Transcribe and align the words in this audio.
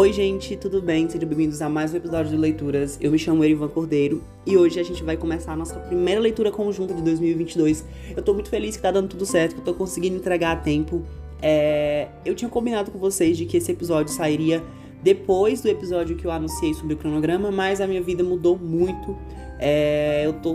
Oi, 0.00 0.14
gente, 0.14 0.56
tudo 0.56 0.80
bem? 0.80 1.10
Sejam 1.10 1.28
bem-vindos 1.28 1.60
a 1.60 1.68
mais 1.68 1.92
um 1.92 1.98
episódio 1.98 2.30
de 2.30 2.36
Leituras. 2.38 2.96
Eu 3.02 3.10
me 3.10 3.18
chamo 3.18 3.44
Erivan 3.44 3.68
Cordeiro 3.68 4.24
e 4.46 4.56
hoje 4.56 4.80
a 4.80 4.82
gente 4.82 5.04
vai 5.04 5.14
começar 5.14 5.52
a 5.52 5.56
nossa 5.56 5.78
primeira 5.78 6.18
leitura 6.18 6.50
conjunta 6.50 6.94
de 6.94 7.02
2022. 7.02 7.84
Eu 8.16 8.22
tô 8.22 8.32
muito 8.32 8.48
feliz 8.48 8.76
que 8.76 8.82
tá 8.82 8.90
dando 8.90 9.08
tudo 9.08 9.26
certo, 9.26 9.56
que 9.56 9.60
eu 9.60 9.64
tô 9.66 9.74
conseguindo 9.74 10.16
entregar 10.16 10.52
a 10.52 10.56
tempo. 10.56 11.02
É... 11.42 12.08
Eu 12.24 12.34
tinha 12.34 12.48
combinado 12.48 12.90
com 12.90 12.98
vocês 12.98 13.36
de 13.36 13.44
que 13.44 13.58
esse 13.58 13.70
episódio 13.72 14.10
sairia 14.10 14.64
depois 15.02 15.60
do 15.60 15.68
episódio 15.68 16.16
que 16.16 16.24
eu 16.24 16.30
anunciei 16.30 16.72
sobre 16.72 16.94
o 16.94 16.96
cronograma, 16.96 17.50
mas 17.50 17.78
a 17.78 17.86
minha 17.86 18.00
vida 18.00 18.24
mudou 18.24 18.56
muito. 18.56 19.14
É... 19.58 20.22
Eu 20.24 20.32
tô 20.32 20.54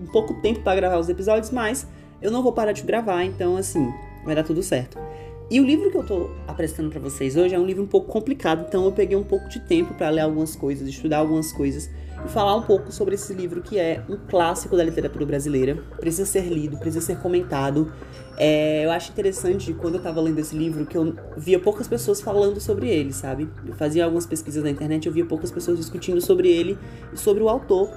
um 0.00 0.06
pouco 0.10 0.32
tempo 0.40 0.60
para 0.60 0.74
gravar 0.76 0.98
os 0.98 1.10
episódios, 1.10 1.50
mas 1.50 1.86
eu 2.22 2.30
não 2.30 2.42
vou 2.42 2.54
parar 2.54 2.72
de 2.72 2.80
gravar, 2.84 3.22
então 3.22 3.54
assim, 3.54 3.86
vai 4.24 4.34
dar 4.34 4.44
tudo 4.44 4.62
certo. 4.62 5.07
E 5.50 5.60
o 5.62 5.64
livro 5.64 5.90
que 5.90 5.96
eu 5.96 6.04
tô 6.04 6.30
apresentando 6.46 6.90
para 6.90 7.00
vocês 7.00 7.34
hoje 7.34 7.54
é 7.54 7.58
um 7.58 7.64
livro 7.64 7.82
um 7.82 7.86
pouco 7.86 8.06
complicado, 8.12 8.66
então 8.68 8.84
eu 8.84 8.92
peguei 8.92 9.16
um 9.16 9.24
pouco 9.24 9.48
de 9.48 9.58
tempo 9.60 9.94
para 9.94 10.10
ler 10.10 10.20
algumas 10.20 10.54
coisas, 10.54 10.86
estudar 10.86 11.18
algumas 11.18 11.50
coisas 11.52 11.88
e 12.22 12.28
falar 12.28 12.54
um 12.54 12.60
pouco 12.60 12.92
sobre 12.92 13.14
esse 13.14 13.32
livro 13.32 13.62
que 13.62 13.78
é 13.78 14.02
um 14.10 14.18
clássico 14.28 14.76
da 14.76 14.84
literatura 14.84 15.24
brasileira. 15.24 15.76
Precisa 15.98 16.26
ser 16.26 16.42
lido, 16.42 16.76
precisa 16.76 17.00
ser 17.02 17.18
comentado. 17.20 17.90
É, 18.36 18.84
eu 18.84 18.90
acho 18.90 19.10
interessante 19.10 19.72
quando 19.72 19.94
eu 19.94 20.02
tava 20.02 20.20
lendo 20.20 20.38
esse 20.38 20.54
livro 20.54 20.84
que 20.84 20.98
eu 20.98 21.14
via 21.34 21.58
poucas 21.58 21.88
pessoas 21.88 22.20
falando 22.20 22.60
sobre 22.60 22.90
ele, 22.90 23.14
sabe? 23.14 23.48
Eu 23.66 23.72
fazia 23.72 24.04
algumas 24.04 24.26
pesquisas 24.26 24.62
na 24.62 24.68
internet, 24.68 25.06
eu 25.06 25.12
via 25.14 25.24
poucas 25.24 25.50
pessoas 25.50 25.78
discutindo 25.78 26.20
sobre 26.20 26.50
ele 26.50 26.76
e 27.10 27.16
sobre 27.16 27.42
o 27.42 27.48
autor. 27.48 27.88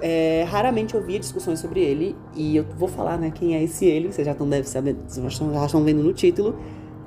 É, 0.00 0.46
raramente 0.48 0.94
eu 0.94 1.02
via 1.02 1.18
discussões 1.18 1.58
sobre 1.58 1.80
ele 1.80 2.16
e 2.34 2.56
eu 2.56 2.64
vou 2.64 2.88
falar, 2.88 3.18
né, 3.18 3.30
quem 3.30 3.54
é 3.54 3.62
esse 3.62 3.84
ele, 3.84 4.12
vocês 4.12 4.26
já 4.26 4.32
estão 4.32 4.48
deve 4.48 4.68
saber, 4.68 4.94
já 5.08 5.66
estão 5.66 5.84
vendo 5.84 6.02
no 6.02 6.12
título 6.12 6.58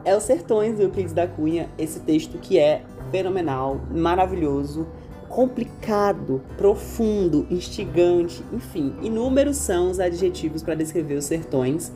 é 0.10 0.18
Os 0.18 0.24
Sertões 0.24 0.76
do 0.76 0.82
Euclides 0.82 1.14
da 1.14 1.28
Cunha, 1.28 1.70
esse 1.78 2.00
texto 2.00 2.40
que 2.40 2.58
é 2.58 2.82
fenomenal, 3.12 3.80
maravilhoso, 3.92 4.88
complicado, 5.28 6.42
profundo, 6.58 7.46
instigante, 7.52 8.44
enfim, 8.52 8.96
inúmeros 9.04 9.58
são 9.58 9.92
os 9.92 10.00
adjetivos 10.00 10.64
para 10.64 10.74
descrever 10.74 11.14
os 11.14 11.26
sertões, 11.26 11.92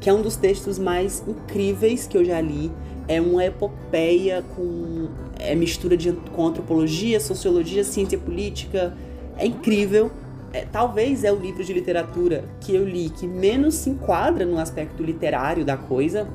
que 0.00 0.08
é 0.08 0.14
um 0.14 0.22
dos 0.22 0.34
textos 0.34 0.78
mais 0.78 1.22
incríveis 1.28 2.06
que 2.06 2.16
eu 2.16 2.24
já 2.24 2.40
li. 2.40 2.72
É 3.06 3.20
uma 3.20 3.44
epopeia 3.44 4.42
com 4.56 5.08
é, 5.38 5.54
mistura 5.54 5.94
de, 5.94 6.12
com 6.12 6.46
antropologia, 6.46 7.20
sociologia, 7.20 7.84
ciência 7.84 8.16
política. 8.16 8.94
É 9.36 9.46
incrível. 9.46 10.10
É, 10.54 10.64
talvez 10.64 11.22
é 11.22 11.30
o 11.30 11.36
livro 11.36 11.62
de 11.62 11.74
literatura 11.74 12.44
que 12.60 12.74
eu 12.74 12.88
li 12.88 13.10
que 13.10 13.26
menos 13.26 13.74
se 13.74 13.90
enquadra 13.90 14.46
no 14.46 14.58
aspecto 14.58 15.02
literário 15.02 15.64
da 15.64 15.76
coisa, 15.76 16.26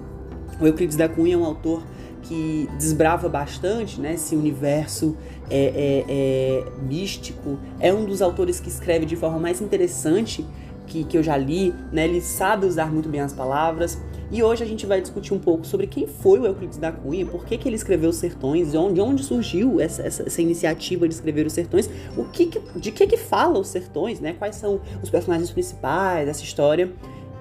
o 0.59 0.67
Euclides 0.67 0.95
da 0.95 1.09
Cunha 1.09 1.35
é 1.35 1.37
um 1.37 1.45
autor 1.45 1.83
que 2.23 2.69
desbrava 2.77 3.27
bastante 3.27 3.99
né, 3.99 4.13
esse 4.13 4.35
universo 4.35 5.15
é, 5.49 5.57
é, 5.57 6.05
é, 6.07 6.65
místico. 6.81 7.59
É 7.79 7.93
um 7.93 8.05
dos 8.05 8.21
autores 8.21 8.59
que 8.59 8.69
escreve 8.69 9.05
de 9.05 9.15
forma 9.15 9.39
mais 9.39 9.61
interessante 9.61 10.45
que, 10.87 11.03
que 11.03 11.17
eu 11.17 11.23
já 11.23 11.37
li. 11.37 11.73
Né, 11.91 12.05
ele 12.05 12.21
sabe 12.21 12.65
usar 12.65 12.91
muito 12.91 13.09
bem 13.09 13.21
as 13.21 13.33
palavras. 13.33 13.99
E 14.31 14.41
hoje 14.41 14.63
a 14.63 14.65
gente 14.65 14.85
vai 14.85 14.99
discutir 14.99 15.31
um 15.33 15.37
pouco 15.37 15.65
sobre 15.67 15.85
quem 15.85 16.07
foi 16.07 16.39
o 16.39 16.45
Euclides 16.47 16.79
da 16.79 16.91
Cunha, 16.91 17.23
por 17.23 17.45
que, 17.45 17.55
que 17.55 17.69
ele 17.69 17.75
escreveu 17.75 18.09
os 18.09 18.15
Sertões, 18.15 18.71
de 18.71 18.77
onde, 18.77 18.99
onde 18.99 19.21
surgiu 19.21 19.79
essa, 19.79 20.01
essa, 20.01 20.23
essa, 20.23 20.41
iniciativa 20.41 21.07
de 21.07 21.13
escrever 21.13 21.45
os 21.45 21.53
Sertões, 21.53 21.87
o 22.17 22.23
que, 22.23 22.47
que 22.47 22.59
de 22.79 22.91
que 22.91 23.05
que 23.05 23.17
fala 23.17 23.59
os 23.59 23.67
Sertões, 23.67 24.19
né? 24.19 24.33
Quais 24.33 24.55
são 24.55 24.81
os 25.03 25.09
personagens 25.11 25.51
principais 25.51 26.25
dessa 26.25 26.43
história. 26.43 26.91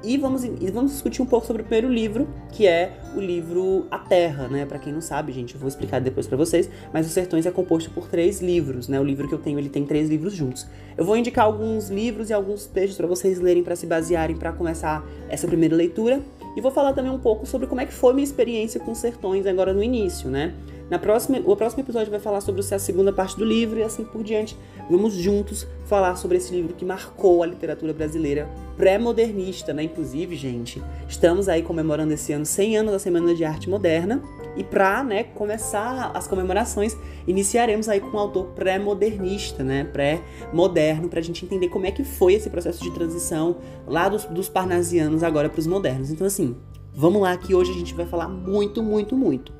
E 0.05 0.17
vamos, 0.17 0.42
e 0.42 0.70
vamos 0.72 0.92
discutir 0.92 1.22
um 1.22 1.27
pouco 1.27 1.47
sobre 1.47 1.62
o 1.62 1.64
primeiro 1.64 1.89
livro, 1.89 2.28
que 2.50 2.67
é 2.67 2.98
o 3.14 3.20
livro 3.20 3.86
A 3.89 3.98
Terra, 3.98 4.48
né? 4.48 4.67
Para 4.67 4.78
quem 4.78 4.92
não 4.92 5.00
sabe, 5.00 5.31
gente, 5.33 5.55
eu 5.55 5.61
vou 5.61 5.69
explicar 5.69 6.00
depois 6.00 6.27
para 6.27 6.36
vocês, 6.36 6.68
mas 6.92 7.07
Os 7.07 7.13
Sertões 7.13 7.46
é 7.46 7.51
composto 7.52 7.89
por 7.90 8.08
três 8.08 8.41
livros, 8.41 8.89
né? 8.89 8.98
O 8.98 9.05
livro 9.05 9.29
que 9.29 9.35
eu 9.35 9.39
tenho, 9.39 9.58
ele 9.58 9.68
tem 9.68 9.85
três 9.85 10.08
livros 10.08 10.33
juntos. 10.33 10.67
Eu 10.96 11.05
vou 11.05 11.17
indicar 11.17 11.45
alguns 11.45 11.89
livros 11.89 12.30
e 12.30 12.33
alguns 12.33 12.67
textos 12.67 12.96
para 12.96 13.07
vocês 13.07 13.39
lerem, 13.39 13.62
para 13.62 13.77
se 13.77 13.86
basearem 13.86 14.36
para 14.36 14.52
começar 14.52 15.07
essa 15.29 15.46
primeira 15.46 15.77
leitura. 15.77 16.20
E 16.57 16.61
vou 16.61 16.70
falar 16.70 16.92
também 16.92 17.11
um 17.11 17.18
pouco 17.18 17.46
sobre 17.46 17.67
como 17.67 17.80
é 17.80 17.86
que 17.86 17.95
foi 17.95 18.12
minha 18.12 18.24
experiência 18.24 18.80
com 18.80 18.95
Sertões 18.95 19.46
agora 19.46 19.73
no 19.73 19.83
início, 19.83 20.29
né? 20.29 20.52
Na 20.91 20.98
próxima, 20.98 21.41
o 21.46 21.57
próximo 21.57 21.83
episódio 21.83 22.11
vai 22.11 22.20
falar 22.20 22.42
sobre 22.42 22.61
a 22.61 22.79
segunda 22.79 23.11
parte 23.12 23.39
do 23.39 23.46
livro 23.46 23.79
e 23.79 23.83
assim 23.83 24.05
por 24.05 24.23
diante. 24.23 24.55
Vamos 24.92 25.14
juntos 25.14 25.67
falar 25.86 26.17
sobre 26.17 26.36
esse 26.36 26.55
livro 26.55 26.75
que 26.75 26.85
marcou 26.85 27.42
a 27.42 27.47
literatura 27.47 27.95
brasileira 27.95 28.47
pré-modernista, 28.77 29.73
né? 29.73 29.85
Inclusive, 29.85 30.36
gente, 30.36 30.83
estamos 31.08 31.48
aí 31.48 31.63
comemorando 31.63 32.13
esse 32.13 32.30
ano 32.35 32.45
100 32.45 32.77
anos 32.77 32.92
da 32.92 32.98
Semana 32.98 33.35
de 33.35 33.42
Arte 33.42 33.70
Moderna 33.70 34.23
e 34.55 34.63
para, 34.63 35.03
né, 35.03 35.25
começar 35.25 36.11
as 36.13 36.29
comemorações, 36.29 36.95
iniciaremos 37.27 37.89
aí 37.89 38.01
com 38.01 38.19
um 38.19 38.20
autor 38.20 38.48
pré-modernista, 38.48 39.64
né, 39.64 39.85
pré-moderno, 39.85 41.09
para 41.09 41.20
a 41.20 41.23
gente 41.23 41.42
entender 41.42 41.70
como 41.70 41.86
é 41.86 41.91
que 41.91 42.05
foi 42.05 42.35
esse 42.35 42.51
processo 42.51 42.83
de 42.83 42.91
transição 42.91 43.57
lá 43.86 44.11
dos, 44.11 44.27
dos 44.27 44.51
parnasianos 44.51 45.23
agora 45.23 45.48
para 45.48 45.59
os 45.59 45.67
modernos. 45.67 46.11
Então, 46.11 46.27
assim, 46.27 46.55
vamos 46.95 47.23
lá 47.23 47.35
que 47.35 47.55
hoje 47.55 47.70
a 47.70 47.74
gente 47.74 47.95
vai 47.95 48.05
falar 48.05 48.29
muito, 48.29 48.83
muito, 48.83 49.17
muito. 49.17 49.55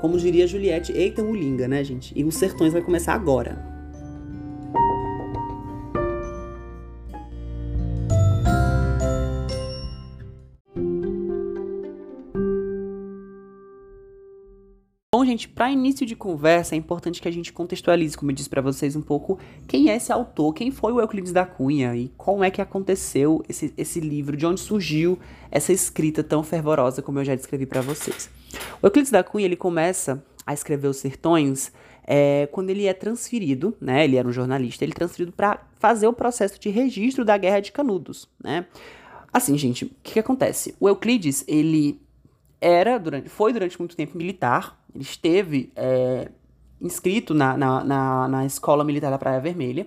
Como 0.00 0.16
diria 0.16 0.46
Juliette, 0.46 0.92
eita 0.92 1.24
mulinga, 1.24 1.66
né, 1.66 1.82
gente? 1.82 2.16
E 2.16 2.22
os 2.22 2.36
sertões 2.36 2.72
vai 2.72 2.82
começar 2.82 3.14
agora. 3.14 3.74
Gente, 15.36 15.48
para 15.48 15.70
início 15.70 16.06
de 16.06 16.16
conversa 16.16 16.74
é 16.74 16.78
importante 16.78 17.20
que 17.20 17.28
a 17.28 17.30
gente 17.30 17.52
contextualize, 17.52 18.16
como 18.16 18.30
eu 18.30 18.34
disse 18.34 18.48
para 18.48 18.62
vocês, 18.62 18.96
um 18.96 19.02
pouco 19.02 19.38
quem 19.68 19.90
é 19.90 19.96
esse 19.96 20.10
autor, 20.10 20.54
quem 20.54 20.70
foi 20.70 20.92
o 20.92 21.00
Euclides 21.00 21.32
da 21.32 21.44
Cunha 21.44 21.94
e 21.94 22.10
como 22.16 22.42
é 22.42 22.50
que 22.50 22.62
aconteceu 22.62 23.44
esse, 23.48 23.72
esse 23.76 24.00
livro, 24.00 24.36
de 24.36 24.46
onde 24.46 24.60
surgiu 24.60 25.18
essa 25.50 25.72
escrita 25.72 26.24
tão 26.24 26.42
fervorosa, 26.42 27.02
como 27.02 27.20
eu 27.20 27.24
já 27.24 27.34
descrevi 27.34 27.66
para 27.66 27.82
vocês. 27.82 28.30
O 28.82 28.86
Euclides 28.86 29.10
da 29.10 29.22
Cunha 29.22 29.44
ele 29.44 29.56
começa 29.56 30.24
a 30.46 30.54
escrever 30.54 30.88
Os 30.88 30.96
Sertões 30.96 31.70
é, 32.04 32.48
quando 32.50 32.70
ele 32.70 32.86
é 32.86 32.94
transferido, 32.94 33.76
né? 33.80 34.04
Ele 34.04 34.16
era 34.16 34.26
um 34.26 34.32
jornalista, 34.32 34.84
ele 34.84 34.92
é 34.92 34.94
transferido 34.94 35.32
para 35.32 35.60
fazer 35.78 36.06
o 36.06 36.12
processo 36.12 36.58
de 36.58 36.70
registro 36.70 37.24
da 37.24 37.36
Guerra 37.36 37.60
de 37.60 37.72
Canudos, 37.72 38.28
né? 38.42 38.66
Assim, 39.32 39.58
gente, 39.58 39.84
o 39.84 39.90
que, 40.02 40.14
que 40.14 40.18
acontece? 40.18 40.74
O 40.80 40.88
Euclides 40.88 41.44
ele 41.46 42.00
era 42.60 42.98
durante, 42.98 43.28
foi 43.28 43.52
durante 43.52 43.78
muito 43.78 43.96
tempo 43.96 44.16
militar, 44.16 44.78
ele 44.94 45.04
esteve 45.04 45.72
é, 45.76 46.30
inscrito 46.80 47.34
na, 47.34 47.56
na, 47.56 47.84
na, 47.84 48.28
na, 48.28 48.46
Escola 48.46 48.84
Militar 48.84 49.10
da 49.10 49.18
Praia 49.18 49.40
Vermelha. 49.40 49.86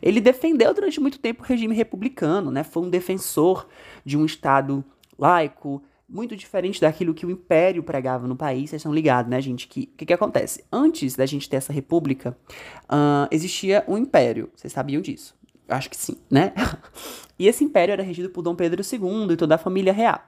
Ele 0.00 0.20
defendeu 0.20 0.72
durante 0.72 1.00
muito 1.00 1.18
tempo 1.18 1.42
o 1.42 1.46
regime 1.46 1.74
republicano, 1.74 2.50
né? 2.50 2.62
Foi 2.62 2.82
um 2.82 2.90
defensor 2.90 3.66
de 4.04 4.16
um 4.16 4.24
Estado 4.24 4.84
laico, 5.18 5.82
muito 6.08 6.36
diferente 6.36 6.80
daquilo 6.80 7.14
que 7.14 7.24
o 7.24 7.30
Império 7.30 7.82
pregava 7.82 8.26
no 8.26 8.36
país. 8.36 8.70
Vocês 8.70 8.80
estão 8.80 8.92
ligados, 8.92 9.30
né, 9.30 9.40
gente? 9.40 9.66
O 9.66 9.68
que, 9.68 9.86
que, 9.86 10.06
que, 10.06 10.12
acontece? 10.12 10.64
Antes 10.72 11.14
da 11.14 11.26
gente 11.26 11.48
ter 11.48 11.56
essa 11.56 11.72
república, 11.72 12.36
uh, 12.84 13.28
existia 13.30 13.84
um 13.86 13.96
Império. 13.96 14.50
Vocês 14.54 14.72
sabiam 14.72 15.00
disso? 15.00 15.34
Acho 15.68 15.88
que 15.88 15.96
sim, 15.96 16.16
né? 16.28 16.52
e 17.38 17.46
esse 17.46 17.62
Império 17.62 17.92
era 17.92 18.02
regido 18.02 18.30
por 18.30 18.42
Dom 18.42 18.56
Pedro 18.56 18.82
II 18.82 19.32
e 19.32 19.36
toda 19.36 19.54
a 19.54 19.58
família 19.58 19.92
real. 19.92 20.20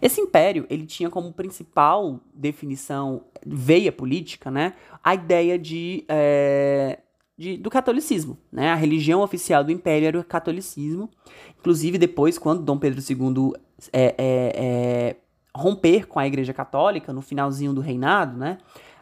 Esse 0.00 0.20
império, 0.20 0.66
ele 0.70 0.86
tinha 0.86 1.10
como 1.10 1.32
principal 1.32 2.20
definição, 2.34 3.24
veia 3.44 3.92
política, 3.92 4.50
né, 4.50 4.74
a 5.02 5.14
ideia 5.14 5.58
de, 5.58 6.04
é, 6.08 7.00
de, 7.36 7.56
do 7.56 7.70
catolicismo, 7.70 8.38
né, 8.50 8.70
a 8.70 8.74
religião 8.74 9.20
oficial 9.20 9.62
do 9.62 9.72
império 9.72 10.08
era 10.08 10.18
o 10.18 10.24
catolicismo, 10.24 11.10
inclusive 11.58 11.98
depois, 11.98 12.38
quando 12.38 12.62
Dom 12.62 12.78
Pedro 12.78 13.00
II 13.00 13.52
é, 13.92 14.14
é, 14.18 15.16
romper 15.54 16.06
com 16.06 16.18
a 16.18 16.26
igreja 16.26 16.52
católica, 16.52 17.12
no 17.12 17.20
finalzinho 17.20 17.72
do 17.72 17.80
reinado, 17.80 18.38
né, 18.38 18.58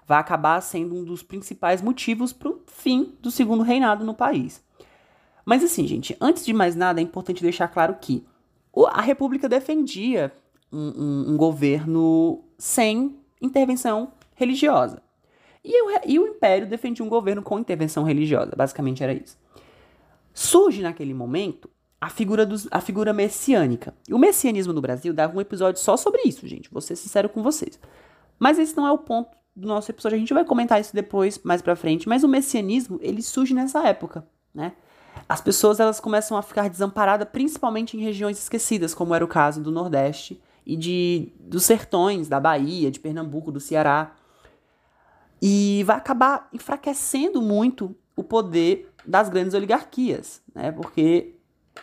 vai 0.06 0.18
acabar 0.18 0.60
sendo 0.60 0.96
um 0.96 1.04
dos 1.04 1.22
principais 1.22 1.80
motivos 1.80 2.32
para 2.32 2.48
o 2.48 2.60
fim 2.66 3.14
do 3.20 3.30
segundo 3.30 3.62
reinado 3.62 4.04
no 4.04 4.14
país. 4.14 4.60
Mas 5.44 5.62
assim, 5.62 5.86
gente, 5.86 6.16
antes 6.20 6.44
de 6.44 6.52
mais 6.52 6.74
nada, 6.74 7.00
é 7.00 7.02
importante 7.02 7.42
deixar 7.42 7.68
claro 7.68 7.96
que 8.00 8.24
a 8.88 9.00
República 9.00 9.48
defendia 9.48 10.32
um, 10.72 11.32
um, 11.32 11.36
governo 11.36 12.44
sem 12.58 13.16
intervenção 13.40 14.12
religiosa. 14.34 15.02
E 15.64 15.82
o, 15.82 16.00
e 16.06 16.18
o 16.18 16.26
Império 16.26 16.66
defendia 16.66 17.04
um 17.04 17.08
governo 17.08 17.42
com 17.42 17.58
intervenção 17.58 18.02
religiosa, 18.02 18.52
basicamente 18.56 19.02
era 19.02 19.12
isso. 19.12 19.36
Surge 20.32 20.82
naquele 20.82 21.12
momento 21.12 21.68
a 22.00 22.08
figura, 22.08 22.46
dos, 22.46 22.66
a 22.70 22.80
figura 22.80 23.12
messiânica. 23.12 23.94
E 24.08 24.14
o 24.14 24.18
messianismo 24.18 24.72
no 24.72 24.80
Brasil 24.80 25.12
dava 25.12 25.36
um 25.36 25.40
episódio 25.40 25.80
só 25.80 25.96
sobre 25.96 26.22
isso, 26.22 26.46
gente. 26.48 26.70
Vou 26.70 26.80
ser 26.80 26.96
sincero 26.96 27.28
com 27.28 27.42
vocês. 27.42 27.78
Mas 28.38 28.58
esse 28.58 28.74
não 28.74 28.86
é 28.86 28.92
o 28.92 28.98
ponto 28.98 29.36
do 29.54 29.68
nosso 29.68 29.90
episódio. 29.90 30.16
A 30.16 30.18
gente 30.18 30.32
vai 30.32 30.44
comentar 30.44 30.80
isso 30.80 30.94
depois, 30.94 31.38
mais 31.44 31.60
pra 31.60 31.76
frente. 31.76 32.08
Mas 32.08 32.24
o 32.24 32.28
messianismo, 32.28 32.98
ele 33.02 33.20
surge 33.20 33.52
nessa 33.52 33.86
época, 33.86 34.26
né? 34.54 34.72
As 35.28 35.40
pessoas, 35.40 35.78
elas 35.78 36.00
começam 36.00 36.36
a 36.38 36.42
ficar 36.42 36.70
desamparadas, 36.70 37.28
principalmente 37.28 37.96
em 37.96 38.00
regiões 38.00 38.38
esquecidas, 38.38 38.94
como 38.94 39.14
era 39.14 39.24
o 39.24 39.28
caso 39.28 39.62
do 39.62 39.70
Nordeste 39.70 40.40
e 40.70 40.76
de 40.76 41.32
dos 41.40 41.64
sertões 41.64 42.28
da 42.28 42.38
Bahia, 42.38 42.92
de 42.92 43.00
Pernambuco, 43.00 43.50
do 43.50 43.58
Ceará. 43.58 44.14
e 45.42 45.82
vai 45.84 45.96
acabar 45.96 46.48
enfraquecendo 46.52 47.42
muito 47.42 47.96
o 48.14 48.22
poder 48.22 48.92
das 49.04 49.28
grandes 49.28 49.52
oligarquias, 49.54 50.40
né? 50.54 50.70
Porque 50.70 51.34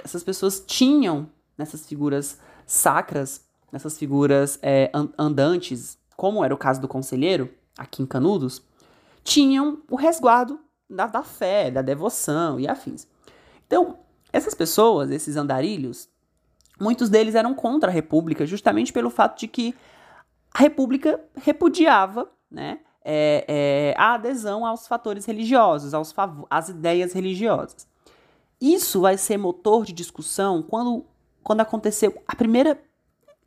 essas 0.04 0.24
pessoas 0.24 0.64
tinham 0.66 1.30
nessas 1.58 1.86
figuras 1.86 2.40
sacras, 2.66 3.44
nessas 3.74 3.98
figuras 3.98 4.58
é, 4.62 4.90
andantes, 5.18 5.98
como 6.16 6.46
era 6.46 6.54
o 6.54 6.58
caso 6.58 6.80
do 6.80 6.88
conselheiro, 6.88 7.50
aqui 7.78 8.02
em 8.02 8.06
Canudos, 8.06 8.62
tinham 9.22 9.82
o 9.90 9.98
resguardo 9.98 10.60
da, 10.90 11.08
da 11.08 11.24
fé, 11.24 11.72
da 11.72 11.82
devoção 11.82 12.58
e 12.58 12.68
afins. 12.68 13.06
Então, 13.66 13.98
essas 14.32 14.54
pessoas, 14.54 15.10
esses 15.10 15.36
andarilhos, 15.36 16.08
muitos 16.80 17.10
deles 17.10 17.36
eram 17.36 17.54
contra 17.54 17.90
a 17.90 17.94
República, 17.94 18.46
justamente 18.46 18.94
pelo 18.94 19.10
fato 19.10 19.40
de 19.40 19.48
que 19.48 19.76
a 20.54 20.60
República 20.60 21.20
repudiava 21.36 22.30
né, 22.50 22.80
é, 23.04 23.46
é, 23.48 23.96
a 23.98 24.16
adesão 24.16 24.66
aos 24.66 24.88
fatores 24.88 25.26
religiosos, 25.26 25.94
aos 25.94 26.14
às 26.50 26.70
ideias 26.70 27.14
religiosas. 27.14 27.88
Isso 28.60 29.02
vai 29.02 29.18
ser 29.18 29.38
motor 29.38 29.86
de 29.86 29.94
discussão 29.94 30.64
quando, 30.64 31.06
quando 31.44 31.62
aconteceu 31.62 32.22
a 32.28 32.36
primeira 32.36 32.82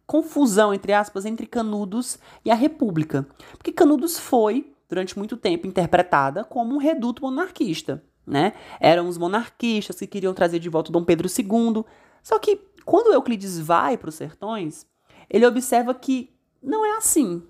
confusão, 0.06 0.72
entre 0.72 0.92
aspas, 0.92 1.24
entre 1.24 1.46
Canudos 1.46 2.18
e 2.44 2.50
a 2.50 2.54
República. 2.54 3.26
Porque 3.52 3.70
Canudos 3.70 4.18
foi, 4.18 4.72
durante 4.88 5.18
muito 5.18 5.36
tempo, 5.36 5.66
interpretada 5.66 6.42
como 6.42 6.74
um 6.74 6.78
reduto 6.78 7.22
monarquista. 7.22 8.02
Né? 8.26 8.52
Eram 8.80 9.08
os 9.08 9.18
monarquistas 9.18 9.98
que 9.98 10.06
queriam 10.06 10.34
trazer 10.34 10.58
de 10.58 10.68
volta 10.68 10.90
Dom 10.90 11.04
Pedro 11.04 11.28
II. 11.28 11.84
Só 12.22 12.38
que 12.38 12.56
quando 12.90 13.14
Euclides 13.14 13.56
vai 13.56 13.96
para 13.96 14.08
os 14.08 14.16
sertões, 14.16 14.84
ele 15.30 15.46
observa 15.46 15.94
que 15.94 16.28
não 16.60 16.84
é 16.84 16.96
assim. 16.96 17.40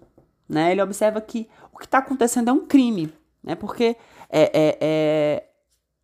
Né? 0.46 0.70
Ele 0.70 0.82
observa 0.82 1.18
que 1.18 1.48
o 1.72 1.78
que 1.78 1.86
está 1.86 1.96
acontecendo 1.96 2.50
é 2.50 2.52
um 2.52 2.66
crime. 2.66 3.10
Né? 3.42 3.54
Porque 3.54 3.96
é, 4.28 4.42
é, 4.42 4.78
é, 4.78 5.48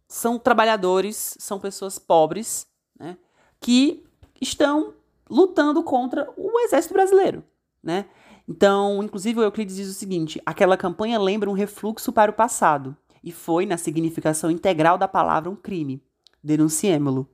são 0.09 0.39
trabalhadores, 0.39 1.37
são 1.39 1.61
pessoas 1.61 1.99
pobres 1.99 2.67
né? 2.99 3.19
que 3.61 4.07
estão 4.41 4.95
lutando 5.29 5.83
contra 5.83 6.33
o 6.35 6.59
exército 6.61 6.95
brasileiro. 6.95 7.45
Né? 7.83 8.07
Então, 8.49 9.03
inclusive, 9.03 9.39
o 9.39 9.43
Euclides 9.43 9.77
diz 9.77 9.91
o 9.91 9.93
seguinte: 9.93 10.41
aquela 10.47 10.79
campanha 10.79 11.19
lembra 11.19 11.51
um 11.51 11.53
refluxo 11.53 12.11
para 12.11 12.31
o 12.31 12.35
passado 12.35 12.97
e 13.23 13.31
foi, 13.31 13.67
na 13.67 13.77
significação 13.77 14.51
integral 14.51 14.97
da 14.97 15.07
palavra, 15.07 15.51
um 15.51 15.57
crime. 15.57 16.03
Denunciemo-lo. 16.43 17.29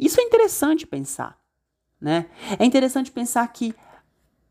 Isso 0.00 0.20
é 0.20 0.24
interessante 0.24 0.86
pensar. 0.86 1.38
Né? 2.00 2.26
É 2.58 2.64
interessante 2.64 3.10
pensar 3.10 3.46
que 3.48 3.74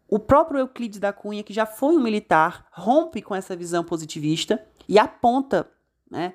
o 0.07 0.19
próprio 0.19 0.59
Euclides 0.59 0.99
da 0.99 1.11
Cunha, 1.11 1.43
que 1.43 1.53
já 1.53 1.65
foi 1.65 1.95
um 1.95 2.01
militar, 2.01 2.67
rompe 2.71 3.21
com 3.21 3.35
essa 3.35 3.55
visão 3.55 3.83
positivista 3.83 4.63
e 4.87 4.97
aponta 4.97 5.69
né, 6.09 6.33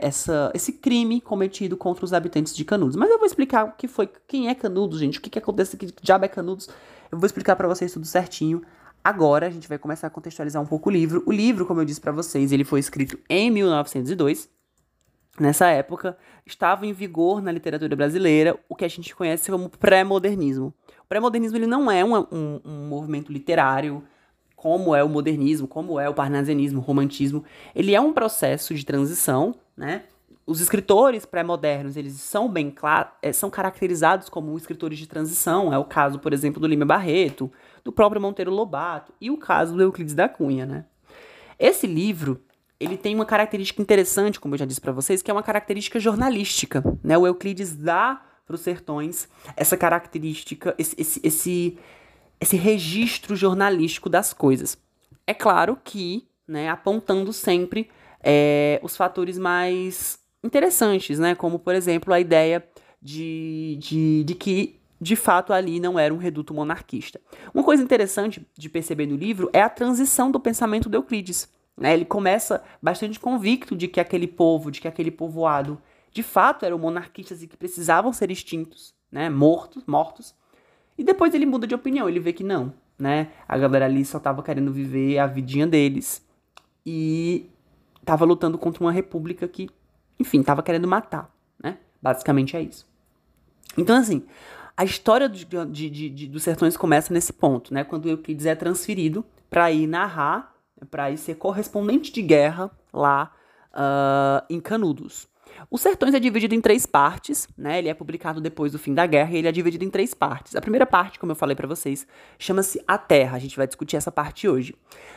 essa, 0.00 0.50
esse 0.54 0.74
crime 0.74 1.20
cometido 1.20 1.76
contra 1.76 2.04
os 2.04 2.12
habitantes 2.12 2.54
de 2.54 2.64
Canudos. 2.64 2.96
Mas 2.96 3.10
eu 3.10 3.18
vou 3.18 3.26
explicar 3.26 3.64
o 3.64 3.72
que 3.72 3.86
foi, 3.86 4.08
quem 4.26 4.48
é 4.48 4.54
Canudos, 4.54 4.98
gente, 4.98 5.18
o 5.18 5.22
que, 5.22 5.30
que 5.30 5.38
acontece, 5.38 5.76
que 5.76 5.92
diabo 6.02 6.24
é 6.24 6.28
Canudos. 6.28 6.68
Eu 7.10 7.18
vou 7.18 7.26
explicar 7.26 7.54
para 7.56 7.68
vocês 7.68 7.92
tudo 7.92 8.06
certinho. 8.06 8.62
Agora 9.02 9.46
a 9.46 9.50
gente 9.50 9.68
vai 9.68 9.78
começar 9.78 10.08
a 10.08 10.10
contextualizar 10.10 10.60
um 10.60 10.66
pouco 10.66 10.88
o 10.88 10.92
livro. 10.92 11.22
O 11.26 11.32
livro, 11.32 11.64
como 11.66 11.80
eu 11.80 11.84
disse 11.84 12.00
para 12.00 12.10
vocês, 12.10 12.50
ele 12.50 12.64
foi 12.64 12.80
escrito 12.80 13.18
em 13.28 13.50
1902 13.50 14.48
Nessa 15.38 15.66
época, 15.66 16.16
estava 16.46 16.86
em 16.86 16.92
vigor 16.92 17.42
na 17.42 17.52
literatura 17.52 17.94
brasileira 17.94 18.58
o 18.68 18.74
que 18.74 18.84
a 18.84 18.88
gente 18.88 19.14
conhece 19.14 19.50
como 19.50 19.68
pré-modernismo. 19.68 20.72
O 21.04 21.08
pré-modernismo 21.08 21.58
ele 21.58 21.66
não 21.66 21.90
é 21.90 22.04
um, 22.04 22.16
um, 22.16 22.60
um, 22.64 22.88
movimento 22.88 23.30
literário 23.30 24.02
como 24.54 24.94
é 24.94 25.04
o 25.04 25.08
modernismo, 25.08 25.68
como 25.68 26.00
é 26.00 26.08
o 26.08 26.14
parnasianismo, 26.14 26.80
o 26.80 26.82
romantismo. 26.82 27.44
Ele 27.74 27.94
é 27.94 28.00
um 28.00 28.12
processo 28.12 28.74
de 28.74 28.84
transição, 28.84 29.54
né? 29.76 30.04
Os 30.46 30.60
escritores 30.60 31.26
pré-modernos, 31.26 31.96
eles 31.96 32.14
são 32.14 32.48
bem 32.48 32.72
eh, 33.20 33.32
são 33.32 33.50
caracterizados 33.50 34.28
como 34.28 34.56
escritores 34.56 34.96
de 34.96 35.06
transição. 35.06 35.74
É 35.74 35.78
o 35.78 35.84
caso, 35.84 36.20
por 36.20 36.32
exemplo, 36.32 36.60
do 36.60 36.68
Lima 36.68 36.84
Barreto, 36.84 37.50
do 37.84 37.92
próprio 37.92 38.22
Monteiro 38.22 38.52
Lobato 38.52 39.12
e 39.20 39.30
o 39.30 39.36
caso 39.36 39.74
do 39.74 39.82
Euclides 39.82 40.14
da 40.14 40.28
Cunha, 40.28 40.64
né? 40.64 40.84
Esse 41.58 41.86
livro, 41.86 42.40
ele 42.78 42.96
tem 42.96 43.14
uma 43.14 43.24
característica 43.24 43.80
interessante, 43.80 44.38
como 44.38 44.54
eu 44.54 44.58
já 44.58 44.66
disse 44.66 44.80
para 44.80 44.92
vocês, 44.92 45.22
que 45.22 45.30
é 45.30 45.34
uma 45.34 45.42
característica 45.42 45.98
jornalística. 45.98 46.82
Né? 47.02 47.16
O 47.16 47.26
Euclides 47.26 47.74
dá 47.74 48.22
para 48.46 48.54
os 48.54 48.60
sertões 48.60 49.28
essa 49.56 49.76
característica, 49.76 50.74
esse, 50.78 50.94
esse, 50.98 51.20
esse, 51.22 51.78
esse 52.40 52.56
registro 52.56 53.34
jornalístico 53.34 54.08
das 54.08 54.32
coisas. 54.32 54.78
É 55.26 55.34
claro 55.34 55.78
que, 55.82 56.28
né, 56.46 56.68
apontando 56.68 57.32
sempre 57.32 57.88
é, 58.22 58.78
os 58.82 58.96
fatores 58.96 59.38
mais 59.38 60.18
interessantes, 60.44 61.18
né? 61.18 61.34
como, 61.34 61.58
por 61.58 61.74
exemplo, 61.74 62.12
a 62.12 62.20
ideia 62.20 62.64
de, 63.02 63.78
de, 63.80 64.24
de 64.24 64.34
que 64.34 64.80
de 65.00 65.16
fato 65.16 65.52
ali 65.52 65.78
não 65.78 65.98
era 65.98 66.12
um 66.14 66.16
reduto 66.16 66.54
monarquista. 66.54 67.20
Uma 67.52 67.62
coisa 67.62 67.82
interessante 67.82 68.46
de 68.56 68.68
perceber 68.68 69.06
no 69.06 69.16
livro 69.16 69.50
é 69.52 69.60
a 69.60 69.68
transição 69.68 70.30
do 70.30 70.40
pensamento 70.40 70.88
de 70.88 70.96
Euclides. 70.96 71.48
Né? 71.76 71.92
Ele 71.92 72.04
começa 72.04 72.62
bastante 72.80 73.20
convicto 73.20 73.76
de 73.76 73.86
que 73.86 74.00
aquele 74.00 74.26
povo, 74.26 74.70
de 74.70 74.80
que 74.80 74.88
aquele 74.88 75.10
povoado, 75.10 75.80
de 76.10 76.22
fato 76.22 76.64
eram 76.64 76.78
monarquistas 76.78 77.42
e 77.42 77.46
que 77.46 77.56
precisavam 77.56 78.12
ser 78.12 78.30
extintos, 78.30 78.94
né? 79.12 79.28
mortos, 79.28 79.84
mortos. 79.86 80.34
E 80.96 81.04
depois 81.04 81.34
ele 81.34 81.44
muda 81.44 81.66
de 81.66 81.74
opinião, 81.74 82.08
ele 82.08 82.20
vê 82.20 82.32
que 82.32 82.42
não, 82.42 82.72
né? 82.98 83.28
A 83.46 83.58
galera 83.58 83.84
ali 83.84 84.02
só 84.04 84.16
estava 84.16 84.42
querendo 84.42 84.72
viver 84.72 85.18
a 85.18 85.26
vidinha 85.26 85.66
deles 85.66 86.24
e 86.86 87.50
estava 88.00 88.24
lutando 88.24 88.56
contra 88.56 88.82
uma 88.82 88.92
república 88.92 89.46
que, 89.46 89.68
enfim, 90.18 90.40
estava 90.40 90.62
querendo 90.62 90.88
matar, 90.88 91.30
né? 91.62 91.76
Basicamente 92.00 92.56
é 92.56 92.62
isso. 92.62 92.88
Então, 93.76 93.96
assim, 93.96 94.24
a 94.74 94.84
história 94.84 95.28
de, 95.28 95.44
de, 95.44 95.90
de, 95.90 96.26
dos 96.28 96.42
sertões 96.42 96.76
começa 96.76 97.12
nesse 97.12 97.32
ponto, 97.32 97.74
né? 97.74 97.84
Quando 97.84 98.08
Euclides 98.08 98.46
é 98.46 98.54
transferido 98.54 99.24
para 99.50 99.70
ir 99.70 99.86
narrar 99.86 100.55
para 100.90 101.10
ir 101.10 101.18
ser 101.18 101.36
correspondente 101.36 102.12
de 102.12 102.22
guerra 102.22 102.70
lá 102.92 103.32
uh, 103.72 104.44
em 104.50 104.60
Canudos. 104.60 105.28
Os 105.70 105.80
Sertões 105.80 106.14
é 106.14 106.20
dividido 106.20 106.54
em 106.54 106.60
três 106.60 106.86
partes, 106.86 107.48
né? 107.56 107.78
Ele 107.78 107.88
é 107.88 107.94
publicado 107.94 108.40
depois 108.40 108.72
do 108.72 108.78
fim 108.78 108.94
da 108.94 109.06
guerra 109.06 109.32
e 109.32 109.36
ele 109.38 109.48
é 109.48 109.52
dividido 109.52 109.84
em 109.84 109.90
três 109.90 110.12
partes. 110.12 110.54
A 110.54 110.60
primeira 110.60 110.86
parte, 110.86 111.18
como 111.18 111.32
eu 111.32 111.36
falei 111.36 111.56
para 111.56 111.66
vocês, 111.66 112.06
chama-se 112.38 112.82
A 112.86 112.98
Terra. 112.98 113.36
A 113.36 113.38
gente 113.38 113.56
vai 113.56 113.66
discutir 113.66 113.96
essa 113.96 114.12
parte 114.12 114.48
hoje. 114.48 114.74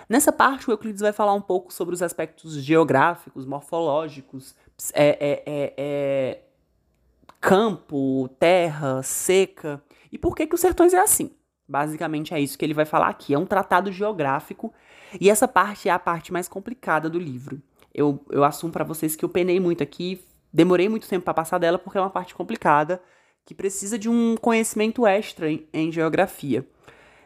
Nessa 0.07 0.31
parte, 0.31 0.69
o 0.69 0.71
Euclides 0.71 1.01
vai 1.01 1.11
falar 1.11 1.33
um 1.33 1.41
pouco 1.41 1.73
sobre 1.73 1.93
os 1.93 2.01
aspectos 2.01 2.53
geográficos, 2.63 3.45
morfológicos, 3.45 4.55
é, 4.93 5.09
é, 5.09 5.43
é, 5.45 5.73
é 5.77 6.41
campo, 7.41 8.29
terra, 8.39 9.01
seca 9.03 9.81
e 10.11 10.17
por 10.17 10.35
que 10.35 10.47
que 10.47 10.55
os 10.55 10.61
Sertões 10.61 10.93
é 10.93 10.99
assim. 10.99 11.31
Basicamente 11.67 12.33
é 12.33 12.39
isso 12.39 12.57
que 12.57 12.65
ele 12.65 12.73
vai 12.73 12.85
falar 12.85 13.09
aqui. 13.09 13.33
É 13.33 13.37
um 13.37 13.45
tratado 13.45 13.91
geográfico 13.91 14.73
e 15.19 15.29
essa 15.29 15.47
parte 15.47 15.89
é 15.89 15.91
a 15.91 15.99
parte 15.99 16.33
mais 16.33 16.47
complicada 16.47 17.09
do 17.09 17.19
livro. 17.19 17.61
Eu, 17.93 18.23
eu 18.29 18.43
assumo 18.43 18.71
para 18.71 18.83
vocês 18.83 19.15
que 19.15 19.23
eu 19.23 19.29
penei 19.29 19.59
muito 19.59 19.81
aqui, 19.81 20.23
demorei 20.51 20.89
muito 20.89 21.07
tempo 21.07 21.25
para 21.25 21.33
passar 21.33 21.57
dela 21.57 21.79
porque 21.79 21.97
é 21.97 22.01
uma 22.01 22.09
parte 22.09 22.35
complicada 22.35 23.01
que 23.45 23.55
precisa 23.55 23.97
de 23.97 24.09
um 24.09 24.35
conhecimento 24.37 25.07
extra 25.07 25.51
em, 25.51 25.67
em 25.73 25.91
geografia. 25.91 26.67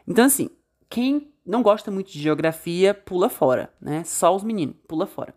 Então, 0.08 0.26
assim, 0.26 0.50
quem 0.90 1.34
não 1.46 1.62
gosta 1.62 1.92
muito 1.92 2.12
de 2.12 2.20
geografia, 2.20 2.94
pula 2.94 3.30
fora, 3.30 3.74
né? 3.82 4.04
Só 4.06 4.34
os 4.36 4.44
meninos, 4.44 4.76
pula 4.88 5.06
fora. 5.06 5.34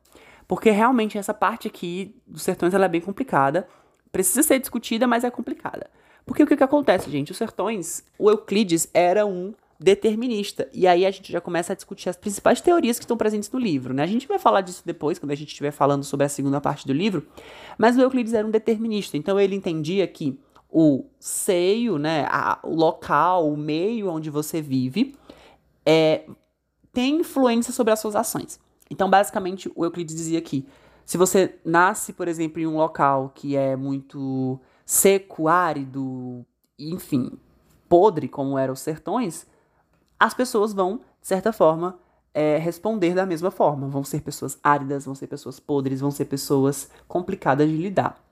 Porque 0.46 0.70
realmente 0.70 1.18
essa 1.18 1.34
parte 1.34 1.66
aqui 1.66 2.14
dos 2.26 2.42
sertões 2.42 2.72
ela 2.72 2.84
é 2.84 2.88
bem 2.88 3.00
complicada. 3.00 3.66
Precisa 4.12 4.42
ser 4.42 4.60
discutida, 4.60 5.06
mas 5.06 5.24
é 5.24 5.30
complicada. 5.30 5.90
Porque 6.24 6.42
o 6.42 6.46
que, 6.46 6.56
que 6.56 6.62
acontece, 6.62 7.10
gente? 7.10 7.32
Os 7.32 7.38
sertões, 7.38 8.04
o 8.18 8.30
Euclides 8.30 8.88
era 8.94 9.26
um 9.26 9.52
determinista. 9.78 10.68
E 10.72 10.86
aí 10.86 11.04
a 11.04 11.10
gente 11.10 11.30
já 11.30 11.40
começa 11.40 11.72
a 11.72 11.76
discutir 11.76 12.08
as 12.08 12.16
principais 12.16 12.60
teorias 12.60 12.98
que 12.98 13.04
estão 13.04 13.16
presentes 13.16 13.50
no 13.50 13.58
livro. 13.58 13.92
Né? 13.92 14.02
A 14.02 14.06
gente 14.06 14.26
vai 14.26 14.38
falar 14.38 14.60
disso 14.60 14.82
depois, 14.84 15.18
quando 15.18 15.32
a 15.32 15.34
gente 15.34 15.48
estiver 15.48 15.70
falando 15.70 16.04
sobre 16.04 16.26
a 16.26 16.28
segunda 16.28 16.60
parte 16.60 16.86
do 16.86 16.92
livro. 16.92 17.26
Mas 17.76 17.96
o 17.96 18.00
Euclides 18.00 18.32
era 18.32 18.46
um 18.46 18.50
determinista, 18.50 19.16
então 19.16 19.38
ele 19.38 19.54
entendia 19.54 20.06
que 20.06 20.38
o 20.70 21.04
seio, 21.18 21.96
né, 21.98 22.26
a, 22.28 22.58
o 22.62 22.74
local, 22.74 23.50
o 23.50 23.56
meio 23.56 24.10
onde 24.10 24.30
você 24.30 24.60
vive, 24.60 25.16
é, 25.84 26.24
tem 26.92 27.20
influência 27.20 27.72
sobre 27.72 27.92
as 27.92 28.00
suas 28.00 28.16
ações. 28.16 28.60
Então, 28.90 29.08
basicamente, 29.08 29.70
o 29.74 29.84
Euclides 29.84 30.14
dizia 30.14 30.40
que 30.40 30.66
se 31.04 31.16
você 31.16 31.54
nasce, 31.64 32.12
por 32.12 32.26
exemplo, 32.26 32.60
em 32.60 32.66
um 32.66 32.76
local 32.76 33.30
que 33.34 33.56
é 33.56 33.76
muito 33.76 34.60
seco, 34.84 35.48
árido, 35.48 36.44
enfim, 36.78 37.38
podre, 37.88 38.28
como 38.28 38.58
eram 38.58 38.74
os 38.74 38.80
sertões, 38.80 39.46
as 40.18 40.34
pessoas 40.34 40.72
vão, 40.72 40.98
de 41.20 41.26
certa 41.26 41.52
forma, 41.52 41.98
é, 42.32 42.58
responder 42.58 43.14
da 43.14 43.24
mesma 43.24 43.50
forma. 43.50 43.88
Vão 43.88 44.04
ser 44.04 44.20
pessoas 44.20 44.58
áridas, 44.62 45.04
vão 45.04 45.14
ser 45.14 45.26
pessoas 45.26 45.58
podres, 45.58 46.00
vão 46.00 46.10
ser 46.10 46.26
pessoas 46.26 46.90
complicadas 47.08 47.68
de 47.68 47.76
lidar. 47.76 48.22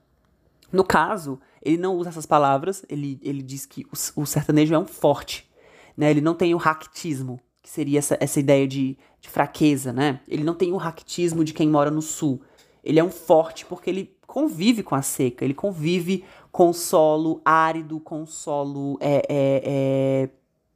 No 0.71 0.85
caso, 0.85 1.39
ele 1.63 1.77
não 1.77 1.97
usa 1.97 2.11
essas 2.11 2.27
palavras, 2.27 2.85
ele, 2.89 3.19
ele 3.23 3.43
diz 3.43 3.65
que 3.65 3.87
o, 3.87 4.23
o 4.23 4.27
sertanejo 4.27 4.75
é 4.75 4.79
um 4.79 4.87
forte, 4.87 5.49
né? 5.97 6.11
Ele 6.11 6.21
não 6.21 6.35
tem 6.35 6.53
o 6.53 6.59
ractismo, 6.59 7.41
que 7.63 7.71
seria 7.71 7.99
essa, 7.99 8.19
essa 8.21 8.41
ideia 8.41 8.67
de, 8.67 8.99
de 9.21 9.29
fraqueza, 9.29 9.93
né? 9.93 10.21
Ele 10.29 10.45
não 10.45 10.55
tem 10.55 10.73
o 10.73 10.77
raquitismo 10.77 11.45
de 11.45 11.55
quem 11.55 11.69
mora 11.69 11.91
no 11.91 12.03
sul. 12.03 12.43
Ele 12.83 12.99
é 12.99 13.05
um 13.05 13.11
forte 13.11 13.65
porque 13.65 13.89
ele 13.89 14.15
convive 14.27 14.83
com 14.83 14.95
a 14.95 15.01
seca, 15.01 15.45
ele 15.45 15.55
convive 15.55 16.25
com 16.53 16.69
o 16.69 16.75
solo 16.75 17.41
árido, 17.45 17.99
com 18.01 18.23
o 18.23 18.27
solo 18.27 18.99
é, 19.01 19.23
é, 19.29 19.63
é, 19.65 20.31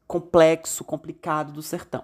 complexo, 0.09 0.83
complicado 0.83 1.53
do 1.53 1.63
sertão. 1.63 2.03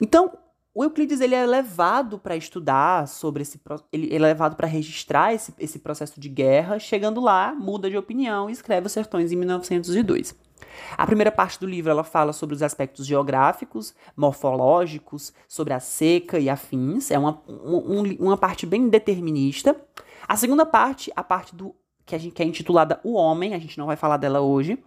Então, 0.00 0.36
o 0.74 0.84
Euclides 0.84 1.20
ele 1.20 1.34
é 1.34 1.46
levado 1.46 2.18
para 2.18 2.36
estudar 2.36 3.08
sobre 3.08 3.42
esse 3.42 3.60
ele 3.92 4.14
é 4.14 4.18
levado 4.18 4.56
para 4.56 4.66
registrar 4.66 5.32
esse, 5.32 5.54
esse 5.58 5.78
processo 5.78 6.20
de 6.20 6.28
guerra, 6.28 6.78
chegando 6.78 7.20
lá, 7.20 7.54
muda 7.54 7.88
de 7.88 7.96
opinião 7.96 8.50
e 8.50 8.52
escreve 8.52 8.86
Os 8.86 8.92
Sertões 8.92 9.32
em 9.32 9.36
1902. 9.36 10.36
A 10.96 11.06
primeira 11.06 11.30
parte 11.30 11.60
do 11.60 11.66
livro 11.66 11.90
ela 11.90 12.04
fala 12.04 12.32
sobre 12.32 12.54
os 12.54 12.62
aspectos 12.62 13.06
geográficos, 13.06 13.94
morfológicos, 14.16 15.32
sobre 15.48 15.72
a 15.72 15.80
seca 15.80 16.38
e 16.38 16.48
afins. 16.48 17.10
É 17.10 17.18
uma, 17.18 17.40
um, 17.48 18.02
uma 18.18 18.36
parte 18.36 18.66
bem 18.66 18.88
determinista. 18.88 19.76
A 20.26 20.36
segunda 20.36 20.66
parte, 20.66 21.12
a 21.14 21.22
parte 21.22 21.54
do 21.54 21.74
que, 22.04 22.14
a 22.14 22.18
gente, 22.18 22.32
que 22.32 22.42
é 22.42 22.46
intitulada 22.46 23.00
O 23.04 23.14
Homem, 23.14 23.54
a 23.54 23.58
gente 23.58 23.78
não 23.78 23.86
vai 23.86 23.96
falar 23.96 24.16
dela 24.16 24.40
hoje. 24.40 24.82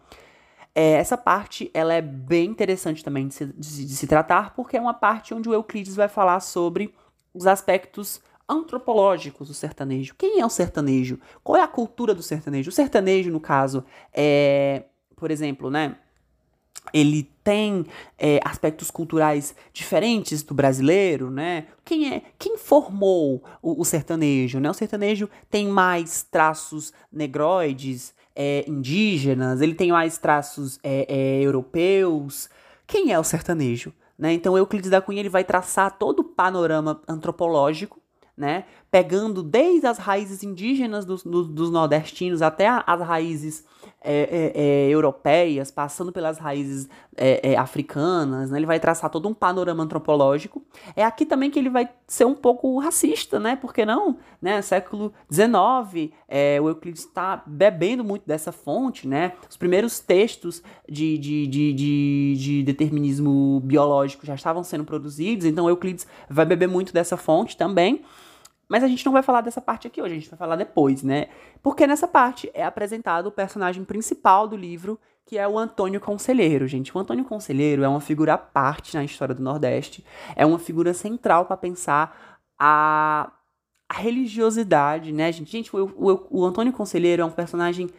É, 0.80 0.92
essa 0.92 1.18
parte 1.18 1.72
ela 1.74 1.92
é 1.92 2.04
bem 2.04 2.52
interessante 2.52 3.04
também 3.04 3.28
de 3.28 3.34
se, 3.34 3.46
de, 3.48 3.86
de 3.86 3.96
se 3.96 4.06
tratar, 4.06 4.54
porque 4.54 4.78
é 4.78 4.80
uma 4.80 4.94
parte 4.94 5.34
onde 5.34 5.50
o 5.50 5.54
Euclides 5.54 5.96
vai 5.96 6.08
falar 6.08 6.40
sobre 6.40 6.94
os 7.34 7.48
aspectos 7.48 8.22
antropológicos 8.48 9.48
do 9.48 9.56
sertanejo. 9.56 10.14
Quem 10.16 10.40
é 10.40 10.46
o 10.46 10.52
sertanejo? 10.52 11.20
Qual 11.44 11.58
é 11.58 11.64
a 11.64 11.68
cultura 11.68 12.14
do 12.14 12.22
sertanejo? 12.22 12.70
O 12.70 12.72
sertanejo, 12.72 13.32
no 13.32 13.40
caso, 13.40 13.84
é, 14.14 14.84
por 15.16 15.32
exemplo, 15.32 15.72
né? 15.72 15.96
Ele 16.94 17.24
tem 17.44 17.84
é, 18.16 18.40
aspectos 18.46 18.92
culturais 18.92 19.56
diferentes 19.74 20.44
do 20.44 20.54
brasileiro, 20.54 21.32
né? 21.32 21.66
Quem 21.84 22.14
é, 22.14 22.22
quem 22.38 22.56
formou 22.56 23.44
o, 23.64 23.82
o 23.82 23.84
sertanejo, 23.84 24.60
né? 24.60 24.70
O 24.70 24.76
sertanejo 24.76 25.28
tem 25.50 25.68
mais 25.68 26.22
traços 26.22 26.94
negroides, 27.12 28.14
é, 28.40 28.64
indígenas, 28.68 29.62
ele 29.62 29.74
tem 29.74 29.92
mais 29.92 30.20
traços 30.20 30.80
é, 30.84 31.08
é, 31.10 31.42
europeus. 31.42 32.48
Quem 32.86 33.12
é 33.12 33.18
o 33.18 33.24
sertanejo? 33.24 33.92
Né? 34.18 34.32
Então 34.34 34.56
Euclides 34.56 34.92
da 34.92 35.02
Cunha 35.02 35.20
ele 35.20 35.30
vai 35.30 35.44
traçar 35.44 35.98
todo 35.98 36.20
o 36.20 36.24
panorama 36.24 37.02
antropológico, 37.08 38.00
né? 38.38 38.66
Pegando 38.90 39.44
desde 39.44 39.86
as 39.88 39.98
raízes 39.98 40.44
indígenas 40.44 41.06
dos, 41.06 41.24
dos, 41.24 41.48
dos 41.48 41.70
nordestinos 41.72 42.42
até 42.42 42.68
as 42.68 43.02
raízes 43.02 43.66
é, 44.02 44.14
é, 44.22 44.52
é, 44.56 44.90
europeias, 44.90 45.70
passando 45.70 46.12
pelas 46.14 46.38
raízes 46.38 46.88
é, 47.16 47.52
é, 47.52 47.58
africanas, 47.58 48.52
né? 48.52 48.60
ele 48.60 48.66
vai 48.66 48.80
traçar 48.80 49.10
todo 49.10 49.28
um 49.28 49.34
panorama 49.34 49.84
antropológico. 49.84 50.64
É 50.96 51.04
aqui 51.04 51.26
também 51.26 51.50
que 51.50 51.60
ele 51.60 51.70
vai 51.70 51.90
ser 52.08 52.26
um 52.26 52.36
pouco 52.36 52.78
racista, 52.80 53.40
né? 53.40 53.56
Porque 53.56 53.86
não? 53.86 54.18
Né? 54.42 54.62
Século 54.62 55.12
XIX, 55.30 56.14
é, 56.28 56.58
o 56.62 56.70
Euclides 56.70 57.02
está 57.02 57.44
bebendo 57.46 58.04
muito 58.04 58.26
dessa 58.26 58.52
fonte, 58.52 59.08
né? 59.08 59.34
Os 59.50 59.58
primeiros 59.58 60.00
textos 60.00 60.64
de, 60.88 61.18
de, 61.18 61.48
de, 61.48 61.74
de, 61.74 62.36
de 62.38 62.64
determinismo 62.64 63.60
biológico 63.62 64.26
já 64.26 64.36
estavam 64.36 64.64
sendo 64.64 64.86
produzidos, 64.86 65.46
então 65.46 65.68
Euclides 65.68 66.08
vai 66.30 66.46
beber 66.46 66.68
muito 66.68 66.94
dessa 66.94 67.18
fonte 67.18 67.58
também. 67.58 68.04
Mas 68.68 68.84
a 68.84 68.88
gente 68.88 69.06
não 69.06 69.14
vai 69.14 69.24
falar 69.24 69.42
dessa 69.42 69.62
parte 69.62 69.88
aqui 69.88 70.02
hoje, 70.02 70.14
a 70.14 70.18
gente 70.18 70.30
vai 70.30 70.38
falar 70.38 70.56
depois, 70.56 71.02
né? 71.02 71.28
Porque 71.64 71.88
nessa 71.88 72.08
parte 72.08 72.50
é 72.54 72.66
apresentado 72.66 73.28
o 73.28 73.32
personagem 73.32 73.84
principal 73.84 74.48
do 74.48 74.58
livro, 74.58 75.00
que 75.26 75.38
é 75.38 75.48
o 75.48 75.58
Antônio 75.58 76.00
Conselheiro, 76.00 76.68
gente. 76.68 76.96
O 76.96 77.00
Antônio 77.00 77.26
Conselheiro 77.26 77.84
é 77.84 77.88
uma 77.88 78.02
figura 78.02 78.34
à 78.34 78.38
parte 78.38 78.96
na 78.96 79.04
história 79.04 79.34
do 79.36 79.44
Nordeste, 79.44 80.06
é 80.36 80.46
uma 80.46 80.60
figura 80.60 80.94
central 80.94 81.46
para 81.46 81.58
pensar 81.58 82.40
a, 82.60 83.32
a 83.88 83.94
religiosidade, 83.94 85.12
né, 85.12 85.32
gente? 85.32 85.52
Gente, 85.52 85.76
o, 85.76 85.86
o, 85.96 86.42
o 86.42 86.46
Antônio 86.46 86.74
Conselheiro 86.74 87.22
é 87.22 87.26
um 87.26 87.32
personagem 87.32 87.90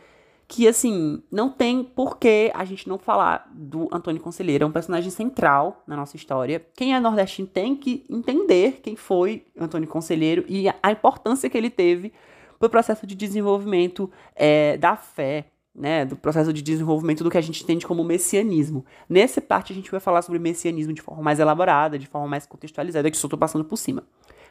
que, 0.49 0.67
assim, 0.67 1.23
não 1.31 1.51
tem 1.51 1.85
por 1.85 2.17
que 2.17 2.51
a 2.55 2.65
gente 2.65 2.89
não 2.89 2.99
falar 2.99 3.47
do 3.55 3.87
Antônio 3.93 4.21
Conselheiro. 4.21 4.65
É 4.65 4.67
um 4.67 4.73
personagem 4.73 5.11
central 5.11 5.83
na 5.87 5.95
nossa 5.95 6.17
história. 6.17 6.67
Quem 6.75 6.95
é 6.95 6.99
nordestino 6.99 7.47
tem 7.47 7.77
que 7.77 8.07
entender 8.09 8.81
quem 8.83 8.97
foi 8.97 9.45
Antônio 9.61 9.87
Conselheiro 9.87 10.47
e 10.49 10.67
a 10.83 10.91
importância 10.91 11.51
que 11.51 11.59
ele 11.59 11.69
teve 11.69 12.15
para 12.59 12.67
o 12.67 12.71
processo 12.71 13.07
de 13.07 13.15
desenvolvimento 13.15 14.11
é, 14.35 14.79
da 14.79 14.97
fé, 14.97 15.45
né, 15.75 16.07
do 16.07 16.17
processo 16.17 16.51
de 16.51 16.63
desenvolvimento 16.63 17.23
do 17.23 17.31
que 17.31 17.39
a 17.39 17.43
gente 17.43 17.63
entende 17.63 17.87
como 17.87 18.03
messianismo. 18.03 18.87
Nessa 19.07 19.43
parte 19.43 19.73
a 19.75 19.77
gente 19.77 19.91
vai 19.91 20.01
falar 20.01 20.23
sobre 20.23 20.39
messianismo 20.39 20.95
de 20.95 21.03
forma 21.03 21.23
mais 21.23 21.39
elaborada, 21.39 21.99
de 21.99 22.07
forma 22.07 22.27
mais 22.27 22.47
contextualizada, 22.47 23.11
que 23.11 23.17
só 23.19 23.27
estou 23.27 23.39
passando 23.39 23.65
por 23.65 23.77
cima. 23.77 24.03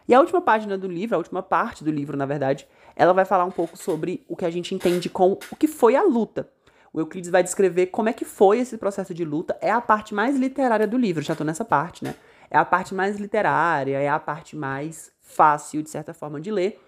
E 0.07 0.13
a 0.13 0.21
última 0.21 0.41
página 0.41 0.77
do 0.77 0.87
livro, 0.87 1.15
a 1.15 1.17
última 1.17 1.43
parte 1.43 1.83
do 1.83 1.91
livro, 1.91 2.15
na 2.15 2.25
verdade, 2.25 2.65
ela 2.97 3.13
vai 3.13 3.23
falar 3.23 3.45
um 3.45 3.51
pouco 3.51 3.77
sobre 3.77 4.25
o 4.27 4.35
que 4.35 4.43
a 4.43 4.49
gente 4.49 4.73
entende 4.73 5.07
com 5.07 5.37
o 5.51 5.55
que 5.55 5.67
foi 5.67 5.95
a 5.95 6.03
luta. 6.03 6.49
O 6.91 6.99
Euclides 6.99 7.29
vai 7.29 7.43
descrever 7.43 7.87
como 7.87 8.09
é 8.09 8.13
que 8.13 8.25
foi 8.25 8.59
esse 8.59 8.75
processo 8.75 9.13
de 9.13 9.23
luta. 9.23 9.55
É 9.61 9.69
a 9.69 9.79
parte 9.79 10.15
mais 10.15 10.35
literária 10.35 10.87
do 10.87 10.97
livro, 10.97 11.21
já 11.21 11.33
estou 11.33 11.45
nessa 11.45 11.63
parte, 11.63 12.03
né? 12.03 12.15
É 12.49 12.57
a 12.57 12.65
parte 12.65 12.95
mais 12.95 13.17
literária, 13.17 13.99
é 13.99 14.09
a 14.09 14.17
parte 14.17 14.55
mais 14.55 15.11
fácil, 15.21 15.83
de 15.83 15.91
certa 15.91 16.11
forma, 16.11 16.41
de 16.41 16.49
ler. 16.49 16.81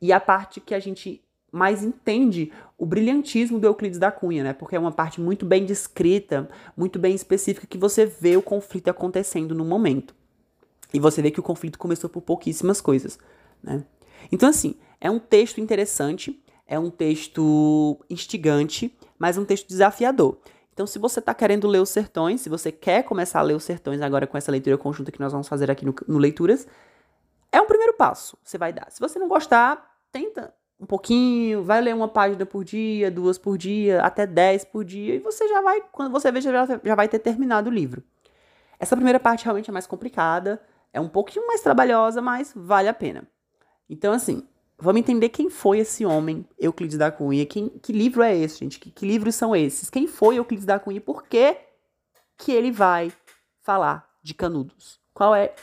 E 0.00 0.12
a 0.12 0.20
parte 0.20 0.60
que 0.60 0.72
a 0.72 0.78
gente 0.78 1.20
mais 1.50 1.82
entende 1.82 2.52
o 2.78 2.86
brilhantismo 2.86 3.58
do 3.58 3.66
Euclides 3.66 3.98
da 3.98 4.12
Cunha, 4.12 4.44
né? 4.44 4.52
Porque 4.52 4.76
é 4.76 4.78
uma 4.78 4.92
parte 4.92 5.20
muito 5.20 5.44
bem 5.44 5.64
descrita, 5.64 6.48
muito 6.76 6.96
bem 6.96 7.14
específica, 7.14 7.66
que 7.66 7.78
você 7.78 8.06
vê 8.06 8.36
o 8.36 8.42
conflito 8.42 8.88
acontecendo 8.88 9.52
no 9.52 9.64
momento. 9.64 10.14
E 10.94 11.00
você 11.00 11.20
vê 11.20 11.30
que 11.32 11.40
o 11.40 11.42
conflito 11.42 11.76
começou 11.76 12.08
por 12.08 12.20
pouquíssimas 12.20 12.80
coisas, 12.80 13.18
né? 13.60 13.82
Então, 14.30 14.48
assim, 14.48 14.76
é 15.00 15.10
um 15.10 15.18
texto 15.18 15.60
interessante, 15.60 16.42
é 16.66 16.78
um 16.78 16.90
texto 16.90 17.98
instigante, 18.10 18.96
mas 19.18 19.38
um 19.38 19.44
texto 19.44 19.68
desafiador. 19.68 20.38
Então, 20.72 20.86
se 20.86 20.98
você 20.98 21.20
está 21.20 21.32
querendo 21.32 21.66
ler 21.66 21.80
Os 21.80 21.88
Sertões, 21.88 22.42
se 22.42 22.48
você 22.48 22.70
quer 22.70 23.02
começar 23.02 23.40
a 23.40 23.42
ler 23.42 23.54
Os 23.54 23.64
Sertões 23.64 24.02
agora 24.02 24.26
com 24.26 24.36
essa 24.36 24.52
leitura 24.52 24.76
conjunta 24.76 25.10
que 25.10 25.20
nós 25.20 25.32
vamos 25.32 25.48
fazer 25.48 25.70
aqui 25.70 25.86
no, 25.86 25.94
no 26.06 26.18
Leituras, 26.18 26.66
é 27.50 27.60
um 27.60 27.66
primeiro 27.66 27.94
passo, 27.94 28.36
você 28.42 28.58
vai 28.58 28.72
dar. 28.72 28.90
Se 28.90 29.00
você 29.00 29.18
não 29.18 29.28
gostar, 29.28 29.96
tenta 30.12 30.52
um 30.78 30.84
pouquinho, 30.84 31.64
vai 31.64 31.80
ler 31.80 31.94
uma 31.94 32.08
página 32.08 32.44
por 32.44 32.62
dia, 32.62 33.10
duas 33.10 33.38
por 33.38 33.56
dia, 33.56 34.02
até 34.02 34.26
dez 34.26 34.64
por 34.64 34.84
dia, 34.84 35.14
e 35.14 35.18
você 35.18 35.48
já 35.48 35.62
vai, 35.62 35.80
quando 35.90 36.12
você 36.12 36.30
vê, 36.30 36.40
já, 36.42 36.66
já 36.84 36.94
vai 36.94 37.08
ter 37.08 37.20
terminado 37.20 37.70
o 37.70 37.72
livro. 37.72 38.02
Essa 38.78 38.94
primeira 38.94 39.18
parte 39.18 39.44
realmente 39.44 39.70
é 39.70 39.72
mais 39.72 39.86
complicada, 39.86 40.60
é 40.92 41.00
um 41.00 41.08
pouquinho 41.08 41.46
mais 41.46 41.62
trabalhosa, 41.62 42.20
mas 42.20 42.52
vale 42.54 42.88
a 42.88 42.94
pena. 42.94 43.26
Então, 43.88 44.12
assim, 44.12 44.46
vamos 44.78 45.00
entender 45.00 45.30
quem 45.30 45.48
foi 45.48 45.78
esse 45.78 46.04
homem, 46.04 46.46
Euclides 46.58 46.98
da 46.98 47.10
Cunha. 47.10 47.46
Quem, 47.46 47.68
que 47.68 47.92
livro 47.92 48.22
é 48.22 48.36
esse, 48.36 48.58
gente? 48.58 48.78
Que, 48.78 48.90
que 48.90 49.06
livros 49.06 49.34
são 49.34 49.54
esses? 49.54 49.90
Quem 49.90 50.06
foi 50.06 50.36
Euclides 50.38 50.66
da 50.66 50.78
Cunha 50.78 50.98
e 50.98 51.00
por 51.00 51.24
que, 51.24 51.56
que 52.36 52.52
ele 52.52 52.70
vai 52.70 53.12
falar 53.62 54.08
de 54.22 54.34
Canudos? 54.34 55.00
Qual 55.14 55.34
é. 55.34 55.54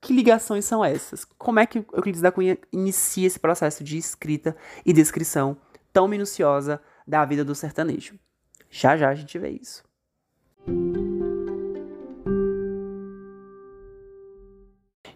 Que 0.00 0.12
ligações 0.12 0.64
são 0.64 0.84
essas? 0.84 1.24
Como 1.24 1.60
é 1.60 1.66
que 1.66 1.78
Euclides 1.78 2.20
da 2.20 2.32
Cunha 2.32 2.58
inicia 2.72 3.26
esse 3.26 3.38
processo 3.38 3.84
de 3.84 3.96
escrita 3.96 4.56
e 4.84 4.92
descrição 4.92 5.56
tão 5.92 6.08
minuciosa 6.08 6.82
da 7.06 7.24
vida 7.24 7.44
do 7.44 7.54
sertanejo? 7.54 8.18
Já 8.68 8.96
já 8.96 9.10
a 9.10 9.14
gente 9.14 9.38
vê 9.38 9.50
isso. 9.50 9.84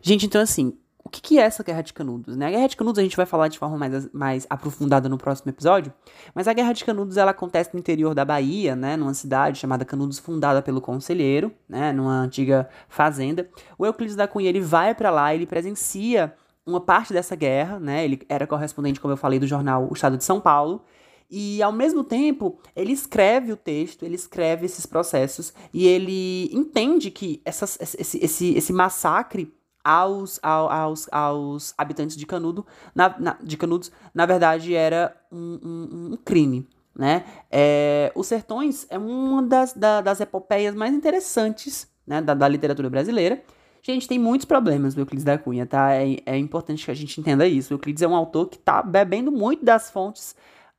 Gente, 0.00 0.26
então 0.26 0.40
assim, 0.40 0.78
o 1.06 1.08
que, 1.08 1.20
que 1.20 1.38
é 1.38 1.42
essa 1.42 1.62
Guerra 1.62 1.82
de 1.82 1.92
Canudos? 1.92 2.36
Né? 2.36 2.46
A 2.46 2.50
Guerra 2.50 2.66
de 2.66 2.76
Canudos 2.76 2.98
a 2.98 3.02
gente 3.02 3.16
vai 3.16 3.26
falar 3.26 3.46
de 3.46 3.60
forma 3.60 3.78
mais, 3.78 4.12
mais 4.12 4.44
aprofundada 4.50 5.08
no 5.08 5.16
próximo 5.16 5.48
episódio, 5.52 5.92
mas 6.34 6.48
a 6.48 6.52
Guerra 6.52 6.72
de 6.72 6.84
Canudos 6.84 7.16
ela 7.16 7.30
acontece 7.30 7.70
no 7.72 7.78
interior 7.78 8.12
da 8.12 8.24
Bahia, 8.24 8.74
né, 8.74 8.96
numa 8.96 9.14
cidade 9.14 9.56
chamada 9.56 9.84
Canudos, 9.84 10.18
fundada 10.18 10.60
pelo 10.60 10.80
conselheiro, 10.80 11.52
né, 11.68 11.92
numa 11.92 12.22
antiga 12.22 12.68
fazenda. 12.88 13.48
O 13.78 13.86
Euclides 13.86 14.16
da 14.16 14.26
Cunha 14.26 14.48
ele 14.48 14.60
vai 14.60 14.96
para 14.96 15.08
lá, 15.08 15.32
ele 15.32 15.46
presencia 15.46 16.34
uma 16.66 16.80
parte 16.80 17.12
dessa 17.12 17.36
guerra, 17.36 17.78
né, 17.78 18.04
ele 18.04 18.20
era 18.28 18.44
correspondente, 18.44 19.00
como 19.00 19.12
eu 19.12 19.16
falei, 19.16 19.38
do 19.38 19.46
jornal 19.46 19.86
O 19.88 19.94
Estado 19.94 20.16
de 20.16 20.24
São 20.24 20.40
Paulo, 20.40 20.82
e 21.30 21.62
ao 21.62 21.70
mesmo 21.70 22.02
tempo, 22.02 22.58
ele 22.74 22.92
escreve 22.92 23.52
o 23.52 23.56
texto, 23.56 24.04
ele 24.04 24.16
escreve 24.16 24.66
esses 24.66 24.86
processos 24.86 25.54
e 25.72 25.86
ele 25.86 26.50
entende 26.52 27.12
que 27.12 27.40
essas, 27.44 27.78
esse, 27.80 28.18
esse, 28.24 28.54
esse 28.54 28.72
massacre 28.72 29.52
aos, 29.86 30.40
aos, 30.42 31.08
aos 31.12 31.74
habitantes 31.78 32.16
de, 32.16 32.26
Canudo, 32.26 32.66
na, 32.92 33.14
na, 33.20 33.36
de 33.40 33.56
Canudos, 33.56 33.92
na 34.12 34.26
verdade, 34.26 34.74
era 34.74 35.16
um, 35.30 35.60
um, 35.62 36.12
um 36.12 36.16
crime. 36.16 36.68
Né? 36.92 37.24
É, 37.48 38.10
Os 38.16 38.26
Sertões 38.26 38.84
é 38.90 38.98
uma 38.98 39.42
das, 39.42 39.74
da, 39.74 40.00
das 40.00 40.20
epopeias 40.20 40.74
mais 40.74 40.92
interessantes 40.92 41.88
né, 42.04 42.20
da, 42.20 42.34
da, 42.34 42.48
literatura 42.48 42.90
brasileira. 42.90 43.40
Gente, 43.80 44.08
tem 44.08 44.18
muitos 44.18 44.44
problemas 44.44 44.96
o 44.96 45.00
Euclides 45.00 45.24
da 45.24 45.38
Cunha, 45.38 45.64
tá? 45.64 45.94
É, 45.94 46.16
é 46.26 46.36
importante 46.36 46.84
que 46.84 46.90
a 46.90 46.94
gente 46.94 47.20
entenda 47.20 47.46
isso. 47.46 47.72
O 47.72 47.76
Euclides 47.76 48.02
é 48.02 48.08
um 48.08 48.16
autor 48.16 48.48
que 48.48 48.56
está 48.56 48.82
bebendo 48.82 49.30
muito 49.30 49.64
das 49.64 49.88
fontes 49.88 50.34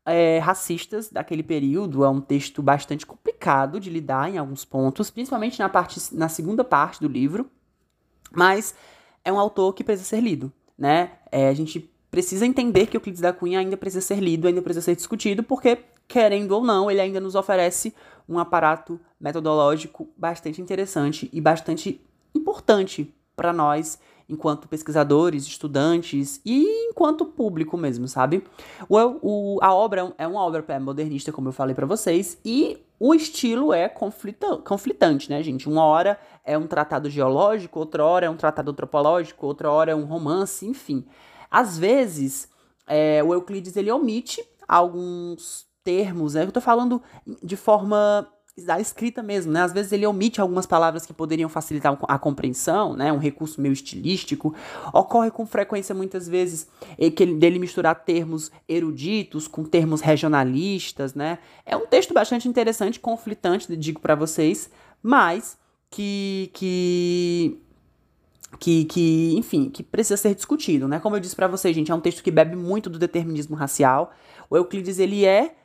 é, 0.06 0.40
racistas 0.40 1.10
daquele 1.10 1.44
período. 1.44 2.04
É 2.04 2.10
um 2.10 2.20
texto 2.20 2.62
bastante 2.62 3.06
complicado 3.06 3.80
de 3.80 3.90
lidar 3.90 4.30
em 4.30 4.38
alguns 4.38 4.66
pontos, 4.66 5.10
principalmente 5.10 5.60
na, 5.60 5.70
parte, 5.70 6.14
na 6.14 6.28
segunda 6.28 6.66
parte 6.66 7.00
do 7.00 7.08
livro. 7.08 7.50
Mas 8.32 8.76
é 9.28 9.34
um 9.34 9.38
autor 9.38 9.74
que 9.74 9.84
precisa 9.84 10.08
ser 10.08 10.22
lido, 10.22 10.50
né? 10.78 11.12
É, 11.30 11.50
a 11.50 11.54
gente 11.54 11.92
precisa 12.10 12.46
entender 12.46 12.88
que 12.88 12.96
Euclides 12.96 13.20
da 13.20 13.34
Cunha 13.34 13.60
ainda 13.60 13.76
precisa 13.76 14.00
ser 14.00 14.22
lido, 14.22 14.48
ainda 14.48 14.62
precisa 14.62 14.86
ser 14.86 14.96
discutido, 14.96 15.44
porque, 15.44 15.80
querendo 16.08 16.54
ou 16.54 16.64
não, 16.64 16.90
ele 16.90 17.02
ainda 17.02 17.20
nos 17.20 17.36
oferece 17.36 17.94
um 18.28 18.40
aparato 18.40 18.98
metodológico 19.20 20.08
bastante 20.16 20.62
interessante 20.62 21.30
e 21.34 21.42
bastante 21.42 22.00
importante 22.34 23.14
para 23.36 23.52
nós 23.52 24.00
enquanto 24.30 24.68
pesquisadores, 24.68 25.46
estudantes 25.46 26.42
e 26.46 26.88
enquanto 26.90 27.26
público 27.26 27.78
mesmo, 27.78 28.08
sabe? 28.08 28.44
O, 28.88 28.98
o, 29.56 29.60
a 29.62 29.74
obra 29.74 30.14
é 30.18 30.26
uma 30.26 30.42
obra 30.42 30.80
modernista, 30.80 31.34
como 31.34 31.50
eu 31.50 31.54
falei 31.54 31.76
para 31.76 31.86
vocês, 31.86 32.38
e 32.46 32.78
o 33.00 33.14
estilo 33.14 33.72
é 33.72 33.88
conflita 33.88 34.58
conflitante, 34.58 35.30
né, 35.30 35.42
gente? 35.44 35.70
Uma 35.70 35.84
hora 35.84 36.20
é 36.48 36.58
um 36.58 36.66
tratado 36.66 37.10
geológico, 37.10 37.78
outra 37.78 38.04
hora 38.04 38.26
é 38.26 38.30
um 38.30 38.38
tratado 38.38 38.72
antropológico, 38.72 39.46
outra 39.46 39.70
hora 39.70 39.92
é 39.92 39.96
um 39.96 40.06
romance, 40.06 40.66
enfim. 40.66 41.06
Às 41.52 41.78
vezes, 41.78 42.50
é, 42.88 43.22
o 43.22 43.34
Euclides 43.34 43.76
ele 43.76 43.92
omite 43.92 44.42
alguns 44.66 45.68
termos, 45.84 46.34
né? 46.34 46.44
Eu 46.44 46.52
tô 46.52 46.62
falando 46.62 47.02
de 47.44 47.58
forma 47.58 48.28
da 48.66 48.80
escrita 48.80 49.22
mesmo, 49.22 49.52
né? 49.52 49.62
Às 49.62 49.74
vezes 49.74 49.92
ele 49.92 50.08
omite 50.08 50.40
algumas 50.42 50.66
palavras 50.66 51.06
que 51.06 51.14
poderiam 51.14 51.50
facilitar 51.50 51.98
a 52.08 52.18
compreensão, 52.18 52.96
né? 52.96 53.12
Um 53.12 53.18
recurso 53.18 53.62
meio 53.62 53.74
estilístico. 53.74 54.56
Ocorre 54.94 55.30
com 55.30 55.46
frequência, 55.46 55.94
muitas 55.94 56.28
vezes, 56.30 56.68
que 57.16 57.24
ele, 57.24 57.36
dele 57.36 57.60
misturar 57.60 58.04
termos 58.04 58.52
eruditos 58.68 59.50
com 59.50 59.66
termos 59.66 60.00
regionalistas, 60.00 61.14
né? 61.14 61.40
É 61.66 61.76
um 61.76 61.86
texto 61.86 62.14
bastante 62.14 62.48
interessante, 62.48 63.00
conflitante, 63.00 63.76
digo 63.76 64.00
para 64.00 64.16
vocês, 64.16 64.72
mas 65.04 65.58
que, 65.90 66.50
que 66.54 67.62
que, 68.60 68.86
que, 68.86 69.36
enfim, 69.38 69.70
que 69.70 69.84
precisa 69.84 70.18
ser 70.18 70.34
discutido, 70.34 70.88
né? 70.88 71.00
Como 71.00 71.16
eu 71.16 71.20
disse 71.20 71.36
para 71.36 71.48
vocês, 71.48 71.76
gente, 71.76 71.92
é 71.92 71.96
um 71.96 72.00
texto 72.00 72.24
que 72.24 72.32
bebe 72.32 72.56
muito 72.56 72.90
do 72.90 72.98
determinismo 72.98 73.56
racial. 73.56 74.12
O 74.50 74.56
Euclides, 74.58 75.00
ele 75.00 75.26
é 75.26 75.56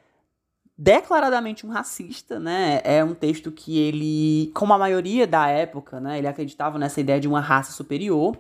declaradamente 0.77 1.65
um 1.67 1.71
racista, 1.71 2.41
né? 2.41 2.81
É 2.85 3.05
um 3.05 3.15
texto 3.15 3.53
que 3.53 3.79
ele, 3.79 4.51
como 4.55 4.73
a 4.73 4.79
maioria 4.79 5.27
da 5.27 5.47
época, 5.47 6.01
né, 6.01 6.19
ele 6.19 6.27
acreditava 6.27 6.79
nessa 6.79 7.01
ideia 7.01 7.21
de 7.21 7.29
uma 7.29 7.41
raça 7.41 7.73
superior 7.73 8.37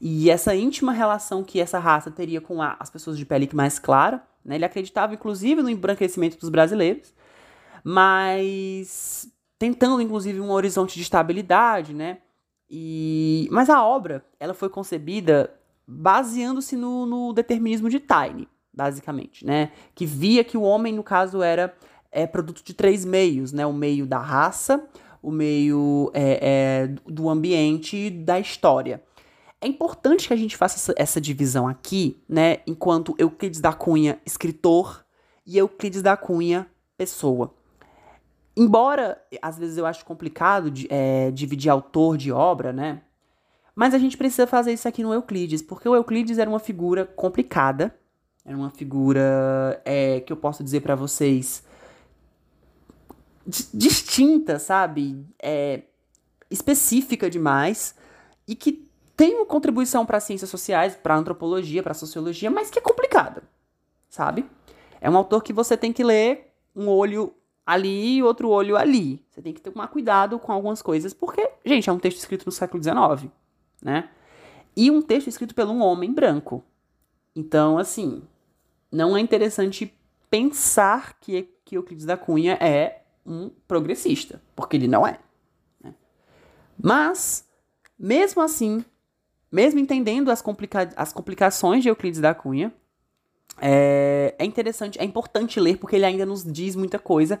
e 0.00 0.28
essa 0.28 0.54
íntima 0.54 0.92
relação 0.92 1.44
que 1.44 1.60
essa 1.60 1.78
raça 1.78 2.10
teria 2.10 2.40
com 2.40 2.60
a, 2.60 2.76
as 2.80 2.90
pessoas 2.90 3.16
de 3.16 3.24
pele 3.24 3.48
mais 3.52 3.78
clara, 3.78 4.22
né? 4.44 4.56
Ele 4.56 4.64
acreditava 4.64 5.14
inclusive 5.14 5.62
no 5.62 5.70
embranquecimento 5.70 6.38
dos 6.38 6.48
brasileiros, 6.48 7.14
mas 7.82 9.28
tentando 9.58 10.02
inclusive 10.02 10.40
um 10.40 10.50
horizonte 10.50 10.94
de 10.94 11.02
estabilidade, 11.02 11.94
né? 11.94 12.18
E 12.68 13.48
mas 13.50 13.68
a 13.70 13.84
obra, 13.84 14.24
ela 14.40 14.54
foi 14.54 14.68
concebida 14.68 15.52
baseando-se 15.86 16.76
no, 16.76 17.06
no 17.06 17.32
determinismo 17.32 17.88
de 17.88 18.00
Taine, 18.00 18.48
basicamente, 18.72 19.44
né? 19.44 19.70
Que 19.94 20.06
via 20.06 20.42
que 20.42 20.56
o 20.56 20.62
homem, 20.62 20.92
no 20.92 21.02
caso, 21.02 21.42
era 21.42 21.74
é, 22.10 22.26
produto 22.26 22.62
de 22.64 22.72
três 22.72 23.04
meios, 23.04 23.52
né? 23.52 23.66
O 23.66 23.72
meio 23.72 24.06
da 24.06 24.18
raça, 24.18 24.86
o 25.22 25.30
meio 25.30 26.10
é, 26.14 26.38
é, 26.42 26.86
do 27.06 27.28
ambiente 27.28 27.96
e 27.96 28.10
da 28.10 28.40
história. 28.40 29.02
É 29.60 29.66
importante 29.66 30.28
que 30.28 30.34
a 30.34 30.36
gente 30.36 30.56
faça 30.56 30.76
essa, 30.76 30.94
essa 30.96 31.20
divisão 31.20 31.66
aqui, 31.66 32.22
né? 32.28 32.58
Enquanto 32.66 33.14
Euclides 33.18 33.60
da 33.60 33.72
Cunha, 33.72 34.18
escritor, 34.24 35.04
e 35.46 35.58
Euclides 35.58 36.02
da 36.02 36.16
Cunha, 36.16 36.66
pessoa. 36.96 37.54
Embora, 38.56 39.20
às 39.42 39.58
vezes 39.58 39.76
eu 39.76 39.84
acho 39.84 40.04
complicado 40.04 40.70
de, 40.70 40.86
é, 40.90 41.30
dividir 41.32 41.70
autor 41.70 42.16
de 42.16 42.30
obra, 42.30 42.72
né? 42.72 43.02
Mas 43.74 43.92
a 43.92 43.98
gente 43.98 44.16
precisa 44.16 44.46
fazer 44.46 44.72
isso 44.72 44.86
aqui 44.86 45.02
no 45.02 45.12
Euclides, 45.12 45.60
porque 45.60 45.88
o 45.88 45.94
Euclides 45.96 46.38
era 46.38 46.48
uma 46.48 46.60
figura 46.60 47.04
complicada, 47.04 47.94
era 48.44 48.56
uma 48.56 48.70
figura 48.70 49.80
é, 49.84 50.20
que 50.20 50.32
eu 50.32 50.36
posso 50.36 50.62
dizer 50.62 50.80
para 50.80 50.94
vocês 50.94 51.64
distinta, 53.46 54.58
sabe? 54.58 55.26
É, 55.42 55.82
específica 56.50 57.28
demais 57.28 57.94
e 58.46 58.54
que 58.54 58.88
tem 59.16 59.34
uma 59.36 59.46
contribuição 59.46 60.06
para 60.06 60.20
ciências 60.20 60.50
sociais, 60.50 60.96
para 60.96 61.16
antropologia, 61.16 61.82
para 61.82 61.94
sociologia, 61.94 62.50
mas 62.50 62.70
que 62.70 62.78
é 62.78 62.82
complicada, 62.82 63.42
sabe? 64.08 64.46
É 65.00 65.10
um 65.10 65.16
autor 65.16 65.42
que 65.42 65.52
você 65.52 65.76
tem 65.76 65.92
que 65.92 66.02
ler 66.02 66.52
um 66.74 66.88
olho 66.88 67.34
ali 67.66 68.16
e 68.16 68.22
outro 68.22 68.48
olho 68.48 68.76
ali. 68.76 69.24
Você 69.30 69.40
tem 69.40 69.52
que 69.52 69.60
tomar 69.60 69.88
cuidado 69.88 70.38
com 70.38 70.52
algumas 70.52 70.82
coisas, 70.82 71.14
porque, 71.14 71.50
gente, 71.64 71.88
é 71.88 71.92
um 71.92 71.98
texto 71.98 72.18
escrito 72.18 72.46
no 72.46 72.52
século 72.52 72.82
XIX, 72.82 73.30
né? 73.82 74.10
E 74.76 74.90
um 74.90 75.00
texto 75.00 75.28
escrito 75.28 75.54
por 75.54 75.66
um 75.66 75.80
homem 75.80 76.12
branco. 76.12 76.62
Então, 77.34 77.78
assim, 77.78 78.22
não 78.90 79.16
é 79.16 79.20
interessante 79.20 79.92
pensar 80.28 81.18
que, 81.20 81.48
que 81.64 81.76
Euclides 81.76 82.04
da 82.04 82.16
Cunha 82.16 82.54
é 82.60 83.02
um 83.24 83.50
progressista, 83.66 84.42
porque 84.54 84.76
ele 84.76 84.88
não 84.88 85.06
é. 85.06 85.18
Né? 85.80 85.94
Mas, 86.80 87.48
mesmo 87.98 88.42
assim, 88.42 88.84
mesmo 89.50 89.78
entendendo 89.78 90.30
as, 90.30 90.42
complica 90.42 90.92
as 90.96 91.12
complicações 91.12 91.82
de 91.82 91.88
Euclides 91.88 92.20
da 92.20 92.34
Cunha, 92.34 92.74
é, 93.60 94.34
é 94.38 94.44
interessante, 94.44 94.98
é 94.98 95.04
importante 95.04 95.60
ler 95.60 95.78
porque 95.78 95.96
ele 95.96 96.04
ainda 96.04 96.26
nos 96.26 96.44
diz 96.44 96.74
muita 96.76 96.98
coisa 96.98 97.40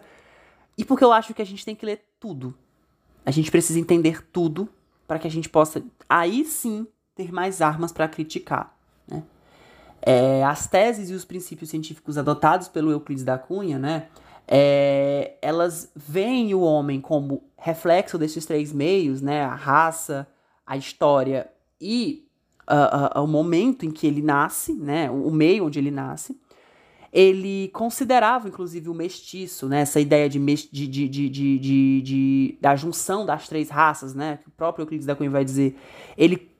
e 0.76 0.84
porque 0.84 1.04
eu 1.04 1.12
acho 1.12 1.34
que 1.34 1.42
a 1.42 1.46
gente 1.46 1.64
tem 1.64 1.74
que 1.74 1.86
ler 1.86 2.04
tudo. 2.18 2.54
A 3.24 3.30
gente 3.30 3.50
precisa 3.50 3.78
entender 3.78 4.24
tudo 4.30 4.68
para 5.06 5.18
que 5.18 5.26
a 5.26 5.30
gente 5.30 5.48
possa, 5.48 5.82
aí 6.08 6.44
sim, 6.44 6.86
ter 7.14 7.32
mais 7.32 7.60
armas 7.60 7.92
para 7.92 8.08
criticar. 8.08 8.76
Né? 9.06 9.22
É, 10.02 10.44
as 10.44 10.66
teses 10.66 11.10
e 11.10 11.14
os 11.14 11.24
princípios 11.24 11.70
científicos 11.70 12.18
adotados 12.18 12.68
pelo 12.68 12.90
Euclides 12.90 13.24
da 13.24 13.38
Cunha, 13.38 13.78
né, 13.78 14.08
é, 14.46 15.36
elas 15.40 15.90
veem 15.94 16.54
o 16.54 16.60
homem 16.60 17.00
como 17.00 17.42
reflexo 17.56 18.18
desses 18.18 18.44
três 18.44 18.72
meios, 18.72 19.22
né, 19.22 19.42
a 19.42 19.54
raça, 19.54 20.26
a 20.66 20.76
história 20.76 21.50
e 21.80 22.23
uh, 22.68 23.18
uh, 23.18 23.24
o 23.24 23.26
momento 23.26 23.84
em 23.84 23.90
que 23.90 24.06
ele 24.06 24.22
nasce, 24.22 24.72
né, 24.74 25.10
o 25.10 25.30
meio 25.30 25.66
onde 25.66 25.78
ele 25.78 25.90
nasce. 25.90 26.38
Ele 27.12 27.68
considerava, 27.68 28.48
inclusive, 28.48 28.88
o 28.88 28.94
mestiço, 28.94 29.68
né, 29.68 29.80
essa 29.80 30.00
ideia 30.00 30.28
de, 30.28 30.38
de, 30.38 30.86
de, 30.88 31.08
de, 31.08 31.28
de, 31.28 32.02
de, 32.02 32.58
da 32.60 32.74
junção 32.74 33.24
das 33.24 33.46
três 33.48 33.70
raças, 33.70 34.14
né, 34.14 34.38
que 34.42 34.48
o 34.48 34.52
próprio 34.52 34.82
Euclides 34.82 35.06
da 35.06 35.14
Cunha 35.14 35.30
vai 35.30 35.44
dizer. 35.44 35.76
Ele 36.16 36.50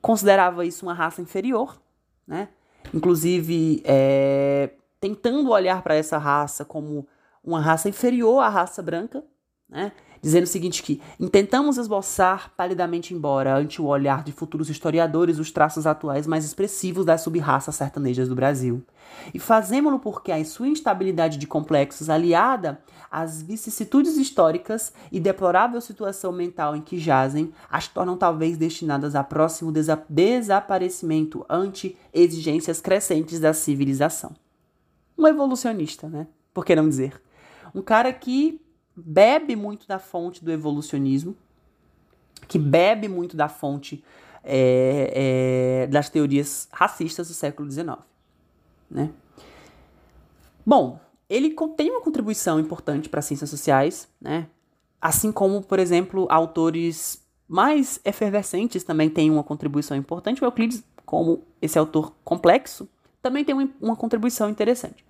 considerava 0.00 0.64
isso 0.64 0.86
uma 0.86 0.94
raça 0.94 1.20
inferior, 1.20 1.80
né, 2.26 2.48
inclusive 2.94 3.82
é, 3.84 4.70
tentando 5.00 5.50
olhar 5.50 5.82
para 5.82 5.94
essa 5.94 6.16
raça 6.16 6.64
como 6.64 7.06
uma 7.42 7.60
raça 7.60 7.88
inferior 7.88 8.40
à 8.40 8.48
raça 8.48 8.82
branca, 8.82 9.24
né? 9.68 9.92
Dizendo 10.20 10.44
o 10.44 10.48
seguinte 10.48 10.82
que 10.82 11.00
intentamos 11.18 11.78
esboçar 11.78 12.52
palidamente 12.56 13.14
embora 13.14 13.56
ante 13.56 13.80
o 13.80 13.86
olhar 13.86 14.22
de 14.22 14.32
futuros 14.32 14.68
historiadores 14.70 15.38
os 15.38 15.50
traços 15.50 15.86
atuais 15.86 16.26
mais 16.26 16.44
expressivos 16.44 17.04
das 17.04 17.20
sub-raças 17.20 17.74
sertanejas 17.74 18.28
do 18.28 18.34
Brasil. 18.34 18.82
E 19.32 19.38
fazemos-lo 19.38 19.98
porque 19.98 20.32
a 20.32 20.44
sua 20.44 20.68
instabilidade 20.68 21.38
de 21.38 21.46
complexos 21.46 22.10
aliada 22.10 22.80
às 23.10 23.42
vicissitudes 23.42 24.16
históricas 24.16 24.92
e 25.10 25.18
deplorável 25.18 25.80
situação 25.80 26.32
mental 26.32 26.76
em 26.76 26.80
que 26.80 26.98
jazem, 26.98 27.52
as 27.70 27.88
tornam 27.88 28.16
talvez 28.16 28.56
destinadas 28.56 29.14
a 29.14 29.24
próximo 29.24 29.72
desa 29.72 30.02
desaparecimento 30.08 31.44
ante 31.48 31.96
exigências 32.12 32.80
crescentes 32.80 33.40
da 33.40 33.52
civilização. 33.52 34.32
Um 35.16 35.26
evolucionista, 35.26 36.08
né? 36.08 36.26
Por 36.54 36.64
que 36.64 36.76
não 36.76 36.88
dizer? 36.88 37.20
Um 37.74 37.82
cara 37.82 38.12
que 38.12 38.60
bebe 39.04 39.54
muito 39.56 39.86
da 39.86 39.98
fonte 39.98 40.44
do 40.44 40.50
evolucionismo, 40.50 41.36
que 42.46 42.58
bebe 42.58 43.08
muito 43.08 43.36
da 43.36 43.48
fonte 43.48 44.02
é, 44.44 45.82
é, 45.84 45.86
das 45.88 46.08
teorias 46.08 46.68
racistas 46.72 47.28
do 47.28 47.34
século 47.34 47.70
XIX. 47.70 47.98
Né? 48.90 49.10
Bom, 50.64 51.00
ele 51.28 51.54
tem 51.76 51.90
uma 51.90 52.00
contribuição 52.00 52.58
importante 52.58 53.08
para 53.08 53.20
as 53.20 53.26
ciências 53.26 53.50
sociais, 53.50 54.08
né? 54.20 54.46
assim 55.00 55.30
como, 55.30 55.62
por 55.62 55.78
exemplo, 55.78 56.26
autores 56.30 57.22
mais 57.46 58.00
efervescentes 58.04 58.84
também 58.84 59.08
têm 59.08 59.30
uma 59.30 59.42
contribuição 59.42 59.96
importante. 59.96 60.42
O 60.42 60.46
Euclides, 60.46 60.84
como 61.04 61.42
esse 61.62 61.78
autor 61.78 62.12
complexo, 62.24 62.88
também 63.22 63.44
tem 63.44 63.54
uma, 63.54 63.68
uma 63.80 63.96
contribuição 63.96 64.48
interessante. 64.50 65.04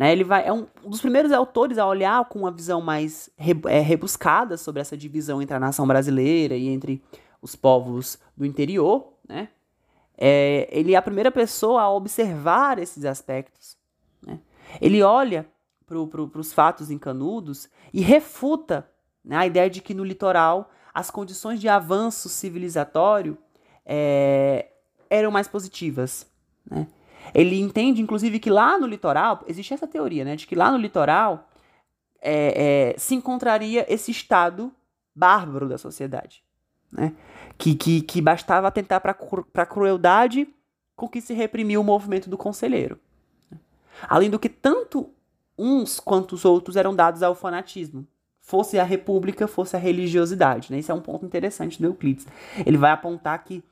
Né? 0.00 0.12
Ele 0.12 0.24
vai, 0.24 0.46
é 0.46 0.50
um, 0.50 0.66
dos 0.82 1.02
primeiros 1.02 1.30
autores 1.30 1.76
a 1.76 1.86
olhar 1.86 2.24
com 2.24 2.38
uma 2.38 2.50
visão 2.50 2.80
mais 2.80 3.28
re, 3.36 3.52
é, 3.66 3.80
rebuscada 3.80 4.56
sobre 4.56 4.80
essa 4.80 4.96
divisão 4.96 5.42
entre 5.42 5.54
a 5.54 5.60
nação 5.60 5.86
brasileira 5.86 6.56
e 6.56 6.68
entre 6.68 7.02
os 7.42 7.54
povos 7.54 8.18
do 8.34 8.46
interior. 8.46 9.12
Né? 9.28 9.50
É, 10.16 10.66
ele 10.72 10.94
é 10.94 10.96
a 10.96 11.02
primeira 11.02 11.30
pessoa 11.30 11.82
a 11.82 11.92
observar 11.92 12.78
esses 12.78 13.04
aspectos. 13.04 13.76
Né? 14.26 14.40
Ele 14.80 15.02
olha 15.02 15.46
para 15.86 15.98
pro, 16.06 16.30
os 16.34 16.50
fatos 16.50 16.90
em 16.90 16.96
Canudos 16.96 17.68
e 17.92 18.00
refuta 18.00 18.88
né, 19.22 19.36
a 19.36 19.46
ideia 19.46 19.68
de 19.68 19.82
que 19.82 19.92
no 19.92 20.02
litoral 20.02 20.70
as 20.94 21.10
condições 21.10 21.60
de 21.60 21.68
avanço 21.68 22.26
civilizatório 22.30 23.36
é, 23.84 24.66
eram 25.10 25.30
mais 25.30 25.46
positivas. 25.46 26.26
Né? 26.64 26.86
Ele 27.34 27.60
entende, 27.60 28.02
inclusive, 28.02 28.38
que 28.38 28.50
lá 28.50 28.78
no 28.78 28.86
litoral, 28.86 29.44
existe 29.46 29.74
essa 29.74 29.86
teoria, 29.86 30.24
né, 30.24 30.36
de 30.36 30.46
que 30.46 30.54
lá 30.54 30.70
no 30.70 30.78
litoral 30.78 31.48
é, 32.20 32.92
é, 32.92 32.98
se 32.98 33.14
encontraria 33.14 33.86
esse 33.92 34.10
estado 34.10 34.72
bárbaro 35.14 35.68
da 35.68 35.78
sociedade. 35.78 36.42
Né? 36.92 37.14
Que, 37.56 37.74
que, 37.74 38.02
que 38.02 38.20
bastava 38.20 38.68
atentar 38.68 39.00
para 39.00 39.16
a 39.54 39.66
crueldade 39.66 40.48
com 40.96 41.08
que 41.08 41.20
se 41.20 41.32
reprimiu 41.32 41.80
o 41.80 41.84
movimento 41.84 42.28
do 42.28 42.36
conselheiro. 42.36 42.98
Além 44.08 44.30
do 44.30 44.38
que 44.38 44.48
tanto 44.48 45.10
uns 45.58 46.00
quanto 46.00 46.34
os 46.34 46.44
outros 46.44 46.76
eram 46.76 46.94
dados 46.94 47.22
ao 47.22 47.34
fanatismo, 47.34 48.06
fosse 48.40 48.78
a 48.78 48.84
república, 48.84 49.46
fosse 49.46 49.76
a 49.76 49.78
religiosidade. 49.78 50.72
Né? 50.72 50.78
Esse 50.78 50.90
é 50.90 50.94
um 50.94 51.00
ponto 51.00 51.24
interessante 51.24 51.80
do 51.80 51.86
Euclides. 51.86 52.26
Ele 52.66 52.76
vai 52.76 52.90
apontar 52.90 53.44
que 53.44 53.62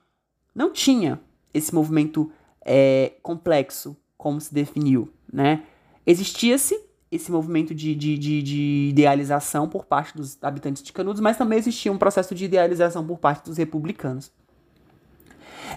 não 0.55 0.73
tinha 0.73 1.21
esse 1.53 1.75
movimento 1.75 2.31
é, 2.69 3.13
complexo, 3.23 3.97
como 4.19 4.39
se 4.41 4.53
definiu. 4.53 5.11
Né? 5.33 5.65
Existia-se 6.07 6.79
esse 7.11 7.33
movimento 7.33 7.75
de, 7.75 7.95
de, 7.95 8.19
de, 8.19 8.43
de, 8.43 8.89
idealização 8.91 9.67
por 9.67 9.87
parte 9.87 10.15
dos 10.15 10.37
habitantes 10.43 10.83
de 10.83 10.93
Canudos, 10.93 11.23
mas 11.23 11.39
também 11.39 11.59
existia 11.59 11.91
um 11.91 11.97
processo 11.97 12.35
de 12.35 12.45
idealização 12.45 13.07
por 13.07 13.19
parte 13.19 13.47
dos 13.47 13.57
republicanos. 13.57 14.31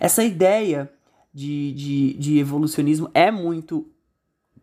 Essa 0.01 0.21
ideia 0.21 0.91
de, 1.33 1.71
de, 1.71 2.13
de 2.15 2.39
evolucionismo 2.39 3.09
é 3.13 3.31
muito 3.31 3.87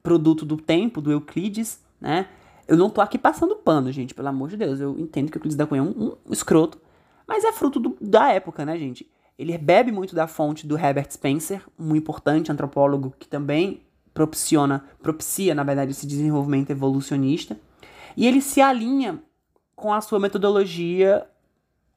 produto 0.03 0.45
do 0.45 0.59
tempo, 0.59 1.01
do 1.01 1.11
Euclides, 1.11 1.81
né? 1.99 2.29
Eu 2.67 2.77
não 2.77 2.91
tô 2.91 3.01
aqui 3.01 3.17
passando 3.17 3.57
pano, 3.57 3.91
gente, 3.91 4.14
pelo 4.14 4.29
amor 4.29 4.51
de 4.51 4.59
Deus. 4.59 4.79
Eu 4.79 4.99
entendo 4.99 5.31
que 5.31 5.38
o 5.38 5.38
Euclides 5.38 5.57
da 5.57 5.67
Cunha 5.67 5.81
é 5.81 5.83
um, 5.83 6.17
um 6.27 6.33
escroto, 6.33 6.79
mas 7.27 7.45
é 7.45 7.53
fruto 7.53 7.81
do, 7.81 7.97
da 7.99 8.31
época, 8.31 8.67
né, 8.67 8.79
gente? 8.79 9.11
Ele 9.38 9.57
bebe 9.57 9.92
muito 9.92 10.16
da 10.16 10.27
fonte 10.27 10.66
do 10.66 10.77
Herbert 10.77 11.12
Spencer, 11.12 11.64
um 11.79 11.94
importante 11.94 12.51
antropólogo 12.51 13.14
que 13.18 13.29
também 13.29 13.83
propiciona, 14.12 14.85
propicia, 15.01 15.55
na 15.55 15.62
verdade, 15.62 15.92
esse 15.92 16.07
desenvolvimento 16.07 16.70
evolucionista. 16.70 17.57
E 18.16 18.27
ele 18.27 18.40
se 18.40 18.61
alinha 18.61 19.22
com 19.77 19.92
a 19.92 20.01
sua 20.01 20.18
metodologia 20.18 21.24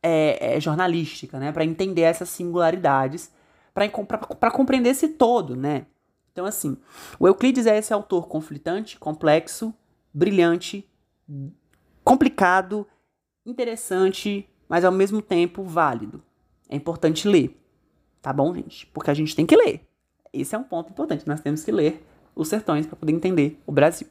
é, 0.03 0.55
é, 0.55 0.59
jornalística, 0.59 1.39
né? 1.39 1.51
Para 1.51 1.65
entender 1.65 2.01
essas 2.01 2.29
singularidades, 2.29 3.31
para 3.73 4.51
compreender 4.51 4.89
esse 4.89 5.07
todo, 5.07 5.55
né? 5.55 5.87
Então, 6.31 6.45
assim, 6.45 6.77
o 7.19 7.27
Euclides 7.27 7.65
é 7.65 7.77
esse 7.77 7.91
autor 7.91 8.27
conflitante, 8.27 8.99
complexo, 8.99 9.73
brilhante, 10.13 10.87
complicado, 12.03 12.87
interessante, 13.45 14.47
mas 14.69 14.85
ao 14.85 14.91
mesmo 14.91 15.21
tempo 15.23 15.63
válido. 15.63 16.23
É 16.71 16.75
importante 16.77 17.27
ler, 17.27 17.61
tá 18.21 18.31
bom, 18.31 18.55
gente? 18.55 18.87
Porque 18.87 19.11
a 19.11 19.13
gente 19.13 19.35
tem 19.35 19.45
que 19.45 19.55
ler. 19.55 19.85
Esse 20.31 20.55
é 20.55 20.57
um 20.57 20.63
ponto 20.63 20.89
importante. 20.89 21.27
Nós 21.27 21.41
temos 21.41 21.63
que 21.65 21.71
ler 21.71 22.07
os 22.33 22.47
sertões 22.47 22.87
para 22.87 22.95
poder 22.95 23.11
entender 23.11 23.61
o 23.67 23.71
Brasil. 23.73 24.07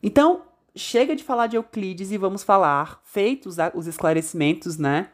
Então, 0.00 0.42
chega 0.76 1.16
de 1.16 1.24
falar 1.24 1.48
de 1.48 1.56
Euclides 1.56 2.12
e 2.12 2.16
vamos 2.16 2.44
falar, 2.44 3.00
feitos 3.02 3.56
os 3.74 3.88
esclarecimentos, 3.88 4.78
né? 4.78 5.10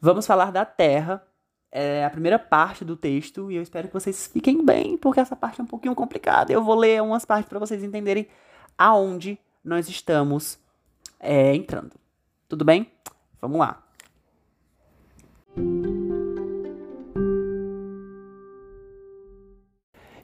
Vamos 0.00 0.26
falar 0.26 0.50
da 0.50 0.64
Terra, 0.64 1.22
é 1.70 2.04
a 2.04 2.10
primeira 2.10 2.38
parte 2.38 2.84
do 2.84 2.96
texto, 2.96 3.50
e 3.50 3.56
eu 3.56 3.62
espero 3.62 3.88
que 3.88 3.94
vocês 3.94 4.26
fiquem 4.26 4.64
bem, 4.64 4.96
porque 4.96 5.20
essa 5.20 5.36
parte 5.36 5.60
é 5.60 5.64
um 5.64 5.66
pouquinho 5.66 5.94
complicada. 5.94 6.52
Eu 6.52 6.64
vou 6.64 6.74
ler 6.74 7.02
umas 7.02 7.24
partes 7.24 7.48
para 7.48 7.58
vocês 7.58 7.84
entenderem 7.84 8.26
aonde 8.78 9.38
nós 9.62 9.88
estamos 9.88 10.58
é, 11.20 11.54
entrando. 11.54 11.92
Tudo 12.48 12.64
bem? 12.64 12.90
Vamos 13.40 13.58
lá. 13.58 13.82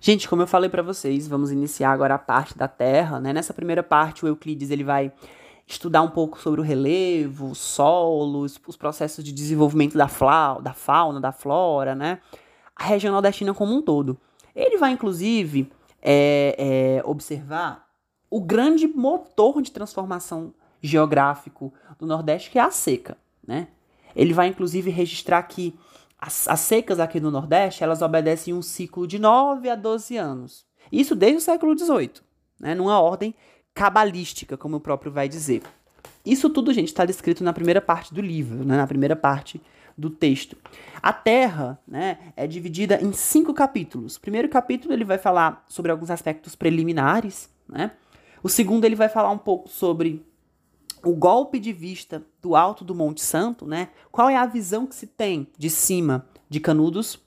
Gente, 0.01 0.29
como 0.29 0.43
eu 0.43 0.47
falei 0.47 0.71
para 0.71 0.81
vocês, 0.81 1.27
vamos 1.27 1.51
iniciar 1.51 1.91
agora 1.91 2.15
a 2.15 2.19
parte 2.19 2.57
da 2.57 2.69
Terra, 2.69 3.21
né? 3.21 3.33
Nessa 3.33 3.53
primeira 3.53 3.83
parte, 3.83 4.25
o 4.25 4.29
Euclides 4.29 4.71
ele 4.71 4.85
vai 4.85 5.13
estudar 5.67 6.03
um 6.03 6.11
pouco 6.11 6.41
sobre 6.41 6.61
o 6.61 6.65
relevo, 6.65 7.55
solos, 7.55 8.59
os 8.67 8.77
processos 8.77 9.23
de 9.25 9.33
desenvolvimento 9.33 9.99
da, 9.99 10.09
da 10.61 10.73
fauna, 10.73 11.21
da 11.21 11.33
flora, 11.33 11.95
né? 11.95 12.21
A 12.75 12.85
região 12.85 13.13
nordestina 13.13 13.53
como 13.53 13.75
um 13.75 13.83
todo. 13.83 14.17
Ele 14.55 14.79
vai, 14.79 14.93
inclusive, 14.93 15.71
é, 16.01 16.55
é, 16.59 17.03
observar 17.05 17.87
o 18.31 18.41
grande 18.41 18.87
motor 18.87 19.61
de 19.61 19.73
transformação 19.73 20.55
geográfico 20.81 21.73
do 21.99 22.07
Nordeste, 22.07 22.51
que 22.51 22.59
é 22.59 22.63
a 22.63 22.71
seca, 22.71 23.17
né? 23.47 23.69
Ele 24.19 24.35
vai, 24.35 24.49
inclusive, 24.49 24.91
registrar 24.91 25.41
que 25.45 25.79
as, 26.19 26.49
as 26.49 26.59
secas 26.59 26.99
aqui 26.99 27.21
no 27.21 27.31
Nordeste, 27.31 27.85
elas 27.85 28.03
obedecem 28.03 28.53
um 28.53 28.61
ciclo 28.61 29.07
de 29.07 29.17
9 29.17 29.71
a 29.71 29.77
12 29.77 30.17
anos. 30.17 30.67
Isso 30.91 31.15
desde 31.15 31.39
o 31.39 31.41
século 31.41 31.79
XVIII, 31.79 32.11
né, 32.59 32.75
numa 32.75 33.01
ordem 33.01 33.33
cabalística, 33.73 34.57
como 34.57 34.79
o 34.79 34.81
próprio 34.81 35.13
vai 35.13 35.29
dizer. 35.29 35.63
Isso 36.27 36.51
tudo, 36.51 36.75
gente, 36.75 36.89
está 36.89 37.05
descrito 37.05 37.45
na 37.45 37.53
primeira 37.53 37.81
parte 37.81 38.13
do 38.13 38.21
livro, 38.21 38.65
né, 38.65 38.77
na 38.77 38.87
primeira 38.89 39.15
parte 39.15 39.63
do 39.97 40.11
texto. 40.11 40.57
A 41.01 41.13
Terra 41.13 41.79
né, 41.87 42.19
é 42.37 42.45
dividida 42.45 43.01
em 43.01 43.13
cinco 43.13 43.55
capítulos. 43.55 44.17
O 44.17 44.21
primeiro 44.21 44.49
capítulo 44.49 44.93
ele 44.93 45.05
vai 45.05 45.19
falar 45.19 45.65
sobre 45.69 45.93
alguns 45.93 46.11
aspectos 46.11 46.57
preliminares. 46.57 47.49
Né? 47.69 47.93
O 48.43 48.49
segundo 48.49 48.85
ele 48.85 48.97
vai 48.97 49.09
falar 49.09 49.31
um 49.31 49.39
pouco 49.39 49.69
sobre 49.69 50.25
o 51.05 51.15
golpe 51.15 51.59
de 51.59 51.73
vista 51.73 52.25
do 52.41 52.57
alto 52.57 52.85
do 52.85 52.95
Monte 52.95 53.21
Santo, 53.21 53.67
né? 53.67 53.89
Qual 54.11 54.29
é 54.29 54.37
a 54.37 54.47
visão 54.47 54.87
que 54.87 54.95
se 54.95 55.07
tem 55.07 55.49
de 55.57 55.71
cima 55.71 56.27
de 56.49 56.61
Canudos? 56.61 57.21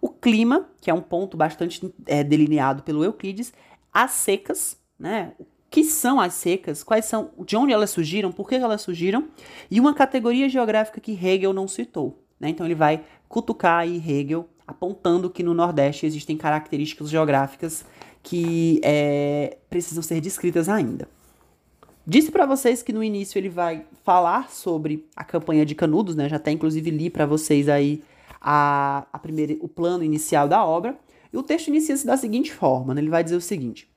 O 0.00 0.08
clima, 0.08 0.68
que 0.80 0.90
é 0.90 0.94
um 0.94 1.00
ponto 1.00 1.36
bastante 1.36 1.92
é, 2.06 2.22
delineado 2.22 2.82
pelo 2.82 3.02
Euclides, 3.02 3.52
as 3.92 4.12
secas, 4.12 4.76
né? 4.98 5.32
O 5.38 5.46
que 5.70 5.84
são 5.84 6.20
as 6.20 6.34
secas? 6.34 6.82
Quais 6.82 7.04
são? 7.06 7.30
De 7.44 7.56
onde 7.56 7.72
elas 7.72 7.90
surgiram? 7.90 8.30
Por 8.30 8.48
que 8.48 8.54
elas 8.54 8.82
surgiram? 8.82 9.28
E 9.70 9.80
uma 9.80 9.94
categoria 9.94 10.48
geográfica 10.48 11.00
que 11.00 11.12
Hegel 11.12 11.52
não 11.52 11.66
citou, 11.66 12.22
né? 12.38 12.48
Então 12.48 12.66
ele 12.66 12.74
vai 12.74 13.04
cutucar 13.28 13.80
aí 13.80 13.96
Hegel, 13.96 14.48
apontando 14.66 15.30
que 15.30 15.42
no 15.42 15.54
Nordeste 15.54 16.06
existem 16.06 16.36
características 16.36 17.08
geográficas 17.08 17.84
que 18.22 18.80
é, 18.82 19.58
precisam 19.70 20.02
ser 20.02 20.20
descritas 20.20 20.68
ainda. 20.68 21.08
Disse 22.06 22.30
para 22.30 22.46
vocês 22.46 22.84
que 22.84 22.92
no 22.92 23.02
início 23.02 23.36
ele 23.36 23.48
vai 23.48 23.84
falar 24.04 24.48
sobre 24.50 25.04
a 25.16 25.24
campanha 25.24 25.66
de 25.66 25.74
Canudos, 25.74 26.14
né? 26.14 26.28
Já 26.28 26.36
até 26.36 26.52
inclusive 26.52 26.88
li 26.88 27.10
para 27.10 27.26
vocês 27.26 27.68
aí 27.68 28.00
a, 28.40 29.04
a 29.12 29.18
primeira, 29.18 29.56
o 29.60 29.66
plano 29.66 30.04
inicial 30.04 30.46
da 30.46 30.64
obra. 30.64 30.96
E 31.32 31.36
o 31.36 31.42
texto 31.42 31.66
inicia-se 31.66 32.06
da 32.06 32.16
seguinte 32.16 32.54
forma, 32.54 32.94
né? 32.94 33.00
Ele 33.00 33.10
vai 33.10 33.24
dizer 33.24 33.34
o 33.34 33.40
seguinte: 33.40 33.90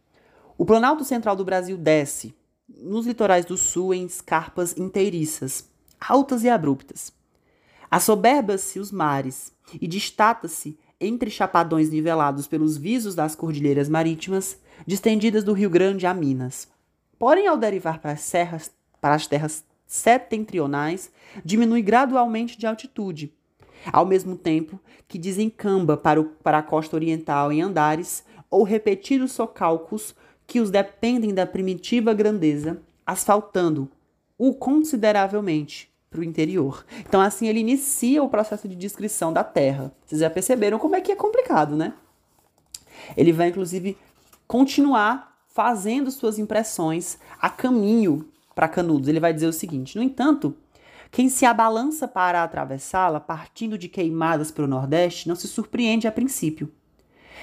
O 0.58 0.66
Planalto 0.66 1.06
Central 1.06 1.36
do 1.36 1.46
Brasil 1.46 1.78
desce 1.78 2.34
nos 2.68 3.06
litorais 3.06 3.46
do 3.46 3.56
sul 3.56 3.94
em 3.94 4.06
escarpas 4.06 4.76
inteiriças, 4.76 5.70
altas 6.00 6.44
e 6.44 6.50
abruptas. 6.50 7.14
Assoberba-se 7.92 8.80
os 8.80 8.92
mares 8.92 9.52
e 9.80 9.88
destata-se 9.88 10.80
entre 11.00 11.30
chapadões 11.30 11.92
nivelados 11.92 12.48
pelos 12.48 12.76
visos 12.76 13.14
das 13.14 13.36
cordilheiras 13.36 13.88
marítimas, 13.88 14.58
distendidas 14.86 15.44
do 15.44 15.54
Rio 15.54 15.70
Grande 15.70 16.08
a 16.08 16.14
Minas. 16.14 16.68
Porém, 17.20 17.48
ao 17.48 17.58
derivar 17.58 18.00
para 18.00 18.14
as, 18.14 18.22
serras, 18.22 18.72
para 19.02 19.14
as 19.14 19.28
terras 19.28 19.66
setentrionais, 19.86 21.12
diminui 21.44 21.82
gradualmente 21.82 22.58
de 22.58 22.66
altitude, 22.66 23.34
ao 23.92 24.06
mesmo 24.06 24.38
tempo 24.38 24.80
que 25.08 25.20
desencamba 25.20 25.98
para, 25.98 26.22
o, 26.22 26.26
para 26.26 26.60
a 26.60 26.64
costa 26.64 26.96
oriental 26.96 27.52
em 27.52 27.62
andares 27.62 28.24
ou 28.50 28.64
repetidos 28.64 29.34
socalcos 29.34 30.16
que 30.48 30.60
os 30.60 30.72
dependem 30.72 31.34
da 31.34 31.46
primitiva 31.46 32.14
grandeza, 32.14 32.82
asfaltando 33.06 33.92
o 34.38 34.54
consideravelmente 34.54 35.92
para 36.10 36.22
o 36.22 36.24
interior. 36.24 36.86
Então, 37.02 37.22
assim, 37.22 37.48
ele 37.48 37.60
inicia 37.60 38.24
o 38.24 38.30
processo 38.30 38.68
de 38.68 38.76
descrição 38.76 39.32
da 39.32 39.44
Terra. 39.44 39.92
Vocês 40.06 40.22
já 40.22 40.30
perceberam 40.30 40.80
como 40.80 40.96
é 40.96 41.02
que 41.02 41.12
é 41.12 41.16
complicado, 41.16 41.76
né? 41.76 41.94
Ele 43.16 43.32
vai, 43.32 43.50
inclusive, 43.50 43.98
continuar 44.48 45.29
fazendo 45.60 46.10
suas 46.10 46.40
impressões 46.40 47.20
a 47.38 47.50
caminho 47.50 48.26
para 48.56 48.70
Canudos. 48.70 49.10
Ele 49.10 49.20
vai 49.20 49.34
dizer 49.34 49.48
o 49.48 49.52
seguinte: 49.52 49.98
no 49.98 50.02
entanto, 50.02 50.56
quem 51.12 51.28
se 51.28 51.46
abalança 51.46 52.08
para 52.08 52.42
atravessá-la, 52.42 53.20
partindo 53.20 53.78
de 53.78 53.90
queimadas 53.90 54.52
para 54.52 54.64
o 54.64 54.68
Nordeste, 54.68 55.28
não 55.28 55.36
se 55.36 55.50
surpreende 55.50 56.08
a 56.08 56.14
princípio. 56.14 56.72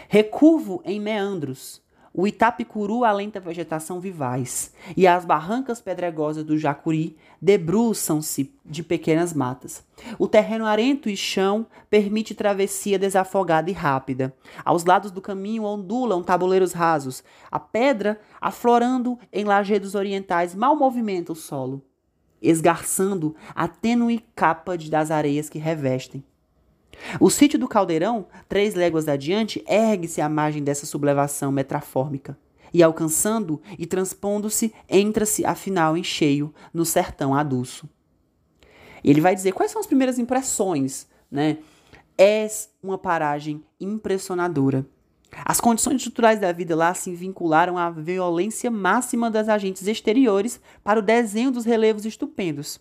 Recurvo 0.09 0.81
em 0.87 0.98
meandros, 0.98 1.83
O 2.18 2.26
Itapicuru 2.26 3.05
alenta 3.05 3.38
a 3.38 3.42
vegetação 3.42 4.00
vivaz, 4.00 4.72
e 4.96 5.07
as 5.07 5.26
barrancas 5.26 5.83
pedregosas 5.83 6.42
do 6.42 6.57
Jacuri 6.57 7.14
debruçam-se 7.42 8.50
de 8.64 8.83
pequenas 8.83 9.35
matas. 9.35 9.85
O 10.18 10.26
terreno 10.26 10.64
arento 10.64 11.11
e 11.11 11.16
chão 11.16 11.66
permite 11.90 12.35
travessia 12.35 12.98
desafogada 12.98 13.70
e 13.70 13.74
rápida. 13.74 14.35
Aos 14.64 14.87
lados 14.87 15.11
do 15.11 15.20
caminho 15.20 15.64
ondulam 15.64 16.22
tabuleiros 16.22 16.72
rasos. 16.72 17.22
A 17.50 17.61
pedra, 17.61 18.18
aflorando 18.40 19.18
em 19.31 19.44
lajedos 19.44 19.94
orientais, 19.94 20.55
mal 20.55 20.74
movimenta 20.74 21.33
o 21.33 21.37
solo, 21.37 21.85
esgarçando 22.40 23.37
a 23.55 23.68
tênue 23.68 24.24
capa 24.35 24.79
das 24.79 25.11
areias 25.11 25.50
que 25.50 25.59
revestem. 25.59 26.24
O 27.20 27.30
sítio 27.30 27.59
do 27.59 27.68
Caldeirão, 27.68 28.26
três 28.48 28.74
léguas 28.74 29.09
adiante, 29.09 29.64
ergue-se 29.66 30.20
à 30.20 30.28
margem 30.28 30.62
dessa 30.62 30.87
sublevação 30.87 31.52
metrafórmica. 31.52 32.37
E 32.72 32.82
alcançando 32.82 33.61
e 33.78 33.87
transpondo-se, 33.87 34.72
entra-se 34.88 35.44
afinal 35.44 35.96
em 35.96 36.02
cheio 36.02 36.52
no 36.74 36.85
sertão 36.85 37.35
aduço. 37.35 37.88
Ele 39.02 39.20
vai 39.20 39.35
dizer 39.35 39.52
quais 39.52 39.70
são 39.70 39.80
as 39.80 39.87
primeiras 39.87 40.18
impressões, 40.18 41.06
né? 41.30 41.59
És 42.18 42.70
uma 42.82 42.98
paragem 42.98 43.62
impressionadora. 43.80 44.85
As 45.44 45.61
condições 45.61 45.96
estruturais 45.96 46.40
da 46.40 46.50
vida 46.52 46.74
lá 46.74 46.94
se 46.94 47.14
vincularam 47.14 47.76
à 47.76 47.90
violência 47.90 48.70
máxima 48.70 49.30
das 49.30 49.48
agentes 49.48 49.87
exteriores 49.87 50.61
para 50.82 50.98
o 50.98 51.02
desenho 51.02 51.50
dos 51.50 51.64
relevos 51.64 52.04
estupendos. 52.04 52.80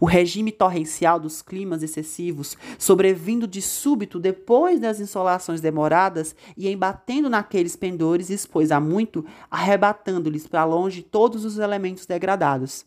O 0.00 0.06
regime 0.06 0.52
torrencial 0.52 1.18
dos 1.20 1.42
climas 1.42 1.82
excessivos, 1.82 2.56
sobrevindo 2.78 3.46
de 3.46 3.62
súbito 3.62 4.18
depois 4.18 4.80
das 4.80 5.00
insolações 5.00 5.60
demoradas 5.60 6.34
e 6.56 6.68
embatendo 6.68 7.28
naqueles 7.28 7.76
pendores, 7.76 8.30
expôs 8.30 8.70
a 8.70 8.80
muito, 8.80 9.24
arrebatando-lhes 9.50 10.46
para 10.46 10.64
longe 10.64 11.02
todos 11.02 11.44
os 11.44 11.58
elementos 11.58 12.06
degradados. 12.06 12.84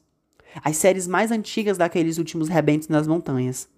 As 0.63 0.77
séries 0.77 1.07
mais 1.07 1.31
antigas 1.31 1.77
daqueles 1.77 2.17
últimos 2.17 2.49
rebentos 2.49 2.87
nas 2.87 3.07
montanhas. 3.07 3.69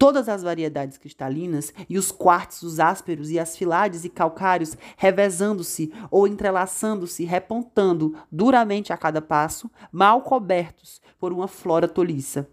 Todas 0.00 0.30
as 0.30 0.42
variedades 0.42 0.96
cristalinas 0.96 1.74
e 1.86 1.98
os 1.98 2.10
quartzos 2.10 2.80
ásperos 2.80 3.28
e 3.28 3.38
as 3.38 3.54
filades 3.54 4.02
e 4.02 4.08
calcários 4.08 4.74
revezando-se 4.96 5.92
ou 6.10 6.26
entrelaçando-se, 6.26 7.22
repontando 7.24 8.16
duramente 8.32 8.94
a 8.94 8.96
cada 8.96 9.20
passo, 9.20 9.70
mal 9.92 10.22
cobertos 10.22 11.02
por 11.18 11.34
uma 11.34 11.46
flora 11.46 11.86
toliça. 11.86 12.48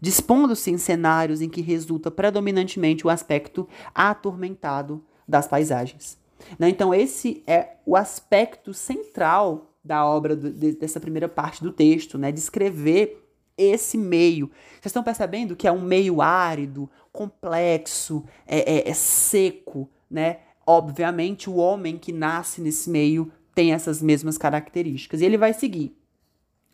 Dispondo-se 0.00 0.70
em 0.70 0.78
cenários 0.78 1.42
em 1.42 1.50
que 1.50 1.60
resulta 1.60 2.10
predominantemente 2.10 3.06
o 3.06 3.10
aspecto 3.10 3.68
atormentado 3.94 5.04
das 5.28 5.46
paisagens. 5.46 6.16
Né? 6.58 6.70
Então, 6.70 6.94
esse 6.94 7.42
é 7.46 7.76
o 7.84 7.96
aspecto 7.96 8.72
central 8.72 9.74
da 9.84 10.06
obra, 10.06 10.34
dessa 10.34 10.98
primeira 10.98 11.28
parte 11.28 11.62
do 11.62 11.70
texto, 11.70 12.16
né? 12.16 12.32
descrever 12.32 13.27
esse 13.58 13.98
meio. 13.98 14.46
Vocês 14.74 14.86
estão 14.86 15.02
percebendo 15.02 15.56
que 15.56 15.66
é 15.66 15.72
um 15.72 15.80
meio 15.80 16.22
árido, 16.22 16.88
complexo, 17.12 18.24
é, 18.46 18.76
é, 18.76 18.90
é 18.90 18.94
seco, 18.94 19.90
né? 20.10 20.38
Obviamente, 20.66 21.50
o 21.50 21.56
homem 21.56 21.98
que 21.98 22.12
nasce 22.12 22.60
nesse 22.60 22.88
meio 22.88 23.32
tem 23.54 23.72
essas 23.72 24.00
mesmas 24.00 24.38
características. 24.38 25.20
E 25.20 25.24
ele 25.24 25.36
vai 25.36 25.52
seguir. 25.52 25.96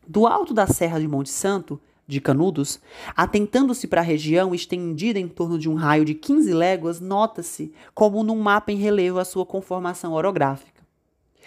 Do 0.07 0.27
alto 0.27 0.53
da 0.53 0.67
Serra 0.67 1.01
de 1.01 1.09
Monte 1.09 1.31
Santo, 1.31 1.81
de 2.07 2.21
Canudos, 2.21 2.79
atentando-se 3.17 3.87
para 3.87 4.01
a 4.01 4.05
região 4.05 4.55
estendida 4.55 5.19
em 5.19 5.29
torno 5.29 5.59
de 5.59 5.71
um 5.71 5.75
raio 5.75 6.05
de 6.05 6.15
15 6.15 6.53
léguas, 6.53 7.01
nota-se, 7.01 7.73
como 7.95 8.23
num 8.23 8.39
mapa 8.39 8.71
em 8.71 8.77
relevo, 8.77 9.19
a 9.19 9.25
sua 9.25 9.47
conformação 9.47 10.13
orográfica. 10.13 10.74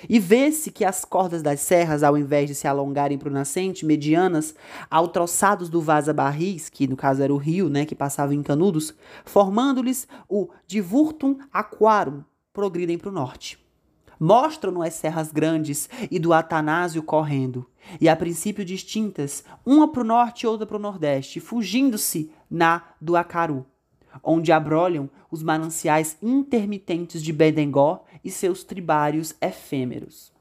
E 0.08 0.20
vê-se 0.20 0.72
que 0.72 0.86
as 0.86 1.04
cordas 1.04 1.42
das 1.42 1.60
serras, 1.60 2.04
ao 2.04 2.18
invés 2.18 2.48
de 2.48 2.56
se 2.56 2.68
alongarem 2.68 3.18
para 3.18 3.30
o 3.30 3.32
nascente, 3.32 3.86
medianas, 3.86 4.54
ao 4.90 5.08
troçados 5.08 5.70
do 5.70 5.82
vaza 5.82 6.14
barris, 6.14 6.70
que 6.70 6.88
no 6.88 6.96
caso 6.96 7.24
era 7.24 7.34
o 7.34 7.38
rio, 7.38 7.70
né, 7.70 7.86
que 7.86 7.96
passava 7.96 8.36
em 8.36 8.44
canudos, 8.44 8.94
formando-lhes 9.26 10.08
o 10.30 10.50
divurtum 10.68 11.38
aquarum, 11.52 12.24
progridem 12.54 12.98
para 12.98 13.10
o 13.10 13.14
norte. 13.14 13.60
Mostram-no 14.20 14.82
as 14.82 14.96
serras 14.96 15.32
grandes 15.32 15.90
e 16.10 16.18
do 16.18 16.34
Atanásio 16.34 17.04
correndo, 17.04 17.70
e 18.02 18.10
a 18.10 18.16
princípio 18.16 18.66
distintas, 18.66 19.44
uma 19.66 19.92
para 19.92 20.02
o 20.02 20.06
norte 20.06 20.44
e 20.44 20.48
outra 20.48 20.66
para 20.66 20.78
o 20.78 20.80
nordeste, 20.80 21.40
fugindo-se 21.40 22.32
na 22.50 22.84
do 23.00 23.16
Acaru 23.16 23.66
onde 24.24 24.52
abrolham 24.52 25.10
os 25.32 25.44
mananciais 25.44 26.18
intermitentes 26.22 27.22
de 27.22 27.34
Bedengó 27.34 28.04
e 28.24 28.32
seus 28.32 28.64
tribários 28.64 29.36
efêmeros. 29.42 30.32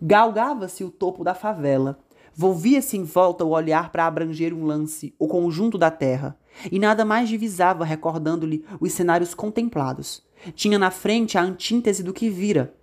Galgava-se 0.00 0.84
o 0.84 0.90
topo 0.90 1.24
da 1.24 1.34
favela, 1.34 1.98
volvia-se 2.34 2.96
em 2.96 3.04
volta 3.04 3.44
o 3.44 3.50
olhar 3.50 3.90
para 3.90 4.06
abranger 4.06 4.52
um 4.52 4.64
lance, 4.64 5.14
o 5.18 5.28
conjunto 5.28 5.78
da 5.78 5.90
terra, 5.90 6.36
e 6.70 6.78
nada 6.78 7.04
mais 7.04 7.28
divisava 7.28 7.84
recordando-lhe 7.84 8.64
os 8.80 8.92
cenários 8.92 9.34
contemplados. 9.34 10.22
Tinha 10.54 10.78
na 10.78 10.90
frente 10.90 11.38
a 11.38 11.42
antíntese 11.42 12.02
do 12.02 12.12
que 12.12 12.28
vira. 12.28 12.74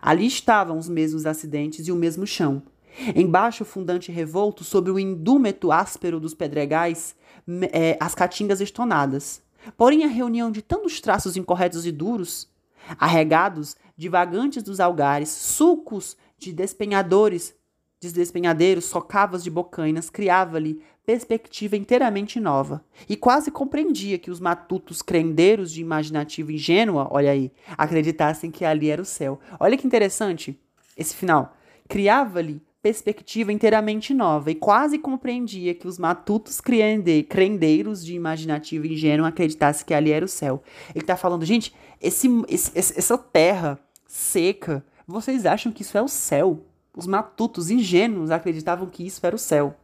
Ali 0.00 0.26
estavam 0.26 0.78
os 0.78 0.88
mesmos 0.88 1.26
acidentes 1.26 1.86
e 1.86 1.92
o 1.92 1.96
mesmo 1.96 2.26
chão. 2.26 2.62
Embaixo 3.14 3.62
o 3.64 3.66
fundante 3.66 4.12
revolto, 4.12 4.62
sob 4.62 4.90
o 4.90 4.98
indúmeto 4.98 5.72
áspero 5.72 6.20
dos 6.20 6.34
pedregais, 6.34 7.14
é, 7.72 7.96
as 8.00 8.14
caatingas 8.14 8.60
estonadas. 8.60 9.42
Porém, 9.76 10.04
a 10.04 10.08
reunião 10.08 10.50
de 10.50 10.62
tantos 10.62 11.00
traços 11.00 11.36
incorretos 11.36 11.86
e 11.86 11.92
duros, 11.92 12.48
arregados, 12.98 13.76
divagantes 13.96 14.62
dos 14.62 14.80
algares, 14.80 15.28
sulcos 15.28 16.16
de 16.38 16.52
despenhadores, 16.52 17.54
de 18.00 18.12
despenhadeiros, 18.12 18.84
socavas 18.84 19.42
de 19.42 19.50
bocainas, 19.50 20.10
criava-lhe 20.10 20.82
perspectiva 21.06 21.76
inteiramente 21.76 22.40
nova. 22.40 22.84
E 23.08 23.16
quase 23.16 23.50
compreendia 23.50 24.18
que 24.18 24.30
os 24.30 24.40
matutos 24.40 25.02
crendeiros 25.02 25.70
de 25.70 25.80
imaginativa 25.80 26.52
ingênua, 26.52 27.08
olha 27.10 27.30
aí, 27.30 27.52
acreditassem 27.76 28.50
que 28.50 28.64
ali 28.64 28.90
era 28.90 29.02
o 29.02 29.06
céu. 29.06 29.38
Olha 29.60 29.76
que 29.76 29.86
interessante 29.86 30.58
esse 30.96 31.14
final. 31.14 31.54
Criava-lhe 31.88 32.62
perspectiva 32.84 33.50
inteiramente 33.50 34.12
nova 34.12 34.50
e 34.50 34.54
quase 34.54 34.98
compreendia 34.98 35.74
que 35.74 35.88
os 35.88 35.98
matutos 35.98 36.60
crendeiros 36.60 38.04
de 38.04 38.14
imaginativa 38.14 38.86
ingênua 38.86 39.28
acreditassem 39.28 39.86
que 39.86 39.94
ali 39.94 40.12
era 40.12 40.22
o 40.22 40.28
céu. 40.28 40.62
Ele 40.90 41.02
está 41.02 41.16
falando, 41.16 41.46
gente, 41.46 41.74
esse, 41.98 42.28
esse, 42.46 42.76
essa 42.76 43.16
terra 43.16 43.78
seca, 44.06 44.84
vocês 45.06 45.46
acham 45.46 45.72
que 45.72 45.80
isso 45.80 45.96
é 45.96 46.02
o 46.02 46.08
céu? 46.08 46.66
Os 46.94 47.06
matutos 47.06 47.70
ingênuos 47.70 48.30
acreditavam 48.30 48.86
que 48.86 49.06
isso 49.06 49.24
era 49.24 49.34
o 49.34 49.38
céu. 49.38 49.74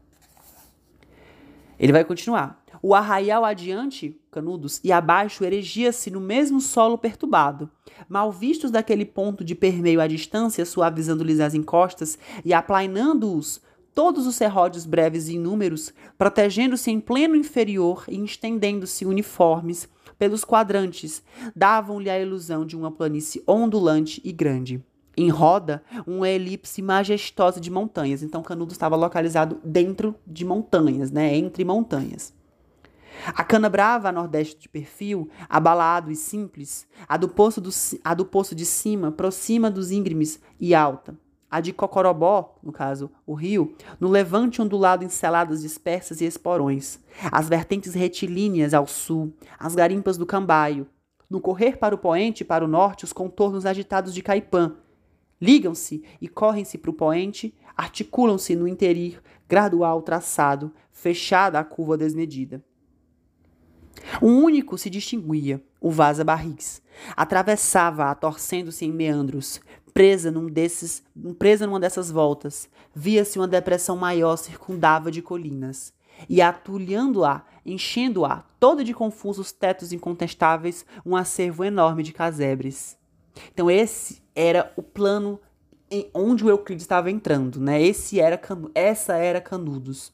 Ele 1.79 1.93
vai 1.93 2.05
continuar. 2.05 2.60
O 2.83 2.95
arraial 2.95 3.45
adiante, 3.45 4.19
Canudos, 4.31 4.81
e 4.83 4.91
abaixo 4.91 5.45
erigia-se 5.45 6.11
no 6.11 6.21
mesmo 6.21 6.61
solo 6.61 6.97
perturbado. 6.97 7.69
Mal 8.09 8.33
vistos 8.33 8.71
daquele 8.71 9.05
ponto 9.05 9.45
de 9.45 9.55
permeio 9.55 10.01
à 10.01 10.07
distância, 10.07 10.65
suavizando-lhes 10.65 11.41
as 11.41 11.55
encostas 11.55 12.19
e 12.43 12.55
aplainando-os, 12.55 13.61
todos 13.95 14.27
os 14.27 14.37
serródios 14.37 14.87
breves 14.87 15.29
e 15.29 15.35
inúmeros, 15.35 15.93
protegendo-se 16.17 16.91
em 16.91 17.01
pleno 17.01 17.37
inferior 17.37 18.05
e 18.09 18.23
estendendo-se 18.25 19.05
uniformes 19.05 19.87
pelos 20.19 20.43
quadrantes, 20.43 21.23
davam-lhe 21.55 22.09
a 22.09 22.19
ilusão 22.19 22.65
de 22.65 22.77
uma 22.77 22.91
planície 22.91 23.43
ondulante 23.47 24.23
e 24.25 24.33
grande. 24.33 24.83
Em 25.17 25.29
roda, 25.29 25.83
uma 26.07 26.31
elipse 26.31 26.81
majestosa 26.81 27.61
de 27.61 27.71
montanhas. 27.71 28.23
Então, 28.23 28.43
Canudos 28.43 28.73
estava 28.73 28.97
localizado 28.97 29.61
dentro 29.63 30.15
de 30.27 30.47
montanhas, 30.47 31.11
né? 31.11 31.37
Entre 31.37 31.63
montanhas. 31.63 32.33
A 33.27 33.45
cana 33.45 33.69
brava 33.69 34.09
a 34.09 34.13
nordeste 34.13 34.61
de 34.61 34.69
perfil, 34.69 35.29
abalado 35.49 36.11
e 36.11 36.17
simples, 36.17 36.87
a 37.09 37.17
do 37.17 37.29
poço, 37.29 37.61
do, 37.61 37.71
a 38.05 38.15
do 38.15 38.25
poço 38.25 38.55
de 38.55 38.65
cima, 38.65 39.13
proxima 39.13 39.71
dos 39.71 39.91
íngremes 39.91 40.41
e 40.59 40.75
alta. 40.75 41.17
A 41.51 41.61
de 41.61 41.73
Cocorobó, 41.73 42.57
no 42.63 42.71
caso, 42.71 43.11
o 43.27 43.35
rio, 43.35 43.75
no 43.99 44.09
levante 44.09 44.63
ondulado 44.63 45.05
enceladas 45.05 45.61
dispersas 45.61 46.21
e 46.21 46.25
esporões. 46.25 47.01
As 47.33 47.49
vertentes 47.49 47.95
retilíneas 47.95 48.73
ao 48.73 48.87
sul, 48.87 49.35
as 49.59 49.75
garimpas 49.75 50.17
do 50.17 50.25
Cambaio. 50.25 50.87
No 51.29 51.41
correr 51.41 51.77
para 51.77 51.95
o 51.95 51.99
poente 51.99 52.43
e 52.43 52.45
para 52.45 52.65
o 52.65 52.69
norte, 52.69 53.05
os 53.05 53.13
contornos 53.13 53.67
agitados 53.67 54.15
de 54.15 54.23
Caipã. 54.23 54.77
Ligam-se 55.41 56.05
e 56.21 56.29
correm-se 56.29 56.79
para 56.79 56.91
o 56.91 56.95
poente, 56.95 57.53
articulam-se 57.77 58.55
no 58.55 58.69
interir, 58.69 59.21
gradual 59.49 60.03
traçado, 60.03 60.73
fechada 60.93 61.59
a 61.59 61.65
curva 61.65 61.97
desmedida. 61.97 62.63
Um 64.21 64.43
único 64.45 64.77
se 64.79 64.91
distinguia, 64.91 65.63
o 65.81 65.91
vaza 65.91 66.25
barris. 66.25 66.83
Atravessava-a 67.17 68.15
torcendo-se 68.15 68.85
em 68.85 68.93
meandros. 68.93 69.61
Presa, 69.93 70.31
num 70.31 70.47
desses, 70.47 71.03
presa 71.39 71.67
numa 71.67 71.81
dessas 71.81 72.11
voltas, 72.11 72.69
via-se 72.95 73.39
uma 73.39 73.49
depressão 73.49 73.97
maior 73.97 74.37
circundava 74.37 75.11
de 75.11 75.21
colinas. 75.21 75.93
E 76.29 76.41
atulhando-a, 76.41 77.45
enchendo-a, 77.65 78.45
toda 78.59 78.85
de 78.85 78.95
confusos 78.95 79.53
tetos 79.53 79.93
incontestáveis, 79.93 80.85
um 81.05 81.17
acervo 81.17 81.65
enorme 81.65 82.03
de 82.03 82.13
casebres. 82.13 82.97
Então 83.53 83.71
esse 83.71 84.23
era 84.35 84.73
o 84.77 84.83
plano 84.83 85.41
onde 86.15 86.45
o 86.45 86.51
Euclides 86.51 86.85
estava 86.85 87.11
entrando, 87.11 87.61
né? 87.61 87.83
Esse 87.83 88.21
era 88.21 88.41
essa 88.75 89.15
era 89.15 89.41
Canudos. 89.41 90.13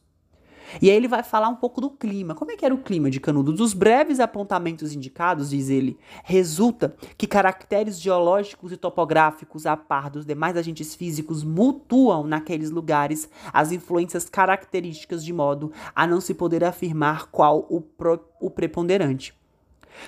E 0.81 0.91
aí 0.91 0.97
ele 0.97 1.09
vai 1.09 1.23
falar 1.23 1.49
um 1.49 1.57
pouco 1.57 1.81
do 1.81 1.91
clima. 1.91 2.35
Como 2.35 2.51
é 2.51 2.57
que 2.57 2.65
era 2.65 2.75
o 2.75 2.83
clima 2.83 3.11
de 3.11 3.21
Canudos? 3.21 3.57
Dos 3.57 3.73
breves 3.73 4.21
apontamentos 4.21 4.93
indicados, 4.93 5.51
diz 5.51 5.69
ele, 5.69 5.99
resulta 6.25 6.95
que 7.17 7.27
caracteres 7.27 8.01
geológicos 8.01 8.73
e 8.73 8.77
topográficos 8.77 9.67
a 9.67 9.77
par 9.77 10.11
dos 10.11 10.27
demais 10.27 10.57
agentes 10.57 10.95
físicos 10.95 11.43
mutuam 11.43 12.25
naqueles 12.25 12.71
lugares 12.71 13.29
as 13.53 13.73
influências 13.73 14.29
características 14.29 15.25
de 15.25 15.33
modo 15.33 15.73
a 15.95 16.07
não 16.07 16.21
se 16.21 16.35
poder 16.35 16.65
afirmar 16.65 17.27
qual 17.31 17.67
o, 17.69 17.81
pro, 17.81 18.21
o 18.41 18.51
preponderante. 18.51 19.35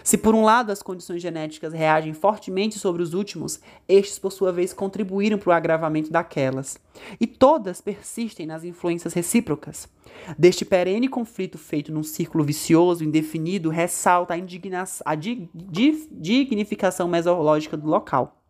Se 0.03 0.19
por 0.19 0.35
um 0.35 0.45
lado 0.45 0.71
as 0.71 0.83
condições 0.83 1.23
genéticas 1.23 1.73
reagem 1.73 2.13
fortemente 2.13 2.79
sobre 2.79 3.03
os 3.03 3.15
últimos, 3.15 3.61
estes 3.89 4.19
por 4.19 4.33
sua 4.33 4.53
vez 4.53 4.73
contribuíram 4.73 5.39
para 5.39 5.51
o 5.51 5.53
agravamento 5.53 6.11
daquelas. 6.11 6.79
E 7.21 7.27
todas 7.27 7.81
persistem 7.81 8.47
nas 8.47 8.65
influências 8.65 9.13
recíprocas. 9.13 9.89
Deste 10.39 10.65
perene 10.65 11.09
conflito 11.09 11.59
feito 11.59 11.93
num 11.93 12.03
círculo 12.03 12.45
vicioso, 12.45 13.05
indefinido, 13.05 13.71
ressalta 13.71 14.35
a, 14.35 14.37
a 15.05 15.15
di 15.15 15.49
di 15.55 16.09
dignificação 16.11 17.09
mesológica 17.09 17.77
do 17.77 17.87
local. 17.87 18.43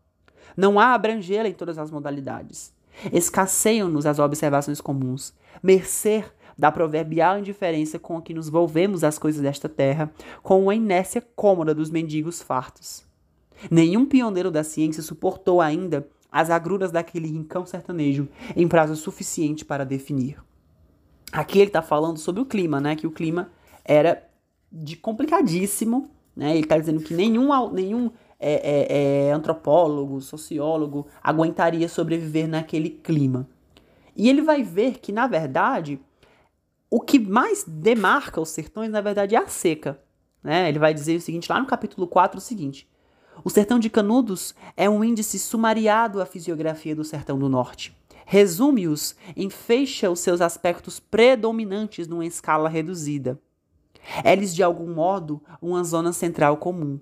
Não 0.57 0.79
há 0.81 0.95
abrangê-la 0.95 1.49
em 1.49 1.53
todas 1.53 1.79
as 1.79 1.91
modalidades. 1.91 2.73
Escasseiam-nos 3.13 4.07
as 4.07 4.19
observações 4.19 4.81
comuns. 4.81 5.33
Mercer 5.63 6.33
da 6.59 6.73
proverbial 6.73 7.39
indiferença 7.39 7.99
com 7.99 8.21
que 8.21 8.35
nos 8.35 8.49
volvemos 8.49 9.05
às 9.05 9.19
coisas 9.19 9.41
desta 9.41 9.69
terra, 9.69 10.13
com 10.43 10.69
a 10.69 10.75
inércia 10.75 11.23
cômoda 11.37 11.73
dos 11.73 11.89
mendigos 11.89 12.43
fartos. 12.43 13.07
Nenhum 13.71 14.05
pioneiro 14.05 14.51
da 14.51 14.65
ciência 14.65 15.03
suportou 15.03 15.61
ainda 15.61 16.09
as 16.31 16.51
agruras 16.51 16.91
daquele 16.91 17.29
rincão 17.29 17.65
sertanejo 17.65 18.29
em 18.57 18.67
prazo 18.67 18.97
suficiente 18.97 19.65
para 19.65 19.85
definir. 19.85 20.43
Aqui 21.33 21.59
ele 21.59 21.69
está 21.69 21.83
falando 21.83 22.19
sobre 22.19 22.41
o 22.41 22.47
clima, 22.47 22.81
né? 22.81 22.97
Que 22.97 23.07
o 23.07 23.11
clima 23.11 23.51
era 23.85 24.29
de 24.71 24.97
complicadíssimo, 24.97 26.11
né? 26.35 26.53
Ele 26.53 26.61
está 26.61 26.79
dizendo 26.79 27.03
que 27.03 27.15
nenhum, 27.15 27.71
nenhum 27.71 28.11
é, 28.39 28.53
é, 28.53 29.29
é, 29.29 29.33
antropólogo, 29.33 30.21
sociólogo 30.21 31.07
aguentaria 31.23 31.89
sobreviver 31.89 32.49
naquele 32.49 32.91
clima. 32.91 33.49
E 34.17 34.29
ele 34.29 34.43
vai 34.43 34.63
ver 34.63 34.99
que, 34.99 35.13
na 35.13 35.27
verdade, 35.27 36.01
o 36.91 37.01
que 37.01 37.19
mais 37.19 37.65
demarca 37.67 38.41
os 38.41 38.49
sertões, 38.49 38.91
na 38.91 39.01
verdade, 39.01 39.35
é 39.35 39.39
a 39.39 39.47
seca. 39.47 40.01
Né? 40.43 40.69
Ele 40.69 40.79
vai 40.79 40.95
dizer 40.95 41.17
o 41.17 41.21
seguinte, 41.21 41.51
lá 41.51 41.61
no 41.61 41.67
capítulo 41.67 42.07
4, 42.07 42.39
o 42.39 42.41
seguinte. 42.41 42.89
O 43.45 43.51
sertão 43.51 43.79
de 43.79 43.91
Canudos 43.91 44.55
é 44.77 44.89
um 44.89 45.05
índice 45.05 45.39
sumariado 45.39 46.21
à 46.21 46.27
fisiografia 46.27 46.97
do 46.97 47.05
sertão 47.05 47.39
do 47.39 47.49
norte. 47.49 47.97
Resume-os, 48.25 49.15
enfeixa 49.37 50.11
os 50.11 50.21
seus 50.21 50.41
aspectos 50.41 50.99
predominantes 51.01 52.09
numa 52.09 52.27
escala 52.27 52.69
reduzida. 52.69 53.41
É-lhes, 54.25 54.55
de 54.55 54.63
algum 54.63 54.93
modo, 54.93 55.43
uma 55.63 55.85
zona 55.85 56.13
central 56.13 56.57
comum. 56.57 56.99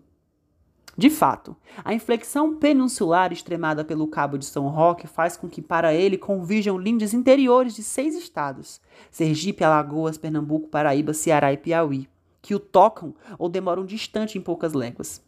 De 0.99 1.11
fato, 1.11 1.55
a 1.85 1.93
inflexão 1.93 2.57
peninsular 2.57 3.31
extremada 3.31 3.85
pelo 3.85 4.09
Cabo 4.09 4.39
de 4.39 4.47
São 4.47 4.67
Roque 4.69 5.07
faz 5.07 5.37
com 5.37 5.47
que 5.47 5.61
para 5.61 5.93
ele 5.93 6.17
convijam 6.17 6.79
lindes 6.79 7.13
interiores 7.13 7.75
de 7.75 7.83
seis 7.83 8.15
estados: 8.17 8.81
Sergipe, 9.11 9.63
Alagoas, 9.63 10.17
Pernambuco, 10.17 10.69
Paraíba, 10.69 11.13
Ceará 11.13 11.53
e 11.53 11.59
Piauí, 11.59 12.09
que 12.41 12.55
o 12.55 12.59
tocam 12.59 13.15
ou 13.39 13.47
demoram 13.47 13.85
distante 13.85 14.39
em 14.39 14.41
poucas 14.41 14.73
léguas. 14.73 15.23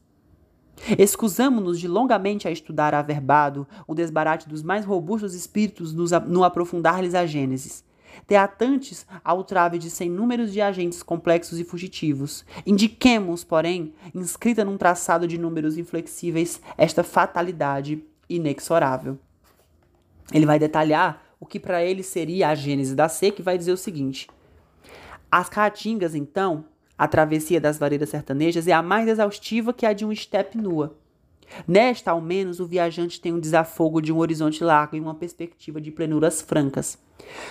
Excusamo-nos 0.96 1.78
de 1.78 1.86
longamente 1.86 2.48
a 2.48 2.50
estudar 2.50 2.94
averbado 2.94 3.66
o 3.86 3.94
desbarate 3.94 4.48
dos 4.48 4.62
mais 4.62 4.86
robustos 4.86 5.34
espíritos 5.34 5.92
no 5.92 6.44
aprofundar-lhes 6.44 7.14
a 7.14 7.26
Gênesis 7.26 7.84
teatantes 8.26 9.06
ao 9.24 9.44
trave 9.44 9.78
de 9.78 9.90
sem 9.90 10.10
números 10.10 10.52
de 10.52 10.60
agentes 10.60 11.02
complexos 11.02 11.58
e 11.58 11.64
fugitivos. 11.64 12.44
Indiquemos, 12.66 13.44
porém, 13.44 13.92
inscrita 14.14 14.64
num 14.64 14.76
traçado 14.76 15.26
de 15.26 15.38
números 15.38 15.78
inflexíveis, 15.78 16.60
esta 16.76 17.02
fatalidade 17.02 18.02
inexorável. 18.28 19.18
Ele 20.32 20.46
vai 20.46 20.58
detalhar 20.58 21.22
o 21.40 21.46
que 21.46 21.58
para 21.58 21.84
ele 21.84 22.02
seria 22.02 22.48
a 22.48 22.54
gênese 22.54 22.94
da 22.94 23.08
seca 23.08 23.40
e 23.40 23.44
vai 23.44 23.56
dizer 23.56 23.72
o 23.72 23.76
seguinte: 23.76 24.28
As 25.30 25.48
caatingas, 25.48 26.14
então, 26.14 26.64
a 26.96 27.06
travessia 27.06 27.60
das 27.60 27.78
vareiras 27.78 28.08
sertanejas 28.08 28.66
é 28.66 28.72
a 28.72 28.82
mais 28.82 29.08
exaustiva 29.08 29.72
que 29.72 29.86
a 29.86 29.92
de 29.92 30.04
um 30.04 30.12
estepe 30.12 30.58
nua. 30.58 30.96
Nesta, 31.66 32.10
ao 32.10 32.20
menos, 32.20 32.60
o 32.60 32.66
viajante 32.66 33.20
tem 33.20 33.32
um 33.32 33.40
desafogo 33.40 34.00
de 34.00 34.12
um 34.12 34.18
horizonte 34.18 34.62
largo 34.62 34.96
e 34.96 35.00
uma 35.00 35.14
perspectiva 35.14 35.80
de 35.80 35.90
plenuras 35.90 36.42
francas. 36.42 36.98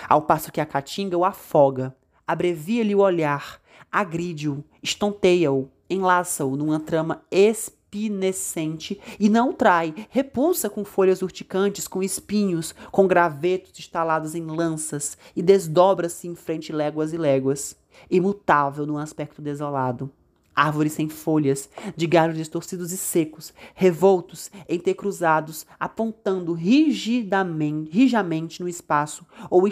Ao 0.08 0.22
passo 0.22 0.52
que 0.52 0.60
a 0.60 0.66
caatinga 0.66 1.16
o 1.16 1.24
afoga, 1.24 1.94
abrevia-lhe 2.26 2.94
o 2.94 3.00
olhar, 3.00 3.60
agride-o, 3.90 4.64
estonteia-o, 4.82 5.70
enlaça-o 5.88 6.56
numa 6.56 6.80
trama 6.80 7.22
espinescente 7.30 9.00
e 9.18 9.28
não 9.28 9.52
trai, 9.52 9.94
repulsa 10.10 10.68
com 10.68 10.84
folhas 10.84 11.22
urticantes, 11.22 11.88
com 11.88 12.02
espinhos, 12.02 12.74
com 12.90 13.06
gravetos 13.06 13.78
instalados 13.78 14.34
em 14.34 14.44
lanças 14.44 15.16
e 15.34 15.42
desdobra-se 15.42 16.28
em 16.28 16.34
frente 16.34 16.72
léguas 16.72 17.12
e 17.12 17.16
léguas, 17.16 17.76
imutável 18.10 18.86
num 18.86 18.98
aspecto 18.98 19.40
desolado 19.40 20.10
árvores 20.58 20.92
sem 20.92 21.08
folhas, 21.08 21.70
de 21.96 22.06
galhos 22.06 22.36
distorcidos 22.36 22.90
e 22.90 22.96
secos, 22.96 23.54
revoltos, 23.74 24.50
entrecruzados, 24.68 25.64
apontando 25.78 26.52
rigidamente, 26.52 27.90
rijamente 27.92 28.60
no 28.60 28.68
espaço, 28.68 29.24
ou, 29.48 29.62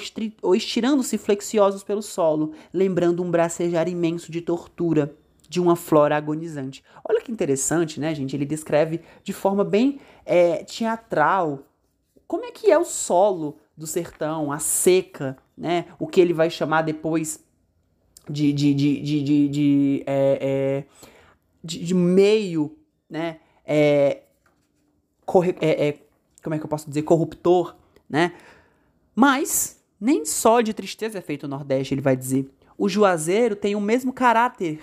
ou 0.43 0.55
estirando-se 0.55 1.19
flexiosos 1.19 1.83
pelo 1.83 2.03
solo, 2.03 2.53
lembrando 2.73 3.23
um 3.23 3.31
bracejar 3.31 3.89
imenso 3.89 4.31
de 4.31 4.41
tortura 4.41 5.17
de 5.49 5.61
uma 5.61 5.75
flora 5.75 6.17
agonizante. 6.17 6.85
Olha 7.09 7.21
que 7.21 7.33
interessante, 7.33 7.99
né, 7.99 8.15
gente? 8.15 8.37
Ele 8.37 8.45
descreve 8.45 9.01
de 9.25 9.33
forma 9.33 9.65
bem 9.65 10.01
é, 10.25 10.65
teatral 10.65 11.65
como 12.27 12.45
é 12.45 12.51
que 12.51 12.71
é 12.71 12.79
o 12.79 12.85
solo 12.85 13.59
do 13.77 13.87
sertão, 13.87 14.51
a 14.51 14.59
seca, 14.59 15.37
né? 15.57 15.87
O 15.99 16.07
que 16.07 16.21
ele 16.21 16.33
vai 16.33 16.51
chamar 16.51 16.83
depois 16.83 17.45
de, 18.29 18.53
de, 18.53 18.75
de, 18.75 19.01
de, 19.01 19.23
de, 19.23 19.49
de, 19.49 20.05
é, 20.07 20.39
é, 20.41 20.85
de, 21.63 21.85
de 21.85 21.95
meio, 21.95 22.77
né? 23.09 23.39
É, 23.65 24.23
corre, 25.25 25.57
é, 25.61 25.89
é, 25.89 25.99
como 26.43 26.55
é 26.55 26.59
que 26.59 26.65
eu 26.65 26.69
posso 26.69 26.89
dizer? 26.89 27.03
Corruptor, 27.03 27.77
né? 28.09 28.33
Mas 29.15 29.83
nem 30.01 30.25
só 30.25 30.61
de 30.61 30.75
tristeza 30.75 31.19
é 31.19 31.23
feito 31.23 31.45
o 31.45 31.49
Nordeste, 31.49 31.95
ele 31.95 32.01
vai 32.01 32.17
dizer. 32.17 32.51
O 32.77 32.89
juazeiro 32.89 33.57
tem 33.57 33.75
o 33.75 33.81
mesmo 33.81 34.13
caráter 34.13 34.81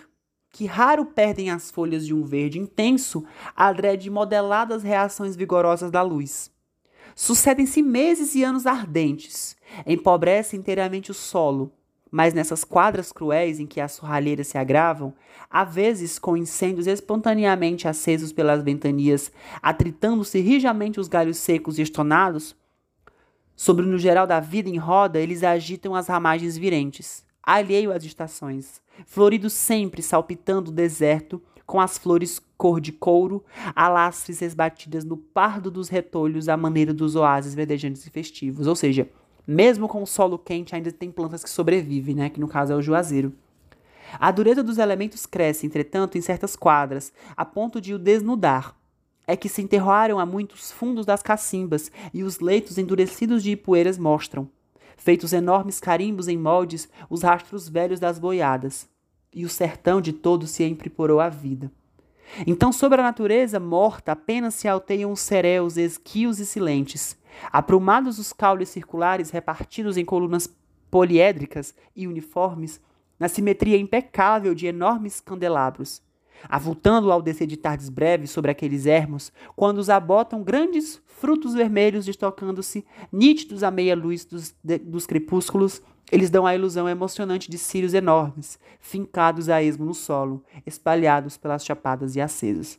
que 0.51 0.65
raro 0.65 1.05
perdem 1.05 1.49
as 1.49 1.71
folhas 1.71 2.05
de 2.05 2.13
um 2.13 2.23
verde 2.23 2.59
intenso 2.59 3.25
adrede 3.55 4.09
modeladas 4.09 4.83
reações 4.83 5.35
vigorosas 5.35 5.89
da 5.89 6.01
luz. 6.01 6.51
Sucedem-se 7.15 7.81
meses 7.81 8.35
e 8.35 8.43
anos 8.43 8.65
ardentes, 8.65 9.55
empobrece 9.85 10.55
inteiramente 10.55 11.11
o 11.11 11.13
solo, 11.13 11.71
mas 12.13 12.31
nessas 12.31 12.63
quadras 12.63 13.11
cruéis 13.11 13.59
em 13.59 13.65
que 13.65 13.81
as 13.81 13.93
surralheiras 13.93 14.45
se 14.45 14.55
agravam, 14.55 15.15
às 15.49 15.73
vezes 15.73 16.19
com 16.19 16.37
incêndios 16.37 16.85
espontaneamente 16.85 17.87
acesos 17.87 18.31
pelas 18.31 18.61
ventanias, 18.63 19.31
atritando-se 19.59 20.39
rijamente 20.39 20.99
os 20.99 21.07
galhos 21.07 21.37
secos 21.37 21.79
e 21.79 21.81
estonados, 21.81 22.55
sobre 23.55 23.87
no 23.87 23.97
geral 23.97 24.27
da 24.27 24.39
vida 24.39 24.69
em 24.69 24.77
roda, 24.77 25.19
eles 25.19 25.43
agitam 25.43 25.95
as 25.95 26.07
ramagens 26.07 26.55
virentes, 26.55 27.25
alheio 27.41 27.91
às 27.91 28.03
estações, 28.03 28.79
florido 29.07 29.49
sempre 29.49 30.03
salpitando 30.03 30.69
o 30.69 30.73
deserto, 30.73 31.41
com 31.65 31.81
as 31.81 31.97
flores 31.97 32.39
cor 32.55 32.79
de 32.79 32.91
couro, 32.91 33.43
alastres 33.75 34.39
esbatidas 34.43 35.03
no 35.03 35.17
pardo 35.17 35.71
dos 35.71 35.89
retolhos 35.89 36.47
à 36.47 36.55
maneira 36.55 36.93
dos 36.93 37.15
oásis 37.15 37.55
verdejantes 37.55 38.05
e 38.05 38.11
festivos, 38.11 38.67
ou 38.67 38.75
seja, 38.75 39.09
mesmo 39.45 39.87
com 39.87 40.01
o 40.01 40.07
solo 40.07 40.37
quente, 40.37 40.75
ainda 40.75 40.91
tem 40.91 41.11
plantas 41.11 41.43
que 41.43 41.49
sobrevivem, 41.49 42.15
né? 42.15 42.29
Que 42.29 42.39
no 42.39 42.47
caso 42.47 42.73
é 42.73 42.75
o 42.75 42.81
juazeiro. 42.81 43.33
A 44.19 44.31
dureza 44.31 44.63
dos 44.63 44.77
elementos 44.77 45.25
cresce, 45.25 45.65
entretanto, 45.65 46.17
em 46.17 46.21
certas 46.21 46.55
quadras, 46.55 47.11
a 47.35 47.43
ponto 47.43 47.81
de 47.81 47.93
o 47.93 47.99
desnudar. 47.99 48.75
É 49.25 49.35
que 49.35 49.49
se 49.49 49.61
enterraram 49.61 50.19
a 50.19 50.25
muitos 50.25 50.71
fundos 50.71 51.05
das 51.05 51.23
cacimbas, 51.23 51.91
e 52.13 52.23
os 52.23 52.39
leitos 52.39 52.77
endurecidos 52.77 53.41
de 53.41 53.51
ipueiras 53.51 53.97
mostram, 53.97 54.49
feitos 54.97 55.33
enormes 55.33 55.79
carimbos 55.79 56.27
em 56.27 56.37
moldes, 56.37 56.89
os 57.09 57.23
rastros 57.23 57.67
velhos 57.67 57.99
das 57.99 58.19
boiadas. 58.19 58.87
E 59.33 59.45
o 59.45 59.49
sertão 59.49 59.99
de 59.99 60.13
todo 60.13 60.45
se 60.45 60.63
empriporou 60.63 61.19
à 61.19 61.29
vida. 61.29 61.71
Então, 62.45 62.71
sobre 62.71 62.99
a 62.99 63.03
natureza 63.03 63.59
morta, 63.59 64.11
apenas 64.11 64.55
se 64.55 64.67
alteiam 64.67 65.11
os 65.11 65.19
cereus 65.19 65.77
esquios 65.77 66.39
e 66.39 66.45
silentes, 66.45 67.17
Aprumados 67.51 68.19
os 68.19 68.33
caules 68.33 68.69
circulares 68.69 69.29
repartidos 69.29 69.97
em 69.97 70.05
colunas 70.05 70.47
poliédricas 70.89 71.73
e 71.95 72.07
uniformes, 72.07 72.79
na 73.19 73.27
simetria 73.27 73.77
impecável 73.77 74.53
de 74.53 74.67
enormes 74.67 75.19
candelabros. 75.19 76.01
avultando 76.49 77.11
ao 77.11 77.21
descer 77.21 77.47
de 77.47 77.55
tardes 77.55 77.87
breves 77.87 78.31
sobre 78.31 78.51
aqueles 78.51 78.85
ermos, 78.85 79.31
quando 79.55 79.77
os 79.77 79.89
abotam 79.89 80.43
grandes 80.43 81.01
frutos 81.05 81.53
vermelhos 81.53 82.05
destocando-se, 82.05 82.85
nítidos 83.11 83.63
à 83.63 83.71
meia 83.71 83.95
luz 83.95 84.25
dos, 84.25 84.53
de, 84.61 84.77
dos 84.77 85.05
crepúsculos, 85.05 85.81
eles 86.11 86.29
dão 86.29 86.45
a 86.45 86.53
ilusão 86.53 86.87
emocionante 86.89 87.49
de 87.49 87.57
círios 87.57 87.93
enormes, 87.93 88.59
fincados 88.79 89.47
a 89.49 89.63
esmo 89.63 89.85
no 89.85 89.93
solo, 89.93 90.43
espalhados 90.65 91.37
pelas 91.37 91.63
chapadas 91.63 92.15
e 92.15 92.21
acesos. 92.21 92.77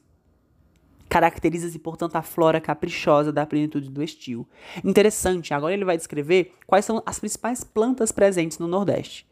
Caracteriza-se, 1.09 1.79
portanto, 1.79 2.17
a 2.17 2.23
flora 2.23 2.61
caprichosa 2.61 3.33
da 3.33 3.47
plenitude 3.47 3.91
do 3.91 4.03
estio. 4.03 4.47
Interessante, 4.83 5.55
agora 5.55 5.75
ele 5.75 5.85
vai 5.85 5.97
descrever 5.97 6.53
quais 6.67 6.85
são 6.85 7.03
as 7.07 7.19
principais 7.19 7.63
plantas 7.63 8.11
presentes 8.11 8.59
no 8.59 8.67
Nordeste. 8.67 9.27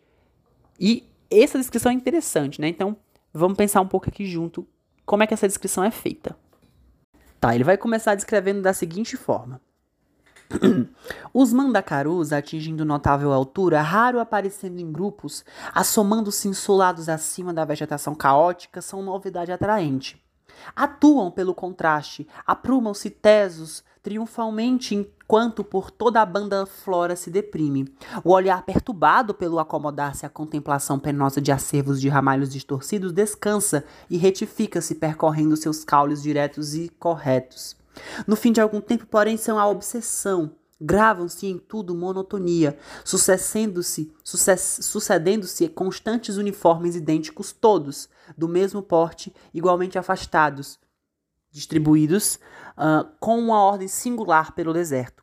E 0.79 1.09
essa 1.31 1.59
descrição 1.59 1.91
é 1.91 1.95
interessante, 1.95 2.61
né? 2.61 2.69
Então, 2.69 2.97
vamos 3.33 3.57
pensar 3.57 3.81
um 3.81 3.89
pouco 3.89 4.09
aqui 4.09 4.27
junto 4.27 4.67
como 5.05 5.23
é 5.23 5.27
que 5.27 5.35
essa 5.35 5.49
descrição 5.49 5.83
é 5.83 5.91
feita. 5.91 6.37
Tá, 7.41 7.55
ele 7.55 7.65
vai 7.65 7.77
começar 7.77 8.15
descrevendo 8.15 8.63
da 8.63 8.73
seguinte 8.73 9.17
forma. 9.17 9.61
Os 11.33 11.53
mandacarus, 11.53 12.33
atingindo 12.33 12.85
notável 12.85 13.33
altura, 13.33 13.81
raro 13.81 14.21
aparecendo 14.21 14.79
em 14.79 14.93
grupos, 14.93 15.45
assomando-se 15.75 16.49
insolados 16.49 17.09
acima 17.09 17.53
da 17.53 17.65
vegetação 17.65 18.15
caótica, 18.15 18.81
são 18.81 19.03
novidade 19.03 19.51
atraente. 19.51 20.23
Atuam 20.75 21.31
pelo 21.31 21.55
contraste, 21.55 22.27
aprumam-se 22.47 23.11
tesos 23.11 23.85
triunfalmente 24.03 24.95
enquanto 24.95 25.63
por 25.63 25.91
toda 25.91 26.21
a 26.21 26.27
banda 26.27 26.67
flora 26.67 27.15
se 27.15 27.31
deprime. 27.31 27.95
O 28.25 28.33
olhar 28.33 28.65
perturbado 28.65 29.33
pelo 29.33 29.59
acomodar-se 29.59 30.27
à 30.27 30.29
contemplação 30.29 30.99
penosa 30.99 31.41
de 31.41 31.53
acervos 31.53 32.01
de 32.01 32.09
ramalhos 32.09 32.51
distorcidos 32.51 33.13
descansa 33.13 33.85
e 34.11 34.17
retifica-se 34.17 34.97
percorrendo 34.97 35.57
seus 35.57 35.85
caules 35.85 36.23
diretos 36.23 36.75
e 36.75 36.89
corretos. 36.99 37.77
No 38.27 38.37
fim 38.37 38.53
de 38.53 38.61
algum 38.61 38.81
tempo, 38.81 39.07
porém, 39.07 39.37
são 39.37 39.59
a 39.59 39.69
obsessão, 39.69 40.51
gravam-se 40.83 41.47
em 41.47 41.59
tudo 41.59 41.95
monotonia, 41.95 42.77
sucedendo-se 43.05 44.13
sucedendo-se 44.25 45.69
constantes 45.69 46.37
uniformes 46.37 46.97
idênticos 46.97 47.53
todos, 47.53 48.09
do 48.37 48.49
mesmo 48.49 48.83
porte, 48.83 49.33
igualmente 49.55 49.99
afastados, 49.99 50.79
distribuídos 51.51 52.39
uh, 52.77 53.09
com 53.21 53.39
uma 53.39 53.63
ordem 53.63 53.89
singular 53.89 54.53
pelo 54.55 54.73
deserto. 54.73 55.23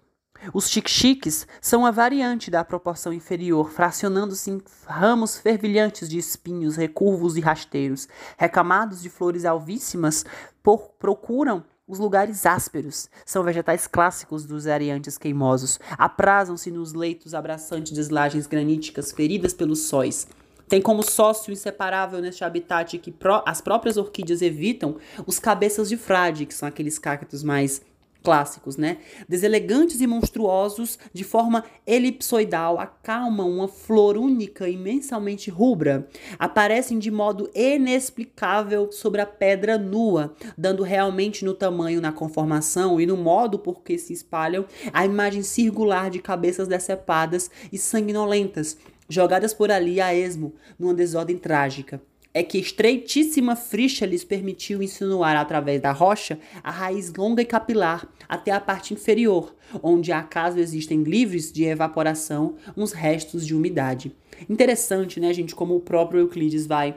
Os 0.53 0.69
xiques 0.69 1.45
são 1.59 1.85
a 1.85 1.91
variante 1.91 2.49
da 2.49 2.63
proporção 2.63 3.11
inferior, 3.11 3.69
fracionando-se 3.71 4.49
em 4.49 4.61
ramos 4.87 5.37
fervilhantes 5.37 6.07
de 6.07 6.17
espinhos 6.17 6.77
recurvos 6.77 7.35
e 7.35 7.41
rasteiros, 7.41 8.07
recamados 8.37 9.01
de 9.01 9.09
flores 9.09 9.43
alvíssimas, 9.43 10.25
por, 10.63 10.91
procuram 10.97 11.65
os 11.89 11.97
lugares 11.97 12.45
ásperos 12.45 13.09
são 13.25 13.43
vegetais 13.43 13.87
clássicos 13.87 14.45
dos 14.45 14.67
areantes 14.67 15.17
queimosos. 15.17 15.79
Aprazam-se 15.97 16.69
nos 16.69 16.93
leitos 16.93 17.33
abraçantes 17.33 17.93
de 17.93 18.13
lajes 18.13 18.45
graníticas 18.45 19.11
feridas 19.11 19.55
pelos 19.55 19.79
sóis. 19.79 20.27
Tem 20.67 20.79
como 20.79 21.01
sócio 21.01 21.51
inseparável 21.51 22.21
neste 22.21 22.43
habitat 22.43 22.99
que 22.99 23.11
as 23.43 23.59
próprias 23.59 23.97
orquídeas 23.97 24.43
evitam 24.43 24.97
os 25.25 25.39
cabeças 25.39 25.89
de 25.89 25.97
frade, 25.97 26.45
que 26.45 26.53
são 26.53 26.69
aqueles 26.69 26.99
cactos 26.99 27.41
mais 27.41 27.81
clássicos, 28.23 28.77
né? 28.77 28.97
Deselegantes 29.27 30.01
e 30.01 30.07
monstruosos, 30.07 30.99
de 31.13 31.23
forma 31.23 31.63
elipsoidal, 31.85 32.79
acalmam 32.79 33.49
uma 33.49 33.67
flor 33.67 34.17
única 34.17 34.67
imensamente 34.67 35.49
rubra. 35.49 36.07
Aparecem 36.37 36.99
de 36.99 37.09
modo 37.09 37.49
inexplicável 37.55 38.91
sobre 38.91 39.21
a 39.21 39.25
pedra 39.25 39.77
nua, 39.77 40.33
dando 40.57 40.83
realmente 40.83 41.45
no 41.45 41.53
tamanho, 41.53 42.01
na 42.01 42.11
conformação 42.11 42.99
e 42.99 43.05
no 43.05 43.17
modo 43.17 43.57
por 43.59 43.81
que 43.81 43.97
se 43.97 44.13
espalham 44.13 44.65
a 44.91 45.05
imagem 45.05 45.41
circular 45.41 46.09
de 46.09 46.19
cabeças 46.19 46.67
decepadas 46.67 47.49
e 47.71 47.77
sanguinolentas, 47.77 48.77
jogadas 49.07 49.53
por 49.53 49.71
ali 49.71 50.01
a 50.01 50.13
esmo, 50.13 50.53
numa 50.77 50.93
desordem 50.93 51.37
trágica 51.37 52.01
é 52.33 52.43
que 52.43 52.57
estreitíssima 52.57 53.55
frixa 53.55 54.05
lhes 54.05 54.23
permitiu 54.23 54.83
insinuar 54.83 55.35
através 55.35 55.81
da 55.81 55.91
rocha 55.91 56.39
a 56.63 56.69
raiz 56.69 57.11
longa 57.13 57.41
e 57.41 57.45
capilar 57.45 58.07
até 58.27 58.51
a 58.51 58.59
parte 58.59 58.93
inferior, 58.93 59.55
onde 59.81 60.11
acaso 60.11 60.59
existem 60.59 61.03
livres 61.03 61.51
de 61.51 61.65
evaporação 61.65 62.55
uns 62.77 62.91
restos 62.91 63.45
de 63.45 63.55
umidade. 63.55 64.15
Interessante, 64.47 65.19
né, 65.19 65.33
gente, 65.33 65.55
como 65.55 65.75
o 65.75 65.81
próprio 65.81 66.21
Euclides 66.21 66.67
vai 66.67 66.95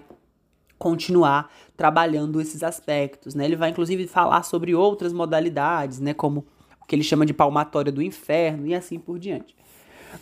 continuar 0.78 1.50
trabalhando 1.76 2.40
esses 2.40 2.62
aspectos, 2.62 3.34
né? 3.34 3.44
Ele 3.44 3.56
vai 3.56 3.70
inclusive 3.70 4.06
falar 4.06 4.42
sobre 4.42 4.74
outras 4.74 5.12
modalidades, 5.12 6.00
né, 6.00 6.12
como 6.12 6.44
o 6.80 6.86
que 6.86 6.94
ele 6.94 7.04
chama 7.04 7.24
de 7.24 7.32
palmatória 7.32 7.92
do 7.92 8.02
inferno 8.02 8.66
e 8.66 8.74
assim 8.74 8.98
por 8.98 9.18
diante. 9.18 9.54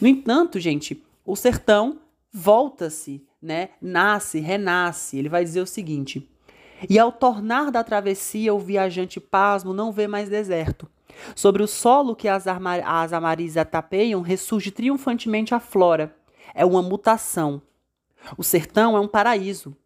No 0.00 0.06
entanto, 0.06 0.60
gente, 0.60 1.02
o 1.24 1.34
sertão 1.34 1.98
volta-se 2.32 3.24
né, 3.42 3.70
nasce, 3.80 4.38
renasce. 4.40 5.16
Ele 5.16 5.28
vai 5.28 5.44
dizer 5.44 5.60
o 5.60 5.66
seguinte: 5.66 6.28
E 6.88 6.98
ao 6.98 7.10
tornar 7.10 7.70
da 7.70 7.82
travessia, 7.82 8.54
o 8.54 8.58
viajante 8.58 9.20
pasmo 9.20 9.72
não 9.72 9.92
vê 9.92 10.06
mais 10.06 10.28
deserto. 10.28 10.88
Sobre 11.34 11.62
o 11.62 11.66
solo 11.66 12.16
que 12.16 12.28
as, 12.28 12.46
as 12.46 13.12
amarizes 13.12 13.62
tapeiam, 13.70 14.22
ressurge 14.22 14.70
triunfantemente 14.70 15.54
a 15.54 15.60
flora. 15.60 16.14
É 16.54 16.64
uma 16.64 16.82
mutação. 16.82 17.60
O 18.36 18.42
sertão 18.42 18.96
é 18.96 19.00
um 19.00 19.08
paraíso. 19.08 19.76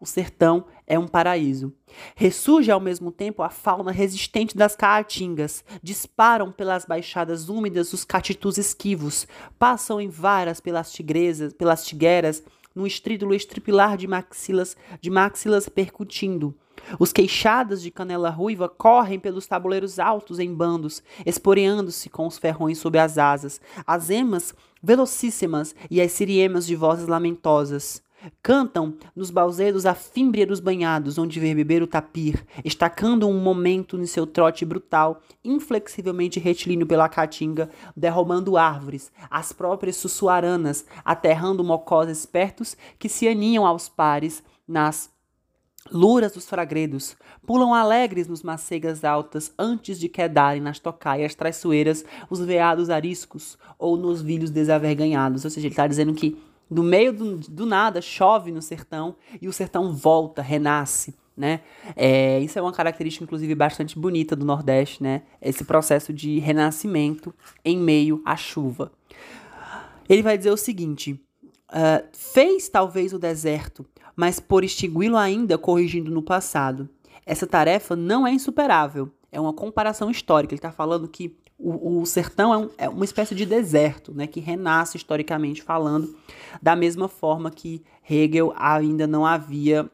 O 0.00 0.06
sertão 0.06 0.66
é 0.86 0.96
um 0.96 1.08
paraíso. 1.08 1.74
Ressurge 2.14 2.70
ao 2.70 2.78
mesmo 2.78 3.10
tempo 3.10 3.42
a 3.42 3.50
fauna 3.50 3.90
resistente 3.90 4.56
das 4.56 4.76
caatingas. 4.76 5.64
Disparam 5.82 6.52
pelas 6.52 6.84
baixadas 6.84 7.48
úmidas 7.48 7.92
os 7.92 8.04
catitus 8.04 8.58
esquivos. 8.58 9.26
Passam 9.58 10.00
em 10.00 10.08
varas 10.08 10.60
pelas 10.60 10.92
tigresas, 10.92 11.52
pelas 11.52 11.84
tigueras 11.84 12.44
num 12.78 12.86
estrídulo 12.86 13.34
estripilar 13.34 13.96
de 13.96 14.06
maxilas, 14.06 14.76
de 15.00 15.10
maxilas 15.10 15.68
percutindo. 15.68 16.54
Os 16.96 17.12
queixadas 17.12 17.82
de 17.82 17.90
canela 17.90 18.30
ruiva 18.30 18.68
correm 18.68 19.18
pelos 19.18 19.48
tabuleiros 19.48 19.98
altos 19.98 20.38
em 20.38 20.54
bandos, 20.54 21.02
esporeando-se 21.26 22.08
com 22.08 22.24
os 22.24 22.38
ferrões 22.38 22.78
sob 22.78 22.96
as 22.96 23.18
asas, 23.18 23.60
as 23.84 24.10
emas 24.10 24.54
velocíssimas 24.80 25.74
e 25.90 26.00
as 26.00 26.12
siriemas 26.12 26.64
de 26.64 26.76
vozes 26.76 27.08
lamentosas. 27.08 28.00
Cantam 28.42 28.94
nos 29.14 29.30
balzedos 29.30 29.86
a 29.86 29.94
fímbria 29.94 30.46
dos 30.46 30.60
banhados, 30.60 31.18
onde 31.18 31.38
ver 31.38 31.54
beber 31.54 31.82
o 31.82 31.86
tapir, 31.86 32.44
estacando 32.64 33.28
um 33.28 33.38
momento 33.38 33.96
em 33.96 34.06
seu 34.06 34.26
trote 34.26 34.64
brutal, 34.64 35.22
inflexivelmente 35.44 36.40
retilíneo 36.40 36.86
pela 36.86 37.08
caatinga, 37.08 37.70
derrubando 37.96 38.56
árvores, 38.56 39.12
as 39.30 39.52
próprias 39.52 39.96
sussuaranas, 39.96 40.84
aterrando 41.04 41.62
mocós 41.62 42.08
espertos 42.08 42.76
que 42.98 43.08
se 43.08 43.28
aninham 43.28 43.66
aos 43.66 43.88
pares 43.88 44.42
nas 44.66 45.10
Luras 45.90 46.32
dos 46.32 46.46
fragredos 46.46 47.16
pulam 47.46 47.72
alegres 47.72 48.28
nos 48.28 48.42
macegas 48.42 49.04
altas 49.04 49.54
antes 49.58 49.98
de 49.98 50.06
quedarem 50.06 50.60
nas 50.60 50.78
tocaias 50.78 51.34
traiçoeiras 51.34 52.04
os 52.28 52.40
veados 52.40 52.90
ariscos 52.90 53.56
ou 53.78 53.96
nos 53.96 54.20
vilhos 54.20 54.50
desaverganhados. 54.50 55.44
Ou 55.46 55.50
seja, 55.50 55.66
ele 55.66 55.72
está 55.72 55.86
dizendo 55.86 56.12
que 56.12 56.36
no 56.70 56.82
meio 56.82 57.12
do, 57.12 57.36
do 57.36 57.66
nada 57.66 58.00
chove 58.00 58.52
no 58.52 58.60
sertão 58.60 59.16
e 59.40 59.48
o 59.48 59.52
sertão 59.52 59.92
volta, 59.92 60.42
renasce. 60.42 61.14
Né? 61.36 61.60
É, 61.94 62.40
isso 62.40 62.58
é 62.58 62.62
uma 62.62 62.72
característica, 62.72 63.24
inclusive, 63.24 63.54
bastante 63.54 63.96
bonita 63.96 64.34
do 64.34 64.44
Nordeste, 64.44 65.00
né? 65.00 65.22
Esse 65.40 65.64
processo 65.64 66.12
de 66.12 66.40
renascimento 66.40 67.32
em 67.64 67.78
meio 67.78 68.20
à 68.24 68.36
chuva. 68.36 68.90
Ele 70.08 70.20
vai 70.20 70.36
dizer 70.36 70.50
o 70.50 70.56
seguinte: 70.56 71.12
uh, 71.70 72.04
fez 72.12 72.68
talvez 72.68 73.12
o 73.12 73.20
deserto, 73.20 73.86
mas 74.16 74.40
por 74.40 74.64
extingui-lo 74.64 75.16
ainda 75.16 75.56
corrigindo 75.56 76.10
no 76.10 76.22
passado. 76.22 76.88
Essa 77.24 77.46
tarefa 77.46 77.94
não 77.94 78.26
é 78.26 78.32
insuperável. 78.32 79.08
É 79.30 79.38
uma 79.38 79.52
comparação 79.52 80.10
histórica. 80.10 80.54
Ele 80.54 80.58
está 80.58 80.72
falando 80.72 81.06
que 81.06 81.36
o, 81.58 82.00
o 82.00 82.06
sertão 82.06 82.54
é, 82.54 82.56
um, 82.56 82.70
é, 82.78 82.88
uma 82.88 83.04
espécie 83.04 83.34
de 83.34 83.44
deserto, 83.44 84.14
né, 84.14 84.26
que 84.26 84.40
renasce 84.40 84.96
historicamente 84.96 85.62
falando, 85.62 86.14
da 86.62 86.76
mesma 86.76 87.08
forma 87.08 87.50
que 87.50 87.82
Hegel 88.08 88.54
ainda 88.56 89.06
não 89.06 89.26
havia 89.26 89.90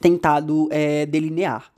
tentado 0.00 0.68
é, 0.70 1.06
delinear. 1.06 1.72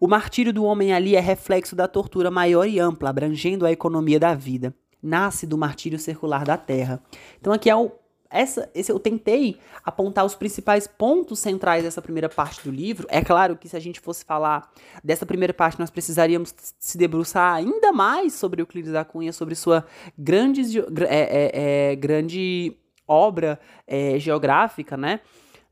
O 0.00 0.08
martírio 0.08 0.52
do 0.52 0.64
homem 0.64 0.92
ali 0.92 1.14
é 1.14 1.20
reflexo 1.20 1.76
da 1.76 1.86
tortura 1.86 2.30
maior 2.30 2.66
e 2.66 2.78
ampla, 2.78 3.10
abrangendo 3.10 3.64
a 3.64 3.72
economia 3.72 4.18
da 4.18 4.34
vida. 4.34 4.74
Nasce 5.02 5.46
do 5.46 5.56
martírio 5.56 5.98
circular 5.98 6.44
da 6.44 6.56
terra. 6.56 7.00
Então 7.40 7.52
aqui 7.52 7.70
é 7.70 7.76
o 7.76 7.92
essa, 8.30 8.70
esse, 8.74 8.90
eu 8.90 8.98
tentei 8.98 9.58
apontar 9.84 10.24
os 10.24 10.34
principais 10.34 10.86
pontos 10.86 11.38
centrais 11.38 11.84
dessa 11.84 12.02
primeira 12.02 12.28
parte 12.28 12.62
do 12.62 12.70
livro. 12.70 13.06
É 13.10 13.22
claro 13.22 13.56
que 13.56 13.68
se 13.68 13.76
a 13.76 13.80
gente 13.80 14.00
fosse 14.00 14.24
falar 14.24 14.70
dessa 15.02 15.24
primeira 15.24 15.54
parte, 15.54 15.78
nós 15.78 15.90
precisaríamos 15.90 16.54
se 16.78 16.98
debruçar 16.98 17.54
ainda 17.54 17.92
mais 17.92 18.34
sobre 18.34 18.62
Euclides 18.62 18.92
da 18.92 19.04
Cunha, 19.04 19.32
sobre 19.32 19.54
sua 19.54 19.86
grande, 20.18 20.78
é, 20.78 20.82
é, 21.08 21.90
é, 21.92 21.96
grande 21.96 22.76
obra 23.06 23.60
é, 23.86 24.18
geográfica, 24.18 24.96
né? 24.96 25.20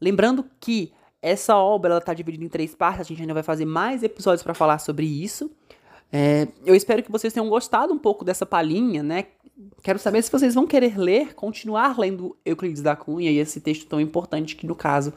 Lembrando 0.01 0.45
que 0.61 0.93
essa 1.21 1.57
obra 1.57 1.93
ela 1.93 2.01
tá 2.01 2.13
dividida 2.13 2.45
em 2.45 2.49
três 2.49 2.75
partes, 2.75 3.01
a 3.01 3.05
gente 3.05 3.21
ainda 3.21 3.35
vai 3.35 3.43
fazer 3.43 3.65
mais 3.65 4.03
episódios 4.03 4.43
para 4.43 4.55
falar 4.55 4.79
sobre 4.79 5.07
isso. 5.07 5.51
É, 6.13 6.47
eu 6.65 6.75
espero 6.75 7.03
que 7.03 7.11
vocês 7.11 7.33
tenham 7.33 7.49
gostado 7.49 7.93
um 7.93 7.99
pouco 7.99 8.25
dessa 8.25 8.47
palhinha, 8.47 9.03
né? 9.03 9.27
Quero 9.83 9.99
saber 9.99 10.23
se 10.23 10.33
vocês 10.33 10.55
vão 10.55 10.67
querer 10.67 10.99
ler, 10.99 11.35
continuar 11.35 11.99
lendo 11.99 12.37
Euclides 12.45 12.83
da 12.83 12.97
Cunha 12.97 13.31
e 13.31 13.39
esse 13.39 13.61
texto 13.61 13.87
tão 13.87 14.01
importante 14.01 14.57
que, 14.57 14.67
no 14.67 14.75
caso, 14.75 15.13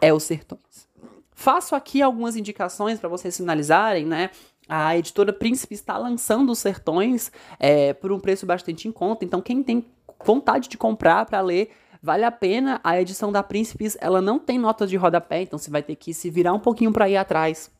é 0.00 0.12
Os 0.12 0.22
Sertões. 0.22 0.88
Faço 1.32 1.74
aqui 1.74 2.00
algumas 2.00 2.36
indicações 2.36 3.00
para 3.00 3.08
vocês 3.08 3.36
finalizarem, 3.36 4.06
né? 4.06 4.30
A 4.68 4.96
editora 4.96 5.32
Príncipe 5.32 5.74
está 5.74 5.98
lançando 5.98 6.52
Os 6.52 6.60
Sertões 6.60 7.32
é, 7.58 7.92
por 7.92 8.12
um 8.12 8.20
preço 8.20 8.46
bastante 8.46 8.86
em 8.86 8.92
conta, 8.92 9.24
então 9.24 9.40
quem 9.40 9.62
tem 9.62 9.84
vontade 10.24 10.68
de 10.68 10.78
comprar 10.78 11.26
para 11.26 11.40
ler, 11.40 11.70
vale 12.00 12.24
a 12.24 12.30
pena. 12.30 12.80
A 12.84 13.00
edição 13.00 13.32
da 13.32 13.42
Príncipes, 13.42 13.96
ela 14.00 14.20
não 14.20 14.38
tem 14.38 14.58
notas 14.58 14.88
de 14.88 14.96
rodapé, 14.96 15.42
então 15.42 15.58
você 15.58 15.70
vai 15.70 15.82
ter 15.82 15.96
que 15.96 16.14
se 16.14 16.30
virar 16.30 16.52
um 16.52 16.60
pouquinho 16.60 16.92
para 16.92 17.08
ir 17.08 17.16
atrás 17.16 17.70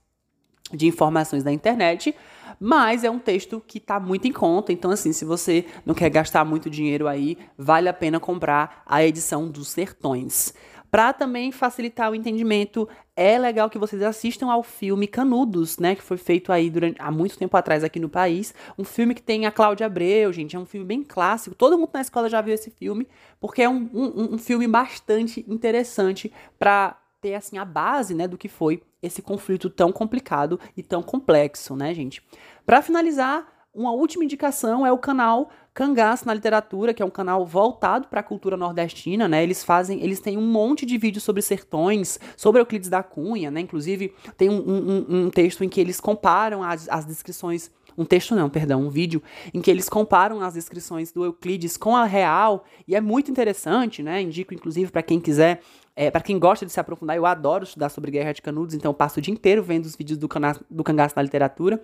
de 0.73 0.87
informações 0.87 1.43
da 1.43 1.53
internet, 1.53 2.15
mas 2.59 3.03
é 3.05 3.11
um 3.11 3.19
texto 3.19 3.63
que 3.67 3.79
está 3.79 3.99
muito 3.99 4.29
em 4.29 4.33
conta, 4.33 4.73
então 4.73 4.91
assim, 4.91 5.13
se 5.13 5.25
você 5.25 5.65
não 5.85 5.95
quer 5.95 6.11
gastar 6.11 6.45
muito 6.45 6.71
dinheiro 6.71 7.09
aí, 7.09 7.37
vale 7.59 7.89
a 7.89 7.93
pena 7.93 8.21
comprar 8.21 8.83
a 8.87 9.05
edição 9.05 9.49
dos 9.49 9.69
Sertões. 9.69 10.55
Para 10.93 11.11
também 11.15 11.51
facilitar 11.51 12.11
o 12.11 12.15
entendimento, 12.15 12.87
é 13.17 13.39
legal 13.39 13.71
que 13.71 13.79
vocês 13.79 14.03
assistam 14.03 14.51
ao 14.51 14.63
filme 14.63 15.07
Canudos, 15.07 15.79
né? 15.79 15.95
Que 15.97 16.03
foi 16.03 16.19
feito 16.19 16.53
aí 16.53 16.69
durante, 16.69 17.01
há 17.01 17.11
muito 17.11 17.39
tempo 17.39 17.57
atrás 17.57 17.83
aqui 17.83 17.99
no 17.99 18.11
país. 18.11 18.55
Um 18.79 18.85
filme 18.85 19.15
que 19.15 19.23
tem 19.23 19.47
a 19.47 19.51
Cláudia 19.51 19.87
Abreu, 19.87 20.31
gente. 20.35 20.55
É 20.55 20.59
um 20.59 20.67
filme 20.67 20.85
bem 20.85 21.03
clássico. 21.03 21.57
Todo 21.57 21.79
mundo 21.79 21.89
na 21.95 22.03
escola 22.03 22.29
já 22.29 22.43
viu 22.43 22.53
esse 22.53 22.71
filme, 22.71 23.09
porque 23.41 23.63
é 23.63 23.69
um, 23.71 23.89
um, 23.91 24.35
um 24.35 24.39
filme 24.39 24.69
bastante 24.69 25.43
interessante 25.49 26.31
para 26.59 26.99
ter 27.23 27.37
assim 27.37 27.57
a 27.57 27.65
base, 27.65 28.15
né, 28.15 28.29
do 28.29 28.37
que 28.37 28.49
foi 28.49 28.83
esse 29.03 29.21
conflito 29.21 29.69
tão 29.69 29.91
complicado 29.91 30.59
e 30.77 30.83
tão 30.83 31.03
complexo, 31.03 31.75
né, 31.75 31.93
gente? 31.93 32.23
Para 32.65 32.81
finalizar, 32.81 33.47
uma 33.75 33.91
última 33.91 34.23
indicação 34.23 34.87
é 34.87 34.93
o 34.93 34.99
canal 34.99 35.51
Cangaço 35.75 36.27
na 36.27 36.35
Literatura, 36.35 36.93
que 36.93 37.03
é 37.03 37.07
um 37.07 37.11
canal 37.11 37.47
voltado 37.47 38.07
para 38.09 38.21
a 38.21 38.23
cultura 38.23 38.55
nordestina, 38.55 39.27
né? 39.27 39.43
Eles 39.43 39.65
fazem, 39.65 40.03
eles 40.03 40.21
têm 40.21 40.37
um 40.37 40.47
monte 40.47 40.85
de 40.85 40.99
vídeos 40.99 41.25
sobre 41.25 41.41
sertões, 41.41 42.21
sobre 42.37 42.61
Euclides 42.61 42.91
da 42.91 43.03
Cunha, 43.03 43.51
né? 43.51 43.61
Inclusive, 43.61 44.15
tem 44.37 44.51
um, 44.51 44.61
um, 44.61 45.07
um 45.09 45.31
texto 45.31 45.65
em 45.65 45.71
que 45.71 45.81
eles 45.81 45.99
comparam 45.99 46.63
as, 46.63 46.87
as 46.91 47.07
descrições 47.07 47.71
um 47.97 48.05
texto 48.07 48.35
não, 48.35 48.49
perdão, 48.49 48.81
um 48.81 48.89
vídeo 48.89 49.23
em 49.53 49.61
que 49.61 49.71
eles 49.71 49.89
comparam 49.89 50.41
as 50.41 50.55
descrições 50.55 51.13
do 51.13 51.25
Euclides 51.25 51.77
com 51.77 51.95
a 51.95 52.05
real 52.05 52.65
e 52.89 52.97
é 52.97 53.01
muito 53.01 53.31
interessante, 53.31 54.03
né? 54.03 54.21
Indico 54.23 54.55
inclusive 54.55 54.91
para 54.91 55.03
quem 55.03 55.21
quiser, 55.21 55.61
é, 55.95 56.11
para 56.11 56.23
quem 56.23 56.39
gosta 56.39 56.65
de 56.65 56.73
se 56.73 56.81
aprofundar, 56.81 57.17
eu 57.17 57.27
adoro 57.27 57.65
estudar 57.65 57.89
sobre 57.89 58.11
Guerra 58.11 58.33
de 58.33 58.41
Canudos, 58.41 58.75
então 58.75 58.95
passo 58.95 59.19
o 59.19 59.23
dia 59.23 59.33
inteiro 59.33 59.63
vendo 59.63 59.85
os 59.85 59.95
vídeos 59.95 60.19
do, 60.19 60.29
cana 60.29 60.57
do 60.71 60.83
cangaço 60.83 61.15
na 61.17 61.23
literatura. 61.23 61.83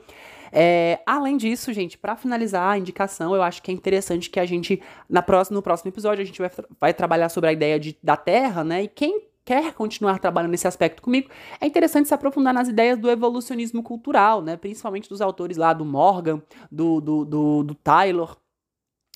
É, 0.51 1.01
além 1.07 1.37
disso, 1.37 1.73
gente, 1.73 1.99
para 1.99 2.17
finalizar 2.17 2.71
a 2.71 2.79
indicação, 2.79 3.35
eu 3.35 3.43
acho 3.43 3.63
que 3.63 3.71
é 3.71 3.75
interessante 3.75 4.31
que 4.31 4.41
a 4.41 4.47
gente, 4.47 4.81
na 5.09 5.21
próxima, 5.21 5.57
no 5.57 5.63
próximo 5.63 5.91
episódio, 5.91 6.23
a 6.23 6.27
gente 6.27 6.41
vai, 6.41 6.51
vai 6.81 6.95
trabalhar 6.95 7.29
sobre 7.29 7.51
a 7.51 7.53
ideia 7.53 7.79
de, 7.79 7.99
da 8.03 8.17
Terra, 8.17 8.65
né? 8.65 8.85
E 8.85 8.89
quem 8.89 9.29
quer 9.45 9.73
continuar 9.73 10.19
trabalhando 10.19 10.51
nesse 10.51 10.69
aspecto 10.69 11.01
comigo, 11.01 11.31
é 11.59 11.67
interessante 11.67 12.07
se 12.07 12.13
aprofundar 12.13 12.53
nas 12.53 12.69
ideias 12.69 12.99
do 12.99 13.11
evolucionismo 13.11 13.83
cultural, 13.83 14.43
né? 14.43 14.57
Principalmente 14.59 15.09
dos 15.09 15.23
autores 15.23 15.57
lá 15.57 15.73
do 15.73 15.87
Morgan, 15.87 16.43
do, 16.71 17.01
do, 17.01 17.25
do, 17.25 17.63
do 17.63 17.75
Taylor, 17.75 18.37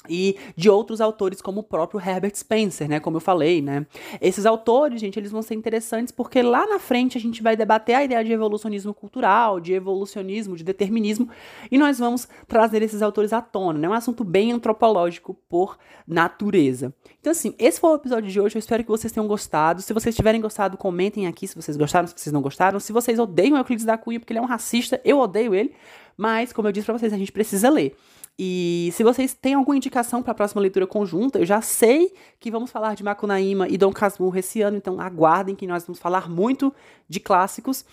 e 0.08 0.36
de 0.56 0.68
outros 0.68 1.00
autores 1.00 1.40
como 1.40 1.60
o 1.60 1.62
próprio 1.62 2.00
Herbert 2.00 2.34
Spencer, 2.34 2.88
né, 2.88 3.00
como 3.00 3.16
eu 3.16 3.20
falei, 3.20 3.62
né? 3.62 3.86
Esses 4.20 4.46
autores, 4.46 5.00
gente, 5.00 5.18
eles 5.18 5.30
vão 5.30 5.42
ser 5.42 5.54
interessantes 5.54 6.12
porque 6.12 6.42
lá 6.42 6.66
na 6.66 6.78
frente 6.78 7.16
a 7.16 7.20
gente 7.20 7.42
vai 7.42 7.56
debater 7.56 7.94
a 7.94 8.04
ideia 8.04 8.24
de 8.24 8.32
evolucionismo 8.32 8.92
cultural, 8.92 9.60
de 9.60 9.72
evolucionismo, 9.72 10.56
de 10.56 10.64
determinismo, 10.64 11.28
e 11.70 11.78
nós 11.78 11.98
vamos 11.98 12.28
trazer 12.46 12.82
esses 12.82 13.02
autores 13.02 13.32
à 13.32 13.40
tona, 13.40 13.78
né? 13.78 13.88
Um 13.88 13.92
assunto 13.92 14.24
bem 14.24 14.52
antropológico 14.52 15.34
por 15.48 15.78
natureza. 16.06 16.92
Então 17.20 17.30
assim, 17.30 17.54
esse 17.58 17.80
foi 17.80 17.90
o 17.90 17.96
episódio 17.96 18.30
de 18.30 18.40
hoje, 18.40 18.56
eu 18.56 18.60
espero 18.60 18.82
que 18.82 18.90
vocês 18.90 19.12
tenham 19.12 19.26
gostado. 19.26 19.82
Se 19.82 19.92
vocês 19.92 20.14
tiverem 20.14 20.40
gostado, 20.40 20.76
comentem 20.76 21.26
aqui 21.26 21.46
se 21.46 21.54
vocês 21.54 21.76
gostaram, 21.76 22.06
se 22.06 22.14
vocês 22.16 22.32
não 22.32 22.42
gostaram. 22.42 22.80
Se 22.80 22.92
vocês 22.92 23.18
odeiam 23.18 23.56
Euclides 23.56 23.84
da 23.84 23.96
Cunha 23.96 24.18
porque 24.18 24.32
ele 24.32 24.38
é 24.38 24.42
um 24.42 24.46
racista, 24.46 25.00
eu 25.04 25.18
odeio 25.18 25.54
ele, 25.54 25.72
mas 26.16 26.52
como 26.52 26.68
eu 26.68 26.72
disse 26.72 26.86
para 26.86 26.98
vocês, 26.98 27.12
a 27.12 27.18
gente 27.18 27.32
precisa 27.32 27.70
ler. 27.70 27.96
E 28.38 28.90
se 28.92 29.04
vocês 29.04 29.34
têm 29.34 29.54
alguma 29.54 29.76
indicação 29.76 30.22
para 30.22 30.32
a 30.32 30.34
próxima 30.34 30.60
leitura 30.60 30.86
conjunta, 30.86 31.38
eu 31.38 31.44
já 31.44 31.60
sei 31.60 32.12
que 32.40 32.50
vamos 32.50 32.70
falar 32.70 32.94
de 32.94 33.04
Macunaíma 33.04 33.68
e 33.68 33.76
Dom 33.76 33.92
Casmurro 33.92 34.36
esse 34.38 34.62
ano, 34.62 34.76
então 34.76 34.98
aguardem 35.00 35.54
que 35.54 35.66
nós 35.66 35.84
vamos 35.84 35.98
falar 35.98 36.28
muito 36.28 36.74
de 37.08 37.20
clássicos. 37.20 37.84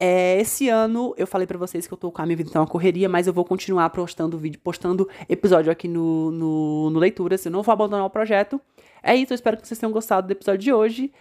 É, 0.00 0.40
esse 0.40 0.68
ano 0.68 1.12
eu 1.16 1.26
falei 1.26 1.46
para 1.46 1.58
vocês 1.58 1.86
que 1.86 1.92
eu 1.92 1.98
tô 1.98 2.12
com 2.12 2.22
a 2.22 2.26
minha 2.26 2.36
vida 2.36 2.48
então 2.48 2.62
uma 2.62 2.68
correria, 2.68 3.08
mas 3.08 3.26
eu 3.26 3.32
vou 3.32 3.44
continuar 3.44 3.90
postando 3.90 4.38
vídeo, 4.38 4.60
postando 4.62 5.08
episódio 5.28 5.72
aqui 5.72 5.88
no, 5.88 6.30
no, 6.30 6.90
no 6.90 6.98
Leituras. 7.00 7.44
Eu 7.44 7.50
não 7.50 7.62
vou 7.62 7.72
abandonar 7.72 8.06
o 8.06 8.10
projeto. 8.10 8.60
É 9.02 9.16
isso, 9.16 9.32
eu 9.32 9.34
espero 9.34 9.56
que 9.56 9.66
vocês 9.66 9.78
tenham 9.78 9.92
gostado 9.92 10.28
do 10.28 10.30
episódio 10.30 10.60
de 10.60 10.72
hoje. 10.72 11.12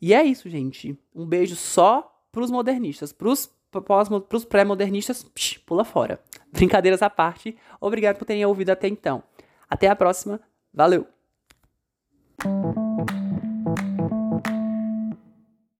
E 0.00 0.14
é 0.14 0.22
isso, 0.22 0.48
gente. 0.48 0.98
Um 1.14 1.26
beijo 1.26 1.56
só 1.56 2.10
pros 2.32 2.50
modernistas, 2.50 3.12
pros 3.12 3.50
para 3.82 4.36
os 4.36 4.44
pré-modernistas, 4.44 5.24
pula 5.66 5.84
fora. 5.84 6.20
Brincadeiras 6.52 7.02
à 7.02 7.10
parte, 7.10 7.56
obrigado 7.80 8.16
por 8.16 8.24
terem 8.24 8.44
ouvido 8.44 8.70
até 8.70 8.88
então. 8.88 9.22
Até 9.68 9.88
a 9.88 9.96
próxima, 9.96 10.40
valeu! 10.72 11.06